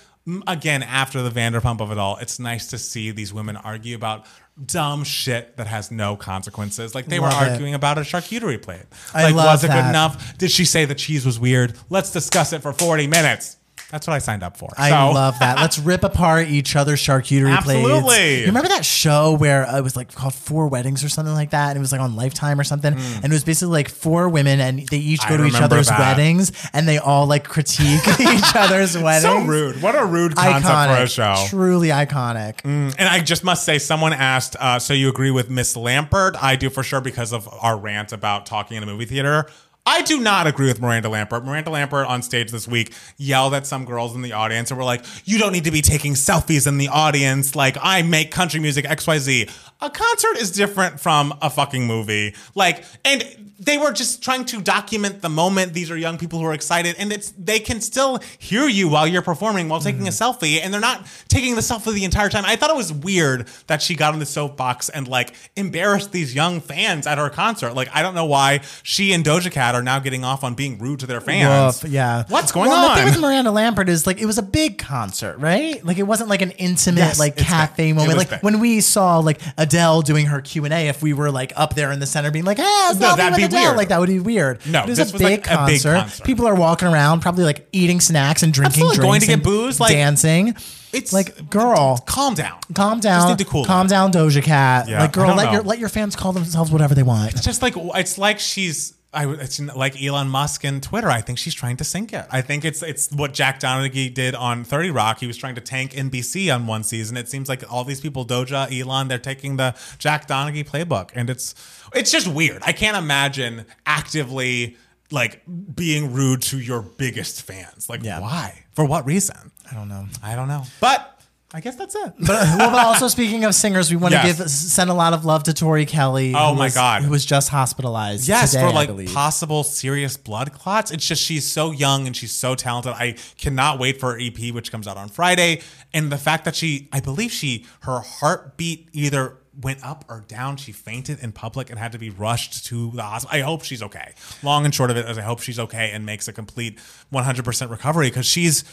again, 0.47 0.83
after 0.83 1.23
the 1.23 1.31
Vanderpump 1.31 1.81
of 1.81 1.93
it 1.93 1.99
all, 1.99 2.17
it's 2.17 2.39
nice 2.39 2.67
to 2.69 2.79
see 2.79 3.11
these 3.11 3.33
women 3.33 3.57
argue 3.57 3.95
about 3.95 4.27
dumb 4.65 5.05
shit 5.05 5.57
that 5.59 5.67
has 5.67 5.91
no 5.91 6.17
consequences. 6.17 6.95
Like 6.95 7.07
they 7.07 7.21
were 7.21 7.29
Love 7.29 7.43
it. 7.43 7.51
arguing 7.51 7.75
about 7.75 7.99
a 7.99 8.03
charcuterie 8.03 8.61
plate. 8.61 8.85
I 9.13 9.25
Like, 9.25 9.35
was 9.35 9.65
it 9.65 9.69
that. 9.69 9.83
good 9.83 9.89
enough? 9.91 10.39
Did 10.39 10.51
she 10.51 10.65
say 10.65 10.85
the 10.87 10.95
cheese 10.95 11.27
was 11.27 11.39
weird? 11.39 11.75
Let's 11.91 12.11
discuss 12.11 12.53
it 12.53 12.63
for 12.63 12.73
40 12.73 13.07
minutes. 13.07 13.57
That's 13.91 14.07
what 14.09 14.15
I 14.15 14.19
signed 14.19 14.43
up 14.43 14.57
for. 14.57 14.69
I 14.77 14.91
So- 14.91 15.13
love 15.13 15.39
that. 15.39 15.59
Let's 15.59 15.79
rip 15.79 16.03
apart 16.03 16.49
each 16.49 16.75
other's 16.75 17.01
charcuterie 17.01 17.57
plates. 17.63 17.87
Absolutely. 17.89 18.41
You 18.41 18.47
remember 18.47 18.69
that 18.71 18.85
show 18.85 19.33
where 19.35 19.65
uh, 19.69 19.79
it 19.79 19.83
was 19.83 19.95
like 19.95 20.13
called 20.13 20.35
Four 20.35 20.67
Weddings 20.67 21.05
or 21.05 21.09
something 21.09 21.35
like 21.35 21.51
that? 21.51 21.69
And 21.71 21.77
it 21.77 21.81
was 21.81 21.93
like 21.93 22.01
on 22.01 22.17
Lifetime 22.17 22.59
or 22.59 22.65
something. 22.65 22.95
And 22.95 23.25
it 23.25 23.31
was 23.33 23.45
basically 23.45 23.73
like 23.73 23.89
four 23.89 24.29
women 24.29 24.59
and 24.61 24.81
they 24.89 24.97
each 24.99 25.23
Hmm. 25.23 25.27
I 25.35 25.37
go 25.37 25.43
to 25.43 25.45
each 25.47 25.61
other's 25.61 25.87
that. 25.89 25.99
weddings 26.01 26.51
and 26.73 26.89
they 26.89 26.99
all 26.99 27.27
like 27.27 27.45
critique 27.45 28.01
each 28.21 28.57
other's 28.57 28.99
weddings. 28.99 29.23
So 29.23 29.39
rude. 29.45 29.81
What 29.81 29.95
a 29.95 30.05
rude 30.05 30.35
concept 30.35 30.67
Iconic. 30.67 30.97
for 30.97 31.03
a 31.03 31.09
show. 31.09 31.23
Mm. 31.37 31.49
Truly 31.49 31.89
iconic. 31.89 32.61
And 32.65 32.95
I 33.09 33.21
just 33.21 33.45
must 33.45 33.65
say, 33.65 33.79
someone 33.79 34.13
asked, 34.13 34.57
uh, 34.59 34.79
so 34.81 34.95
you 34.95 35.09
agree 35.09 35.31
with 35.31 35.49
Miss 35.49 35.77
Lambert? 35.77 36.35
I 36.43 36.57
do 36.57 36.71
for 36.71 36.83
sure 36.83 37.01
because 37.01 37.33
of 37.33 37.49
our 37.63 37.79
rant 37.79 38.13
about 38.13 38.47
talking 38.47 38.77
in 38.77 38.83
a 38.83 38.87
movie 38.87 39.05
theater. 39.05 39.47
I 39.89 40.03
do 40.03 40.21
not 40.21 40.49
agree 40.49 40.67
with 40.67 40.81
Miranda 40.81 41.09
Lambert. 41.09 41.45
Miranda 41.45 41.71
Lambert 41.71 42.09
on 42.09 42.21
stage 42.21 42.51
this 42.51 42.67
week 42.67 42.93
yelled 43.17 43.55
at 43.55 43.67
some 43.67 43.85
girls 43.85 44.17
in 44.17 44.23
the 44.23 44.33
audience 44.33 44.71
and 44.73 44.79
were 44.79 44.85
like, 44.85 45.05
You 45.25 45.39
don't 45.39 45.53
need 45.53 45.65
to 45.65 45.71
be 45.71 45.81
taking 45.81 46.15
selfies 46.15 46.67
in 46.67 46.77
the 46.79 46.89
audience. 46.89 47.55
Like, 47.55 47.77
I 47.81 48.03
make 48.03 48.33
country 48.33 48.59
music 48.59 48.85
XYZ. 48.85 49.49
A 49.81 49.91
concert 49.91 50.39
is 50.39 50.51
different 50.51 50.99
from 50.99 51.35
a 51.41 51.49
fucking 51.51 51.87
movie. 51.87 52.35
Like, 52.55 52.85
and 53.05 53.47
they 53.59 53.79
were 53.79 53.93
just 53.93 54.23
trying 54.23 54.45
to 54.47 54.61
document 54.61 55.23
the 55.23 55.29
moment. 55.29 55.73
These 55.73 55.91
are 55.91 55.97
young 55.97 56.19
people 56.19 56.39
who 56.39 56.47
are 56.47 56.53
excited, 56.53 56.97
and 56.99 57.13
it's 57.13 57.33
they 57.39 57.59
can 57.59 57.81
still 57.81 58.21
hear 58.39 58.67
you 58.69 58.89
while 58.89 59.07
you're 59.07 59.23
performing 59.23 59.69
while 59.69 59.81
taking 59.81 60.07
a 60.07 60.11
mm-hmm. 60.11 60.45
selfie, 60.45 60.61
and 60.63 60.73
they're 60.73 60.81
not 60.81 61.07
taking 61.29 61.55
the 61.55 61.61
selfie 61.61 61.95
the 61.95 62.05
entire 62.05 62.29
time. 62.29 62.45
I 62.45 62.57
thought 62.57 62.71
it 62.71 62.77
was 62.77 62.93
weird 62.93 63.49
that 63.67 63.81
she 63.81 63.95
got 63.95 64.13
on 64.13 64.19
the 64.19 64.27
soapbox 64.27 64.89
and 64.89 65.09
like 65.09 65.35
embarrassed 65.57 66.13
these 66.13 66.35
young 66.35 66.61
fans 66.61 67.07
at 67.07 67.19
her 67.19 67.31
concert. 67.31 67.75
Like 67.75 67.89
I 67.95 68.03
don't 68.03 68.15
know 68.15 68.27
why 68.27 68.61
she 68.83 69.13
and 69.13 69.25
Doja 69.25 69.51
Cat 69.51 69.75
are 69.77 69.83
now 69.83 69.99
getting 69.99 70.25
off 70.25 70.43
on 70.45 70.55
being 70.55 70.79
rude 70.79 71.01
to 71.01 71.07
their 71.07 71.21
fans. 71.21 71.83
Woof, 71.83 71.91
yeah. 71.91 72.25
What's 72.29 72.53
going 72.53 72.69
well, 72.71 72.89
The 72.89 72.95
thing 72.97 73.05
with 73.07 73.21
Miranda 73.21 73.51
Lambert 73.51 73.89
is 73.89 74.07
like 74.07 74.21
it 74.21 74.27
was 74.27 74.39
a 74.39 74.43
big 74.43 74.79
concert, 74.79 75.37
right? 75.39 75.85
Like 75.85 75.99
it 75.99 76.05
wasn't 76.05 76.31
like 76.31 76.43
an 76.43 76.51
intimate 76.53 76.99
Yes, 77.01 77.19
like 77.19 77.37
big. 77.37 77.45
cafe 77.47 77.93
moment. 77.93 78.19
Like 78.19 78.31
big. 78.31 78.43
when 78.43 78.61
we 78.61 78.81
saw 78.81 79.19
like 79.19 79.41
Adele 79.59 80.03
doing 80.03 80.27
her 80.27 80.41
Q 80.41 80.65
and 80.65 80.75
A, 80.75 80.89
if 80.89 81.03
we 81.03 81.13
were 81.13 81.31
like 81.31 81.53
up 81.57 81.75
there 81.75 81.93
in 81.93 82.01
the 82.01 82.07
center 82.07 82.31
being 82.31 82.45
like, 82.45 82.59
"Ah, 82.61 82.95
No, 82.99 83.09
selfie 83.09 83.17
that'd 83.19 83.37
be 83.37 83.43
Adele," 83.45 83.63
weird. 83.63 83.77
like 83.77 83.89
that 83.89 84.01
would 84.01 84.09
be 84.09 84.19
weird. 84.21 84.65
No, 84.67 84.81
But 84.81 84.87
it 84.87 84.89
was 84.91 84.99
this 84.99 85.11
a 85.11 85.13
was, 85.13 85.23
big, 85.23 85.47
like, 85.47 85.59
a 85.59 85.67
big 85.67 85.83
concert. 85.83 85.95
concert. 86.01 86.25
People 86.25 86.47
are 86.47 86.55
walking 86.55 86.89
around, 86.89 87.21
probably 87.21 87.45
like 87.45 87.69
eating 87.73 88.01
snacks 88.01 88.43
and 88.43 88.53
drinking 88.53 88.83
Absolutely, 88.85 88.97
going 88.99 89.21
drinks, 89.21 89.25
to 89.25 89.29
get 89.29 89.35
and 89.35 89.43
booze, 89.43 89.81
like- 89.81 89.93
dancing. 89.93 90.55
It's 90.93 91.13
like, 91.13 91.51
girl, 91.51 91.99
calm 92.07 92.35
down. 92.35 92.59
calm 92.73 93.01
down. 93.01 93.21
Just 93.21 93.29
need 93.29 93.45
to 93.45 93.51
cool 93.51 93.67
calm 93.67 93.87
down, 93.87 94.13
Doja 94.13 94.43
Cat. 94.43 94.89
Yeah, 94.89 95.01
like, 95.01 95.13
girl, 95.13 95.35
let 95.35 95.47
know. 95.47 95.53
your 95.53 95.63
let 95.63 95.79
your 95.79 95.91
fans 95.91 96.17
call 96.17 96.33
themselves 96.33 96.71
whatever 96.71 96.95
they 96.95 97.03
want. 97.03 97.33
It's 97.33 97.43
just 97.45 97.61
like 97.61 97.75
it's 97.77 98.17
like 98.17 98.39
she's. 98.39 98.95
I, 99.15 99.27
it's 99.33 99.59
like 99.61 100.01
Elon 100.03 100.29
Musk 100.29 100.65
and 100.65 100.83
Twitter. 100.83 101.09
I 101.09 101.23
think 101.23 101.39
she's 101.39 101.55
trying 101.55 101.77
to 101.79 101.85
sink 101.85 102.13
it. 102.13 102.27
I 102.31 102.43
think 102.43 102.65
it's 102.65 102.83
it's 102.83 103.11
what 103.13 103.33
Jack 103.33 103.61
Donaghy 103.61 104.13
did 104.13 104.35
on 104.35 104.63
Thirty 104.65 104.91
Rock. 104.91 105.21
He 105.21 105.27
was 105.27 105.37
trying 105.39 105.55
to 105.55 105.61
tank 105.61 105.93
NBC 105.93 106.55
on 106.55 106.67
one 106.67 106.83
season. 106.85 107.17
It 107.17 107.29
seems 107.29 107.49
like 107.49 107.63
all 107.73 107.85
these 107.85 108.01
people, 108.01 108.27
Doja, 108.27 108.69
Elon, 108.79 109.09
they're 109.09 109.19
taking 109.19 109.57
the 109.57 109.75
Jack 109.99 110.29
Donaghy 110.29 110.69
playbook, 110.69 111.11
and 111.15 111.31
it's 111.31 111.55
it's 111.95 112.11
just 112.11 112.29
weird. 112.29 112.63
I 112.67 112.73
can't 112.73 112.97
imagine 112.97 113.65
actively 113.87 114.77
like 115.11 115.43
being 115.75 116.13
rude 116.13 116.43
to 116.43 116.59
your 116.59 116.83
biggest 116.83 117.43
fans. 117.43 117.89
Like 117.89 118.03
Yeah. 118.03 118.21
why? 118.21 118.65
For 118.73 118.85
what 118.85 119.07
reason? 119.07 119.53
I 119.71 119.75
don't 119.75 119.89
know. 119.89 120.07
I 120.23 120.35
don't 120.37 120.49
know. 120.49 120.65
But 120.81 121.16
I 121.55 121.61
guess 121.61 121.77
that's 121.77 121.95
it. 121.95 122.13
But, 122.19 122.31
uh, 122.31 122.57
well, 122.59 122.71
but 122.71 122.85
also 122.85 123.07
speaking 123.17 123.45
of 123.45 123.55
singers, 123.55 123.89
we 123.91 123.97
want 123.97 124.13
to 124.15 124.21
Yes. 124.23 124.39
give 124.39 124.51
send 124.51 124.91
a 124.91 124.95
lot 124.95 125.13
of 125.13 125.25
love 125.25 125.45
to 125.45 125.55
Tori 125.55 125.87
Kelly. 125.87 126.35
Oh 126.35 126.51
who 126.51 126.57
my 126.59 126.65
was- 126.65 126.75
God. 126.75 127.03
who 127.03 127.11
was 127.11 127.25
just 127.25 127.51
hospitalized. 127.51 128.27
Yes, 128.27 128.51
today, 128.51 128.67
for 128.67 128.73
like 128.75 128.89
believe. 128.89 129.15
possible 129.15 129.63
serious 129.63 130.17
blood 130.17 130.53
clots. 130.53 130.91
It's 130.91 131.07
just 131.07 131.23
she's 131.23 131.51
so 131.51 131.71
young 131.71 132.07
and 132.07 132.17
she's 132.17 132.33
so 132.33 132.55
talented. 132.57 132.93
I 132.95 133.15
cannot 133.39 133.79
wait 133.79 134.01
for 134.01 134.13
her 134.15 134.19
EP, 134.21 134.53
which 134.53 134.73
comes 134.73 134.89
out 134.89 134.97
on 134.97 135.09
Friday. 135.09 135.61
And 135.95 136.11
the 136.11 136.19
fact 136.19 136.45
that 136.47 136.57
she, 136.57 136.89
I 136.93 136.99
believe 137.01 137.31
she, 137.31 137.65
her 137.83 138.01
heartbeat 138.01 138.89
either 138.93 139.39
went 139.63 139.83
up 139.83 140.05
or 140.09 140.23
down. 140.29 140.57
She 140.59 140.73
fainted 140.73 141.21
in 141.21 141.33
public 141.33 141.71
and 141.71 141.79
had 141.79 141.93
to 141.93 141.99
be 141.99 142.11
rushed 142.11 142.67
to 142.67 142.91
the 142.91 143.03
hospital. 143.03 143.39
I 143.39 143.41
hope 143.43 143.65
she's 143.65 143.83
okay. 143.85 144.13
Long 144.43 144.67
and 144.67 144.75
short 144.75 144.91
of 144.91 144.99
it 144.99 145.09
is, 145.09 145.17
I 145.17 145.23
hope 145.23 145.41
she's 145.41 145.59
okay 145.59 145.93
and 145.93 146.05
makes 146.05 146.29
a 146.29 146.33
complete 146.35 146.79
100% 147.13 147.71
recovery 147.71 148.09
because 148.11 148.27
she's 148.27 148.65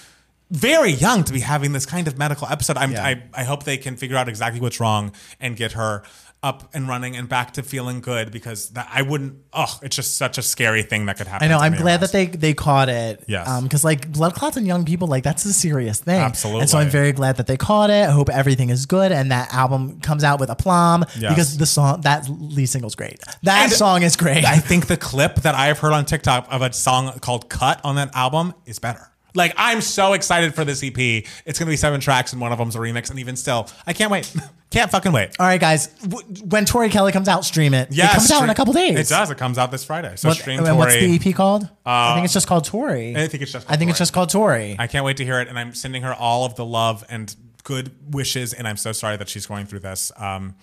very 0.54 0.92
young 0.92 1.24
to 1.26 1.34
be 1.34 1.40
having 1.40 1.74
this 1.74 1.86
kind 1.86 2.08
of 2.08 2.18
medical 2.18 2.48
episode. 2.48 2.78
I'm, 2.78 2.92
Yeah. 2.92 3.04
I, 3.06 3.24
I 3.34 3.44
hope 3.44 3.64
they 3.64 3.78
can 3.78 3.98
figure 3.98 4.16
out 4.18 4.30
exactly 4.30 4.62
what's 4.62 4.80
wrong 4.80 5.12
and 5.40 5.56
get 5.58 5.72
her 5.74 6.04
up 6.44 6.70
and 6.74 6.90
running 6.90 7.16
and 7.16 7.30
back 7.30 7.54
to 7.54 7.64
feeling 7.64 8.02
good 8.02 8.30
because 8.30 8.70
that, 8.72 8.86
I 8.94 9.02
wouldn't. 9.02 9.38
Oh, 9.54 9.80
it's 9.82 9.96
just 9.96 10.18
such 10.18 10.38
a 10.38 10.42
scary 10.42 10.84
thing 10.84 11.06
that 11.06 11.18
could 11.18 11.26
happen. 11.26 11.46
I 11.50 11.50
know. 11.50 11.58
I'm 11.58 11.74
glad 11.74 12.02
that 12.02 12.12
they 12.12 12.26
they 12.26 12.54
caught 12.54 12.90
it. 12.90 13.24
Yes. 13.30 13.48
Um, 13.48 13.64
because 13.64 13.86
like 13.86 14.12
blood 14.12 14.34
clots 14.36 14.58
in 14.58 14.66
young 14.66 14.84
people, 14.84 15.08
like 15.08 15.24
that's 15.24 15.46
a 15.46 15.54
serious 15.54 16.02
thing. 16.02 16.20
Absolutely. 16.20 16.62
And 16.64 16.70
so 16.70 16.80
I'm 16.80 16.90
very 16.90 17.14
glad 17.14 17.38
that 17.38 17.48
they 17.48 17.56
caught 17.56 17.90
it. 17.90 18.10
I 18.10 18.12
hope 18.12 18.30
everything 18.30 18.70
is 18.72 18.86
good 18.86 19.14
and 19.14 19.32
that 19.32 19.54
album 19.54 20.02
comes 20.02 20.26
out 20.26 20.42
with 20.42 20.50
aplomb 20.50 21.06
Yes. 21.18 21.30
because 21.32 21.58
the 21.58 21.66
song 21.66 22.02
that 22.02 22.28
lead 22.30 22.66
single's 22.66 22.96
great. 22.96 23.22
That 23.44 23.64
And 23.64 23.72
song 23.72 24.04
is 24.04 24.18
great. 24.18 24.44
I 24.44 24.58
think 24.58 24.88
the 24.88 24.98
clip 24.98 25.36
that 25.44 25.56
I've 25.56 25.80
heard 25.80 25.94
on 25.94 26.04
TikTok 26.04 26.48
of 26.52 26.62
a 26.62 26.74
song 26.74 27.18
called 27.22 27.50
"Cut" 27.50 27.80
on 27.86 27.96
that 27.96 28.14
album 28.16 28.54
is 28.66 28.80
better. 28.80 29.10
Like 29.36 29.54
I'm 29.58 29.82
so 29.82 30.14
excited 30.14 30.54
for 30.56 30.64
this 30.66 30.84
EP. 30.84 30.98
It's 31.46 31.58
gonna 31.60 31.70
be 31.72 31.78
seven 31.78 32.00
tracks 32.00 32.34
and 32.34 32.42
one 32.42 32.52
of 32.52 32.58
them's 32.58 32.76
a 32.76 32.80
remix. 32.80 33.10
And 33.10 33.20
even 33.20 33.36
still, 33.36 33.68
I 33.88 33.94
can't 33.94 34.12
wait. 34.12 34.32
can't 34.70 34.90
fucking 34.92 35.12
wait. 35.12 35.32
All 35.40 35.46
right, 35.48 35.60
guys. 35.60 35.88
W- 35.88 36.28
when 36.46 36.66
Tori 36.66 36.90
Kelly 36.90 37.12
comes 37.12 37.28
out, 37.28 37.44
stream 37.46 37.74
it. 37.74 37.92
Yeah, 37.92 38.10
it 38.12 38.14
comes 38.14 38.32
out 38.32 38.44
in 38.44 38.50
a 38.50 38.56
couple 38.56 38.74
days. 38.74 38.98
It 39.00 39.14
does. 39.14 39.30
It 39.32 39.38
comes 39.38 39.58
out 39.58 39.72
this 39.72 39.84
Friday. 39.86 40.16
So 40.16 40.30
What- 40.30 40.38
stream 40.38 40.60
Tori. 40.60 40.74
what's 40.74 40.94
the 40.96 41.16
EP 41.30 41.34
called? 41.36 41.68
I 41.86 42.14
think 42.16 42.26
it's 42.26 42.34
just 42.34 42.48
called 42.48 42.66
Tori. 42.66 43.16
I 43.16 43.28
think 43.28 43.44
it's 43.44 43.52
just 43.52 43.70
I 43.70 43.76
think 43.76 43.90
it's 43.90 44.00
just 44.00 44.14
called 44.14 44.30
Tori. 44.30 44.76
I 44.80 44.88
can't 44.88 45.06
wait 45.06 45.18
to 45.18 45.26
hear 45.26 45.40
it, 45.40 45.48
and 45.48 45.58
I'm 45.58 45.74
sending 45.74 46.04
her 46.04 46.14
all 46.14 46.46
of 46.46 46.56
the 46.56 46.66
love 46.66 47.04
and 47.10 47.36
good 47.64 47.92
wishes. 48.14 48.54
And 48.54 48.68
I'm 48.68 48.78
so 48.78 48.92
sorry 48.92 49.18
that 49.18 49.30
she's 49.30 49.46
going 49.46 49.66
through 49.66 49.80
this. 49.80 50.12
Um, 50.18 50.56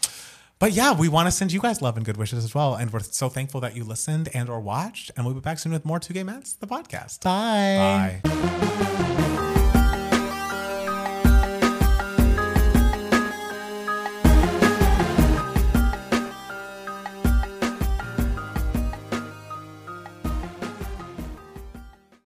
but 0.61 0.73
yeah, 0.73 0.93
we 0.93 1.09
want 1.09 1.27
to 1.27 1.33
send 1.33 1.53
you 1.53 1.59
guys 1.59 1.83
love 1.83 1.97
and 1.97 2.07
good 2.07 2.17
wishes 2.19 2.45
as 2.45 2.55
well. 2.55 2.75
And 2.77 2.93
we're 2.93 3.01
so 3.01 3.29
thankful 3.29 3.61
that 3.63 3.75
you 3.75 3.83
listened 3.83 4.29
and 4.35 4.49
or 4.49 4.61
watched. 4.61 5.11
And 5.17 5.25
we'll 5.27 5.35
be 5.35 5.41
back 5.41 5.59
soon 5.59 5.73
with 5.73 5.85
more 5.85 5.99
Two 5.99 6.15
Gay 6.15 6.23
Mats, 6.23 6.53
the 6.53 6.67
podcast. 6.67 7.23
Bye. 7.25 8.21
Bye. 8.23 9.17